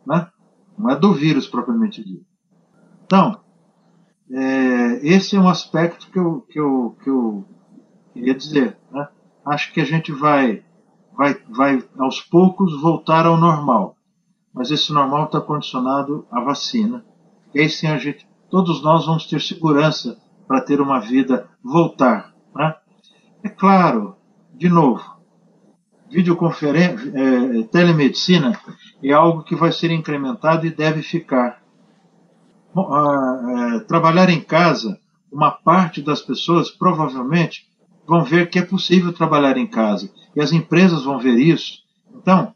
Né? 0.06 0.28
não 0.76 0.90
é 0.90 0.98
do 0.98 1.12
vírus 1.14 1.46
propriamente 1.46 2.02
dito. 2.02 2.31
Então, 3.12 3.40
é, 4.32 5.06
esse 5.06 5.36
é 5.36 5.38
um 5.38 5.46
aspecto 5.46 6.10
que 6.10 6.18
eu, 6.18 6.40
que 6.48 6.58
eu, 6.58 6.96
que 7.04 7.10
eu 7.10 7.44
queria 8.14 8.34
dizer. 8.34 8.78
Né? 8.90 9.06
Acho 9.44 9.70
que 9.70 9.82
a 9.82 9.84
gente 9.84 10.10
vai, 10.10 10.64
vai, 11.14 11.36
vai 11.50 11.84
aos 11.98 12.22
poucos 12.22 12.80
voltar 12.80 13.26
ao 13.26 13.36
normal, 13.36 13.98
mas 14.50 14.70
esse 14.70 14.94
normal 14.94 15.26
está 15.26 15.42
condicionado 15.42 16.26
à 16.30 16.40
vacina. 16.40 17.04
E 17.54 17.60
aí 17.60 17.68
sim 17.68 17.86
a 17.86 17.98
gente, 17.98 18.26
todos 18.50 18.82
nós 18.82 19.04
vamos 19.04 19.26
ter 19.26 19.42
segurança 19.42 20.16
para 20.48 20.62
ter 20.62 20.80
uma 20.80 20.98
vida 20.98 21.50
voltar. 21.62 22.32
Né? 22.56 22.74
É 23.44 23.50
claro, 23.50 24.16
de 24.54 24.70
novo, 24.70 25.04
videoconferência, 26.08 27.12
é, 27.14 27.62
telemedicina 27.64 28.58
é 29.04 29.12
algo 29.12 29.42
que 29.42 29.54
vai 29.54 29.70
ser 29.70 29.90
incrementado 29.90 30.66
e 30.66 30.70
deve 30.70 31.02
ficar. 31.02 31.61
Bom, 32.74 32.90
é, 32.90 33.80
trabalhar 33.80 34.30
em 34.30 34.40
casa, 34.40 34.98
uma 35.30 35.50
parte 35.50 36.00
das 36.00 36.22
pessoas 36.22 36.70
provavelmente 36.70 37.66
vão 38.06 38.24
ver 38.24 38.48
que 38.50 38.58
é 38.58 38.64
possível 38.64 39.12
trabalhar 39.12 39.56
em 39.56 39.66
casa 39.66 40.10
e 40.34 40.40
as 40.40 40.52
empresas 40.52 41.04
vão 41.04 41.18
ver 41.18 41.38
isso. 41.38 41.78
Então, 42.14 42.54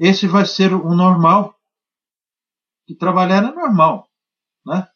esse 0.00 0.26
vai 0.26 0.46
ser 0.46 0.72
o 0.72 0.94
normal. 0.94 1.54
E 2.88 2.94
trabalhar 2.94 3.44
é 3.44 3.54
normal, 3.54 4.08
né? 4.66 4.88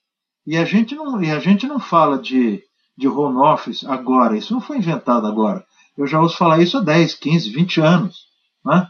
E 0.46 0.56
a 0.56 0.64
gente 0.64 0.94
não, 0.94 1.22
e 1.22 1.30
a 1.30 1.38
gente 1.38 1.66
não 1.66 1.78
fala 1.78 2.18
de, 2.18 2.62
de 2.96 3.08
home 3.08 3.38
office 3.38 3.84
agora, 3.84 4.36
isso 4.36 4.52
não 4.52 4.60
foi 4.60 4.78
inventado 4.78 5.26
agora. 5.26 5.64
Eu 5.96 6.06
já 6.06 6.20
ouço 6.20 6.36
falar 6.36 6.60
isso 6.60 6.78
há 6.78 6.80
10, 6.80 7.14
15, 7.14 7.50
20 7.50 7.80
anos. 7.80 8.26
Né? 8.64 8.86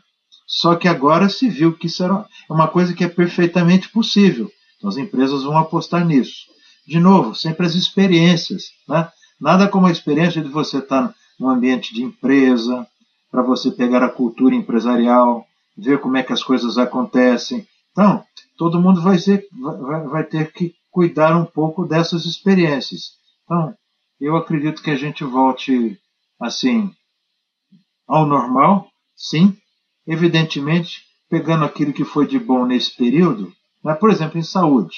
Só 0.46 0.74
que 0.74 0.88
agora 0.88 1.28
se 1.28 1.48
viu 1.48 1.76
que 1.76 1.86
isso 1.86 2.02
era 2.02 2.24
uma 2.48 2.68
coisa 2.68 2.94
que 2.94 3.04
é 3.04 3.08
perfeitamente 3.08 3.88
possível. 3.88 4.50
As 4.86 4.96
empresas 4.96 5.42
vão 5.42 5.58
apostar 5.58 6.04
nisso. 6.04 6.46
De 6.86 7.00
novo, 7.00 7.34
sempre 7.34 7.66
as 7.66 7.74
experiências. 7.74 8.70
Né? 8.88 9.08
Nada 9.40 9.68
como 9.68 9.86
a 9.86 9.90
experiência 9.90 10.40
de 10.42 10.48
você 10.48 10.78
estar 10.78 11.14
num 11.38 11.48
ambiente 11.48 11.92
de 11.92 12.02
empresa, 12.02 12.86
para 13.30 13.42
você 13.42 13.70
pegar 13.70 14.02
a 14.02 14.08
cultura 14.08 14.54
empresarial, 14.54 15.46
ver 15.76 16.00
como 16.00 16.16
é 16.16 16.22
que 16.22 16.32
as 16.32 16.42
coisas 16.42 16.78
acontecem. 16.78 17.66
Então, 17.92 18.24
todo 18.56 18.80
mundo 18.80 19.02
vai, 19.02 19.18
ser, 19.18 19.46
vai, 19.52 20.02
vai 20.06 20.24
ter 20.24 20.52
que 20.52 20.74
cuidar 20.90 21.36
um 21.36 21.44
pouco 21.44 21.84
dessas 21.84 22.24
experiências. 22.24 23.12
Então, 23.44 23.74
eu 24.20 24.36
acredito 24.36 24.82
que 24.82 24.90
a 24.90 24.96
gente 24.96 25.24
volte 25.24 25.98
assim 26.40 26.90
ao 28.06 28.24
normal, 28.24 28.88
sim, 29.14 29.56
evidentemente 30.06 31.02
pegando 31.28 31.64
aquilo 31.64 31.92
que 31.92 32.04
foi 32.04 32.26
de 32.26 32.38
bom 32.38 32.64
nesse 32.64 32.96
período, 32.96 33.52
né? 33.86 33.94
por 33.94 34.10
exemplo, 34.10 34.36
em 34.36 34.42
saúde. 34.42 34.96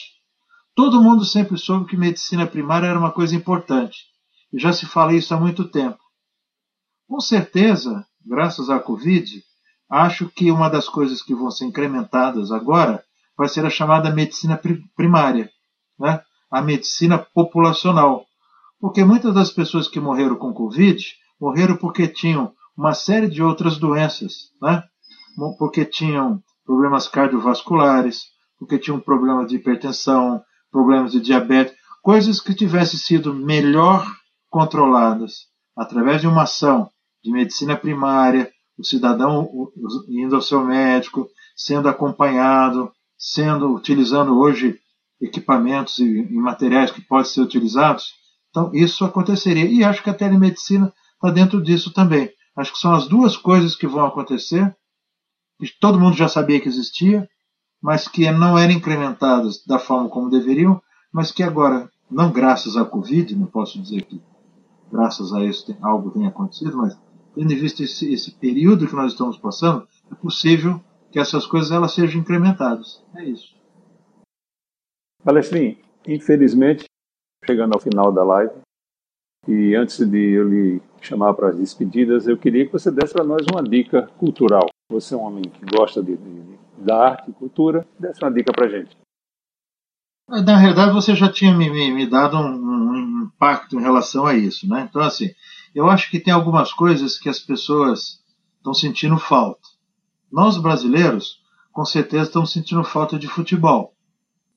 Todo 0.75 1.03
mundo 1.03 1.23
sempre 1.23 1.59
soube 1.59 1.85
que 1.85 1.97
medicina 1.97 2.47
primária 2.47 2.87
era 2.87 2.99
uma 2.99 3.13
coisa 3.13 3.37
importante. 3.37 3.99
E 4.51 4.59
já 4.59 4.73
se 4.73 4.87
fala 4.87 5.13
isso 5.13 5.35
há 5.35 5.37
muito 5.39 5.69
tempo. 5.69 5.99
Com 7.07 7.21
certeza, 7.21 8.07
graças 8.25 8.71
à 8.71 8.81
Covid, 8.81 9.43
acho 9.91 10.31
que 10.31 10.51
uma 10.51 10.71
das 10.71 10.89
coisas 10.89 11.21
que 11.23 11.35
vão 11.35 11.51
ser 11.51 11.67
incrementadas 11.67 12.51
agora 12.51 13.05
vai 13.37 13.47
ser 13.47 13.67
a 13.67 13.71
chamada 13.71 14.11
medicina 14.11 14.59
primária, 14.97 15.51
né? 15.99 16.23
a 16.51 16.63
medicina 16.63 17.19
populacional. 17.19 18.25
Porque 18.81 19.05
muitas 19.05 19.35
das 19.35 19.51
pessoas 19.51 19.87
que 19.87 20.01
morreram 20.01 20.37
com 20.37 20.55
Covid 20.55 21.05
morreram 21.39 21.77
porque 21.77 22.09
tinham 22.09 22.55
uma 22.75 22.95
série 22.95 23.29
de 23.29 23.43
outras 23.43 23.77
doenças, 23.77 24.51
né? 24.63 24.83
porque 25.59 25.85
tinham 25.85 26.43
problemas 26.65 27.07
cardiovasculares, 27.07 28.38
porque 28.59 28.79
tinham 28.79 29.01
problemas 29.01 29.49
de 29.49 29.57
hipertensão, 29.57 30.43
problemas 30.71 31.13
de 31.13 31.21
diabetes, 31.21 31.75
coisas 32.03 32.41
que 32.41 32.55
tivessem 32.55 32.99
sido 32.99 33.35
melhor 33.35 34.07
controladas 34.51 35.47
através 35.77 36.21
de 36.21 36.27
uma 36.27 36.43
ação 36.43 36.91
de 37.23 37.31
medicina 37.31 37.77
primária, 37.77 38.51
o 38.79 38.85
cidadão 38.85 39.49
indo 40.09 40.37
ao 40.37 40.43
seu 40.43 40.65
médico, 40.65 41.29
sendo 41.57 41.89
acompanhado, 41.89 42.91
sendo 43.17 43.75
utilizando 43.75 44.39
hoje 44.39 44.79
equipamentos 45.21 45.99
e, 45.99 46.23
materiais 46.33 46.91
que 46.91 47.01
podem 47.01 47.25
ser 47.25 47.41
utilizados. 47.41 48.13
Então, 48.51 48.71
isso 48.73 49.05
aconteceria. 49.05 49.65
E 49.65 49.83
acho 49.83 50.03
que 50.03 50.11
a 50.11 50.15
telemedicina 50.15 50.93
está 51.15 51.31
dentro 51.31 51.61
disso 51.63 51.93
também. 51.93 52.31
Acho 52.57 52.73
que 52.73 52.79
são 52.79 52.95
as 52.95 53.07
duas 53.09 53.37
coisas 53.37 53.75
que 53.75 53.87
vão 53.87 54.07
acontecer, 54.07 54.75
que 55.61 55.69
todo 55.81 55.99
mundo 55.99 56.17
já 56.17 56.29
sabia 56.29 56.61
que 56.61 56.69
existia, 56.69 57.29
mas 57.81 58.09
que 58.09 58.31
não 58.31 58.59
eram 58.59 58.73
incrementadas 58.73 59.65
da 59.65 59.79
forma 59.79 60.09
como 60.09 60.31
deveriam, 60.31 60.81
mas 61.13 61.31
que 61.31 61.43
agora, 61.43 61.91
não 62.11 62.33
graças 62.33 62.77
à 62.77 62.85
Covid, 62.85 63.35
não 63.37 63.47
posso 63.47 63.81
dizer 63.81 64.03
que 64.03 64.21
graças 64.91 65.33
a 65.33 65.45
isso 65.45 65.77
algo 65.83 66.11
tenha 66.11 66.29
acontecido, 66.29 66.77
mas 66.77 66.99
tendo 67.35 67.49
visto 67.51 67.83
esse, 67.83 68.13
esse 68.13 68.33
período 68.33 68.87
que 68.87 68.97
nós 68.97 69.13
estamos 69.13 69.39
passando, 69.39 69.87
é 70.11 70.15
possível 70.15 70.81
que 71.11 71.19
essas 71.19 71.47
coisas 71.47 71.71
elas 71.71 71.95
sejam 71.95 72.21
incrementadas. 72.21 73.03
É 73.15 73.25
isso. 73.25 73.57
Palestrinho, 75.23 75.77
infelizmente, 76.07 76.85
chegando 77.45 77.75
ao 77.75 77.81
final 77.81 78.13
da 78.13 78.25
live, 78.25 78.55
e 79.47 79.75
antes 79.75 79.99
de 80.07 80.33
eu 80.33 80.49
lhe 80.49 80.83
chamar 81.01 81.35
para 81.35 81.49
as 81.49 81.57
despedidas, 81.57 82.27
eu 82.27 82.37
queria 82.37 82.67
que 82.67 82.73
você 82.73 82.91
desse 82.91 83.15
para 83.15 83.25
nós 83.25 83.47
uma 83.51 83.63
dica 83.63 84.11
cultural. 84.19 84.68
Você 84.91 85.15
é 85.15 85.17
um 85.17 85.23
homem 85.23 85.43
que 85.43 85.65
gosta 85.67 86.03
de, 86.03 86.17
de, 86.17 86.59
da 86.79 87.11
arte 87.11 87.31
e 87.31 87.35
cultura, 87.35 87.87
desse 87.99 88.23
uma 88.23 88.33
dica 88.33 88.53
para 88.53 88.69
gente. 88.69 88.97
Na 90.29 90.57
realidade, 90.57 90.93
você 90.93 91.15
já 91.15 91.31
tinha 91.31 91.55
me, 91.55 91.71
me, 91.71 91.93
me 91.93 92.07
dado 92.07 92.37
um, 92.39 92.55
um, 92.55 93.25
impacto 93.25 93.79
em 93.79 93.83
relação 93.83 94.27
a 94.27 94.35
isso, 94.35 94.69
né? 94.69 94.87
Então, 94.89 95.03
assim, 95.03 95.31
eu 95.75 95.89
acho 95.89 96.11
que 96.11 96.19
tem 96.19 96.33
algumas 96.33 96.73
coisas 96.73 97.19
que 97.19 97.29
as 97.29 97.39
pessoas 97.39 98.23
estão 98.57 98.73
sentindo 98.73 99.19
falta. 99.19 99.61
Nós, 100.33 100.57
brasileiros, 100.57 101.43
com 101.73 101.85
certeza 101.85 102.25
estamos 102.25 102.53
sentindo 102.53 102.83
falta 102.83 103.19
de 103.19 103.29
futebol. 103.29 103.95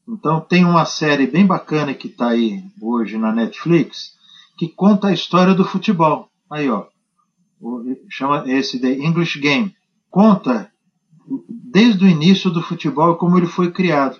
Então 0.08 0.42
tem 0.42 0.66
uma 0.66 0.86
série 0.86 1.28
bem 1.28 1.46
bacana 1.46 1.94
que 1.94 2.08
está 2.08 2.30
aí 2.30 2.64
hoje 2.82 3.18
na 3.18 3.32
Netflix 3.32 4.18
que 4.58 4.68
conta 4.68 5.08
a 5.08 5.14
história 5.14 5.54
do 5.54 5.66
futebol. 5.66 6.30
Aí, 6.50 6.70
ó, 6.70 6.88
chama 8.10 8.44
esse 8.48 8.80
The 8.80 8.94
English 8.94 9.40
Game. 9.40 9.76
Conta 10.12 10.70
desde 11.50 12.04
o 12.04 12.08
início 12.08 12.52
do 12.52 12.62
futebol 12.62 13.16
como 13.16 13.38
ele 13.38 13.48
foi 13.48 13.72
criado. 13.72 14.20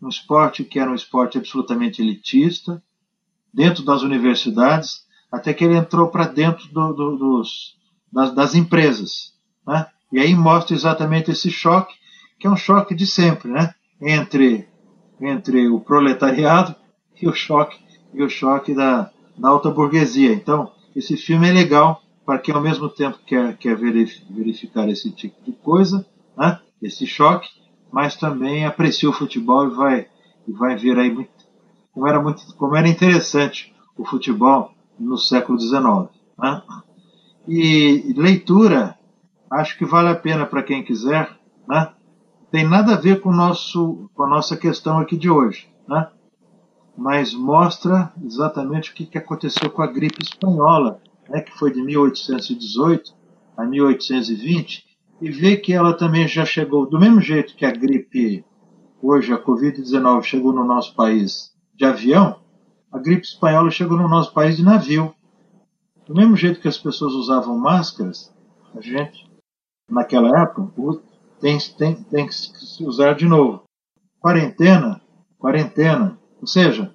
Um 0.00 0.08
esporte 0.08 0.62
que 0.62 0.78
era 0.78 0.90
um 0.90 0.94
esporte 0.94 1.36
absolutamente 1.36 2.00
elitista, 2.00 2.80
dentro 3.52 3.84
das 3.84 4.02
universidades, 4.02 5.04
até 5.32 5.52
que 5.52 5.64
ele 5.64 5.76
entrou 5.76 6.08
para 6.08 6.26
dentro 6.26 6.68
do, 6.72 6.92
do, 6.92 7.16
dos, 7.16 7.76
das, 8.12 8.34
das, 8.34 8.54
empresas. 8.54 9.34
Né? 9.66 9.86
E 10.12 10.20
aí 10.20 10.34
mostra 10.34 10.76
exatamente 10.76 11.32
esse 11.32 11.50
choque, 11.50 11.94
que 12.38 12.46
é 12.46 12.50
um 12.50 12.56
choque 12.56 12.94
de 12.94 13.06
sempre, 13.06 13.50
né? 13.50 13.74
entre 14.00 14.68
entre 15.20 15.68
o 15.68 15.80
proletariado 15.80 16.74
e 17.20 17.26
o 17.28 17.32
choque 17.32 17.78
e 18.12 18.22
o 18.22 18.28
choque 18.28 18.74
da, 18.74 19.10
da 19.36 19.48
alta 19.48 19.70
burguesia. 19.70 20.32
Então, 20.32 20.72
esse 20.94 21.16
filme 21.16 21.48
é 21.48 21.52
legal 21.52 22.03
para 22.24 22.38
quem 22.38 22.54
ao 22.54 22.60
mesmo 22.60 22.88
tempo 22.88 23.18
quer, 23.26 23.56
quer 23.56 23.76
verificar 23.76 24.88
esse 24.88 25.10
tipo 25.10 25.42
de 25.44 25.52
coisa, 25.52 26.06
né? 26.36 26.60
esse 26.80 27.06
choque, 27.06 27.48
mas 27.92 28.16
também 28.16 28.64
aprecia 28.64 29.08
o 29.08 29.12
futebol 29.12 29.66
e 29.66 29.74
vai, 29.74 30.06
e 30.48 30.52
vai 30.52 30.76
ver 30.76 30.98
aí 30.98 31.12
muito, 31.12 31.30
como, 31.92 32.08
era 32.08 32.20
muito, 32.20 32.54
como 32.56 32.74
era 32.76 32.88
interessante 32.88 33.74
o 33.96 34.04
futebol 34.04 34.72
no 34.98 35.16
século 35.16 35.58
XIX. 35.58 36.08
Né? 36.38 36.62
E 37.46 38.14
leitura, 38.16 38.98
acho 39.50 39.76
que 39.78 39.84
vale 39.84 40.08
a 40.08 40.16
pena 40.16 40.46
para 40.46 40.62
quem 40.62 40.82
quiser, 40.82 41.30
né? 41.68 41.92
tem 42.50 42.66
nada 42.66 42.94
a 42.94 43.00
ver 43.00 43.20
com, 43.20 43.32
nosso, 43.32 44.10
com 44.14 44.24
a 44.24 44.28
nossa 44.28 44.56
questão 44.56 44.98
aqui 44.98 45.16
de 45.16 45.28
hoje, 45.28 45.68
né? 45.86 46.08
mas 46.96 47.34
mostra 47.34 48.12
exatamente 48.24 48.90
o 48.90 48.94
que, 48.94 49.04
que 49.04 49.18
aconteceu 49.18 49.68
com 49.70 49.82
a 49.82 49.86
gripe 49.86 50.22
espanhola, 50.22 51.00
né? 51.28 51.40
que 51.40 51.56
foi 51.58 51.72
de 51.72 51.82
1818 51.82 53.14
a 53.56 53.64
1820, 53.64 54.84
e 55.20 55.30
vê 55.30 55.56
que 55.56 55.72
ela 55.72 55.96
também 55.96 56.26
já 56.26 56.44
chegou, 56.44 56.86
do 56.88 56.98
mesmo 56.98 57.20
jeito 57.20 57.54
que 57.54 57.64
a 57.64 57.70
gripe, 57.70 58.44
hoje 59.00 59.32
a 59.32 59.42
Covid-19 59.42 60.22
chegou 60.22 60.52
no 60.52 60.64
nosso 60.64 60.94
país 60.94 61.52
de 61.74 61.84
avião, 61.84 62.44
a 62.94 62.98
gripe 62.98 63.26
espanhola 63.26 63.72
chegou 63.72 63.96
no 63.96 64.08
nosso 64.08 64.32
país 64.32 64.56
de 64.56 64.62
navio. 64.62 65.12
Do 66.06 66.14
mesmo 66.14 66.36
jeito 66.36 66.60
que 66.60 66.68
as 66.68 66.78
pessoas 66.78 67.12
usavam 67.12 67.58
máscaras, 67.58 68.32
a 68.72 68.80
gente, 68.80 69.28
naquela 69.90 70.28
época, 70.42 70.70
tem, 71.40 71.58
tem, 71.76 72.04
tem 72.04 72.26
que 72.26 72.32
se 72.32 72.86
usar 72.86 73.14
de 73.14 73.26
novo. 73.26 73.64
Quarentena, 74.20 75.00
quarentena. 75.36 76.16
Ou 76.40 76.46
seja, 76.46 76.94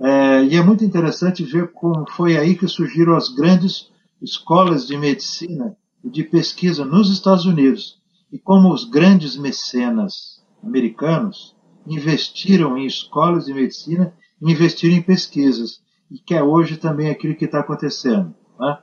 é, 0.00 0.44
e 0.44 0.56
é 0.56 0.62
muito 0.62 0.84
interessante 0.84 1.44
ver 1.44 1.72
como 1.72 2.08
foi 2.10 2.36
aí 2.36 2.56
que 2.56 2.66
surgiram 2.66 3.14
as 3.14 3.28
grandes 3.28 3.90
escolas 4.22 4.86
de 4.86 4.96
medicina 4.96 5.76
e 6.02 6.08
de 6.08 6.24
pesquisa 6.24 6.84
nos 6.84 7.10
Estados 7.10 7.44
Unidos 7.44 8.00
e 8.32 8.38
como 8.38 8.72
os 8.72 8.84
grandes 8.84 9.36
mecenas 9.36 10.42
americanos 10.62 11.54
investiram 11.86 12.78
em 12.78 12.86
escolas 12.86 13.46
de 13.46 13.54
medicina, 13.54 14.14
investiram 14.40 14.96
em 14.96 15.02
pesquisas, 15.02 15.82
e 16.10 16.18
que 16.18 16.34
é 16.34 16.42
hoje 16.42 16.76
também 16.76 17.10
aquilo 17.10 17.36
que 17.36 17.44
está 17.44 17.60
acontecendo. 17.60 18.34
Né? 18.58 18.78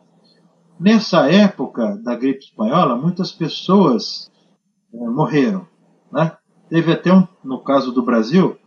Nessa 0.79 1.29
época 1.31 1.97
da 1.97 2.15
gripe 2.15 2.39
espanhola, 2.39 2.95
muitas 2.95 3.31
pessoas 3.31 4.31
é, 4.93 4.97
morreram. 4.97 5.67
Né? 6.11 6.35
Teve 6.69 6.91
até 6.91 7.13
um, 7.13 7.27
no 7.43 7.63
caso 7.63 7.91
do 7.91 8.03
Brasil, 8.03 8.57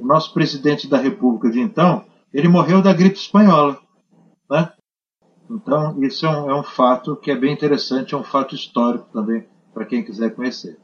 o 0.00 0.06
nosso 0.06 0.32
presidente 0.32 0.88
da 0.88 0.96
República 0.96 1.50
de 1.50 1.60
então, 1.60 2.04
ele 2.32 2.48
morreu 2.48 2.80
da 2.80 2.92
gripe 2.92 3.16
espanhola. 3.16 3.78
Né? 4.50 4.72
Então, 5.50 6.02
isso 6.02 6.24
é 6.24 6.30
um, 6.30 6.50
é 6.50 6.54
um 6.54 6.62
fato 6.62 7.16
que 7.16 7.30
é 7.30 7.36
bem 7.36 7.52
interessante, 7.52 8.14
é 8.14 8.16
um 8.16 8.24
fato 8.24 8.54
histórico 8.54 9.08
também, 9.12 9.46
para 9.74 9.84
quem 9.84 10.02
quiser 10.02 10.34
conhecer. 10.34 10.78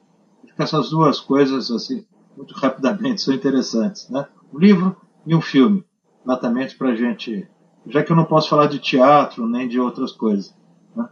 Essas 0.58 0.90
duas 0.90 1.20
coisas, 1.20 1.70
assim, 1.70 2.04
muito 2.36 2.54
rapidamente, 2.54 3.22
são 3.22 3.34
interessantes. 3.34 4.08
Né? 4.10 4.26
Um 4.52 4.58
livro 4.58 4.96
e 5.24 5.34
um 5.34 5.40
filme, 5.40 5.84
exatamente 6.22 6.76
para 6.76 6.90
a 6.90 6.94
gente. 6.94 7.48
Já 7.86 8.02
que 8.02 8.12
eu 8.12 8.16
não 8.16 8.24
posso 8.24 8.48
falar 8.48 8.66
de 8.66 8.78
teatro 8.78 9.46
nem 9.46 9.66
de 9.66 9.80
outras 9.80 10.12
coisas. 10.12 10.54
Né? 10.94 11.08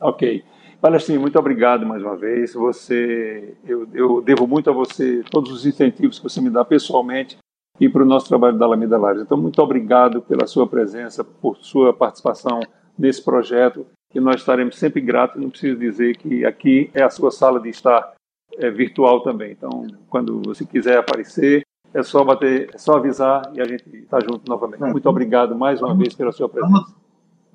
Ok. 0.00 0.44
Palestrinho, 0.80 1.20
muito 1.20 1.38
obrigado 1.38 1.86
mais 1.86 2.02
uma 2.02 2.16
vez. 2.16 2.54
Você, 2.54 3.54
eu, 3.64 3.88
eu, 3.94 4.20
devo 4.20 4.46
muito 4.46 4.70
a 4.70 4.72
você 4.72 5.22
todos 5.30 5.50
os 5.50 5.66
incentivos 5.66 6.18
que 6.18 6.24
você 6.24 6.40
me 6.40 6.50
dá 6.50 6.64
pessoalmente 6.64 7.38
e 7.80 7.88
para 7.88 8.02
o 8.02 8.06
nosso 8.06 8.28
trabalho 8.28 8.58
da 8.58 8.64
Alameda 8.64 8.96
Lives. 8.96 9.22
Então, 9.22 9.36
muito 9.36 9.60
obrigado 9.62 10.22
pela 10.22 10.46
sua 10.46 10.66
presença, 10.66 11.24
por 11.24 11.56
sua 11.58 11.92
participação 11.92 12.60
nesse 12.98 13.22
projeto, 13.22 13.86
e 14.14 14.20
nós 14.20 14.36
estaremos 14.36 14.78
sempre 14.78 15.00
gratos. 15.00 15.40
Não 15.40 15.50
preciso 15.50 15.78
dizer 15.78 16.16
que 16.16 16.44
aqui 16.44 16.90
é 16.94 17.02
a 17.02 17.10
sua 17.10 17.30
sala 17.30 17.60
de 17.60 17.68
estar 17.68 18.14
é, 18.58 18.70
virtual 18.70 19.20
também. 19.20 19.52
Então, 19.52 19.86
quando 20.08 20.40
você 20.42 20.64
quiser 20.64 20.98
aparecer, 20.98 21.62
é 21.92 22.02
só 22.02 22.24
bater, 22.24 22.70
é 22.74 22.78
só 22.78 22.96
avisar 22.96 23.42
e 23.54 23.60
a 23.60 23.64
gente 23.64 23.84
está 23.96 24.20
junto 24.20 24.48
novamente. 24.48 24.82
É. 24.82 24.90
Muito 24.90 25.08
obrigado 25.08 25.54
mais 25.54 25.80
uma 25.80 25.94
vez 25.94 26.14
pela 26.14 26.32
sua 26.32 26.48
presença. 26.48 26.72
Vamos, 26.72 26.94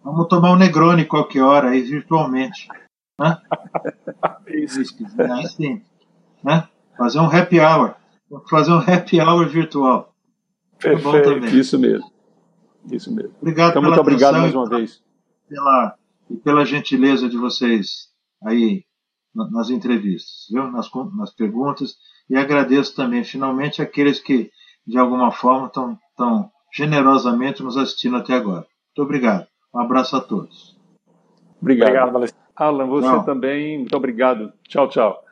vamos 0.03 0.27
tomar 0.27 0.51
um 0.51 0.57
Negroni 0.57 1.05
qualquer 1.05 1.41
hora 1.41 1.69
aí 1.69 1.81
virtualmente. 1.81 2.67
Né? 3.21 3.37
Isso. 4.47 4.83
Sim. 5.55 5.81
Né? 6.43 6.67
Fazer 6.97 7.19
um 7.19 7.25
happy 7.25 7.59
hour. 7.59 7.95
Fazer 8.49 8.71
um 8.71 8.79
happy 8.79 9.21
hour 9.21 9.47
virtual. 9.47 10.13
Perfeito. 10.79 11.45
Isso 11.55 11.77
mesmo. 11.77 12.11
Isso 12.91 13.13
mesmo. 13.13 13.35
Obrigado 13.39 13.71
então, 13.71 13.81
muito 13.83 13.99
obrigado 13.99 14.37
mais 14.39 14.55
uma 14.55 14.67
vez. 14.67 15.03
Pela, 15.47 15.95
e 16.29 16.37
pela 16.37 16.65
gentileza 16.65 17.29
de 17.29 17.37
vocês 17.37 18.09
aí 18.43 18.83
nas 19.33 19.69
entrevistas, 19.69 20.47
viu? 20.49 20.69
Nas, 20.71 20.89
nas 21.15 21.31
perguntas. 21.33 21.95
E 22.29 22.35
agradeço 22.35 22.95
também, 22.95 23.23
finalmente, 23.23 23.81
aqueles 23.81 24.19
que, 24.19 24.49
de 24.87 24.97
alguma 24.97 25.31
forma, 25.31 25.67
estão 25.67 25.97
tão 26.17 26.49
generosamente 26.73 27.61
nos 27.61 27.77
assistindo 27.77 28.17
até 28.17 28.33
agora. 28.33 28.65
Muito 28.87 29.03
obrigado. 29.03 29.47
Um 29.73 29.79
abraço 29.79 30.15
a 30.15 30.21
todos. 30.21 30.77
Obrigado. 31.61 32.09
Obrigado, 32.09 32.31
Alan, 32.55 32.87
você 32.87 33.07
Não. 33.07 33.23
também. 33.23 33.79
Muito 33.79 33.95
obrigado. 33.95 34.51
Tchau, 34.67 34.87
tchau. 34.87 35.23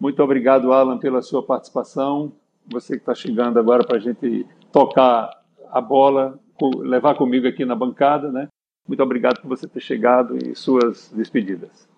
Muito 0.00 0.22
obrigado, 0.22 0.72
Alan, 0.72 0.98
pela 0.98 1.22
sua 1.22 1.42
participação. 1.44 2.32
Você 2.70 2.94
que 2.94 3.00
está 3.00 3.14
chegando 3.14 3.58
agora 3.58 3.84
para 3.84 3.96
a 3.96 4.00
gente 4.00 4.46
tocar 4.72 5.30
a 5.70 5.80
bola, 5.80 6.38
levar 6.80 7.14
comigo 7.14 7.46
aqui 7.46 7.64
na 7.64 7.74
bancada, 7.74 8.30
né? 8.30 8.48
Muito 8.86 9.02
obrigado 9.02 9.40
por 9.40 9.48
você 9.48 9.68
ter 9.68 9.80
chegado 9.80 10.36
e 10.36 10.54
suas 10.54 11.12
despedidas. 11.12 11.88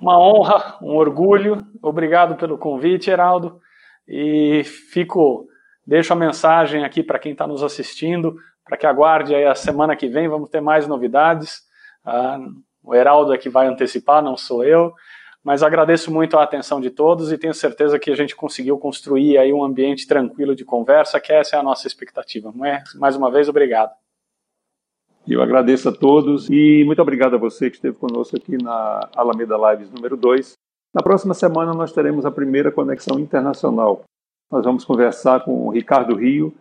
Uma 0.00 0.18
honra, 0.18 0.76
um 0.82 0.96
orgulho. 0.96 1.58
Obrigado 1.82 2.36
pelo 2.36 2.58
convite, 2.58 3.10
Heraldo. 3.10 3.60
E 4.06 4.62
fico, 4.64 5.46
deixo 5.86 6.12
a 6.12 6.16
mensagem 6.16 6.84
aqui 6.84 7.02
para 7.02 7.18
quem 7.18 7.32
está 7.32 7.46
nos 7.46 7.62
assistindo, 7.62 8.36
para 8.64 8.76
que 8.76 8.86
aguarde 8.86 9.34
aí 9.34 9.46
a 9.46 9.54
semana 9.54 9.96
que 9.96 10.08
vem, 10.08 10.28
vamos 10.28 10.50
ter 10.50 10.60
mais 10.60 10.86
novidades. 10.86 11.62
Ah, 12.04 12.38
o 12.84 12.94
Heraldo 12.94 13.32
é 13.32 13.38
que 13.38 13.48
vai 13.48 13.66
antecipar, 13.66 14.22
não 14.22 14.36
sou 14.36 14.62
eu. 14.62 14.92
Mas 15.42 15.62
agradeço 15.62 16.10
muito 16.10 16.38
a 16.38 16.42
atenção 16.42 16.80
de 16.80 16.88
todos 16.88 17.30
e 17.30 17.36
tenho 17.36 17.52
certeza 17.52 17.98
que 17.98 18.10
a 18.10 18.16
gente 18.16 18.34
conseguiu 18.34 18.78
construir 18.78 19.36
aí 19.36 19.52
um 19.52 19.62
ambiente 19.62 20.06
tranquilo 20.06 20.54
de 20.54 20.64
conversa, 20.64 21.20
que 21.20 21.32
essa 21.32 21.56
é 21.56 21.58
a 21.58 21.62
nossa 21.62 21.86
expectativa. 21.86 22.52
Mais 22.94 23.14
uma 23.14 23.30
vez, 23.30 23.48
obrigado. 23.48 23.92
Eu 25.28 25.42
agradeço 25.42 25.88
a 25.88 25.92
todos 25.92 26.48
e 26.50 26.82
muito 26.84 27.00
obrigado 27.00 27.34
a 27.34 27.38
você 27.38 27.70
que 27.70 27.76
esteve 27.76 27.96
conosco 27.96 28.36
aqui 28.36 28.56
na 28.62 29.08
Alameda 29.14 29.56
Lives 29.56 29.90
número 29.90 30.16
2. 30.16 30.52
Na 30.94 31.02
próxima 31.02 31.34
semana 31.34 31.72
nós 31.72 31.92
teremos 31.92 32.24
a 32.24 32.30
primeira 32.30 32.70
conexão 32.70 33.18
internacional. 33.18 34.02
Nós 34.50 34.64
vamos 34.64 34.84
conversar 34.84 35.44
com 35.44 35.66
o 35.66 35.70
Ricardo 35.70 36.14
Rio, 36.14 36.54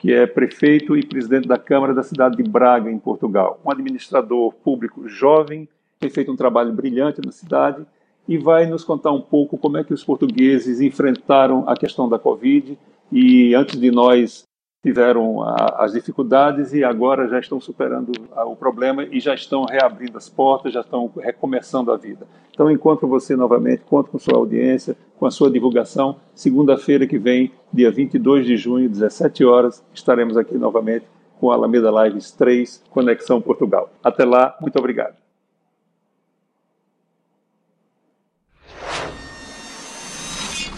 que 0.00 0.14
é 0.14 0.26
prefeito 0.26 0.96
e 0.96 1.04
presidente 1.04 1.46
da 1.46 1.58
Câmara 1.58 1.92
da 1.92 2.02
cidade 2.02 2.34
de 2.34 2.42
Braga, 2.42 2.90
em 2.90 2.98
Portugal. 2.98 3.60
Um 3.62 3.70
administrador 3.70 4.50
público 4.64 5.06
jovem, 5.06 5.68
tem 5.98 6.08
feito 6.08 6.32
um 6.32 6.36
trabalho 6.36 6.72
brilhante 6.72 7.20
na 7.22 7.30
cidade 7.30 7.84
e 8.26 8.38
vai 8.38 8.64
nos 8.64 8.82
contar 8.82 9.12
um 9.12 9.20
pouco 9.20 9.58
como 9.58 9.76
é 9.76 9.84
que 9.84 9.92
os 9.92 10.02
portugueses 10.02 10.80
enfrentaram 10.80 11.64
a 11.68 11.76
questão 11.76 12.08
da 12.08 12.18
Covid 12.18 12.78
e 13.12 13.54
antes 13.54 13.78
de 13.78 13.90
nós 13.90 14.44
tiveram 14.82 15.42
a, 15.42 15.76
as 15.84 15.92
dificuldades 15.92 16.72
e 16.72 16.82
agora 16.82 17.28
já 17.28 17.38
estão 17.38 17.60
superando 17.60 18.12
a, 18.32 18.44
o 18.44 18.56
problema 18.56 19.04
e 19.04 19.20
já 19.20 19.34
estão 19.34 19.64
reabrindo 19.64 20.16
as 20.16 20.28
portas, 20.28 20.72
já 20.72 20.80
estão 20.80 21.10
recomeçando 21.18 21.92
a 21.92 21.96
vida. 21.96 22.26
Então 22.52 22.70
encontro 22.70 23.06
você 23.06 23.36
novamente, 23.36 23.82
conto 23.84 24.10
com 24.10 24.18
sua 24.18 24.36
audiência, 24.36 24.96
com 25.18 25.26
a 25.26 25.30
sua 25.30 25.50
divulgação. 25.50 26.16
Segunda-feira 26.34 27.06
que 27.06 27.18
vem, 27.18 27.52
dia 27.72 27.90
22 27.90 28.46
de 28.46 28.56
junho, 28.56 28.88
17 28.88 29.44
horas, 29.44 29.84
estaremos 29.92 30.36
aqui 30.36 30.56
novamente 30.56 31.04
com 31.38 31.50
a 31.50 31.54
Alameda 31.54 31.90
Lives 32.04 32.32
3, 32.32 32.84
Conexão 32.90 33.40
Portugal. 33.40 33.90
Até 34.02 34.24
lá, 34.24 34.56
muito 34.60 34.78
obrigado. 34.78 35.29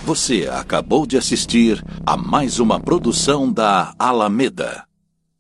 Você 0.05 0.48
acabou 0.50 1.07
de 1.07 1.16
assistir 1.16 1.80
a 2.05 2.16
mais 2.16 2.59
uma 2.59 2.80
produção 2.80 3.53
da 3.53 3.94
Alameda. 3.96 4.84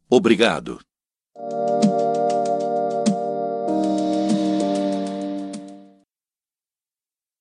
Obrigado. 0.08 0.78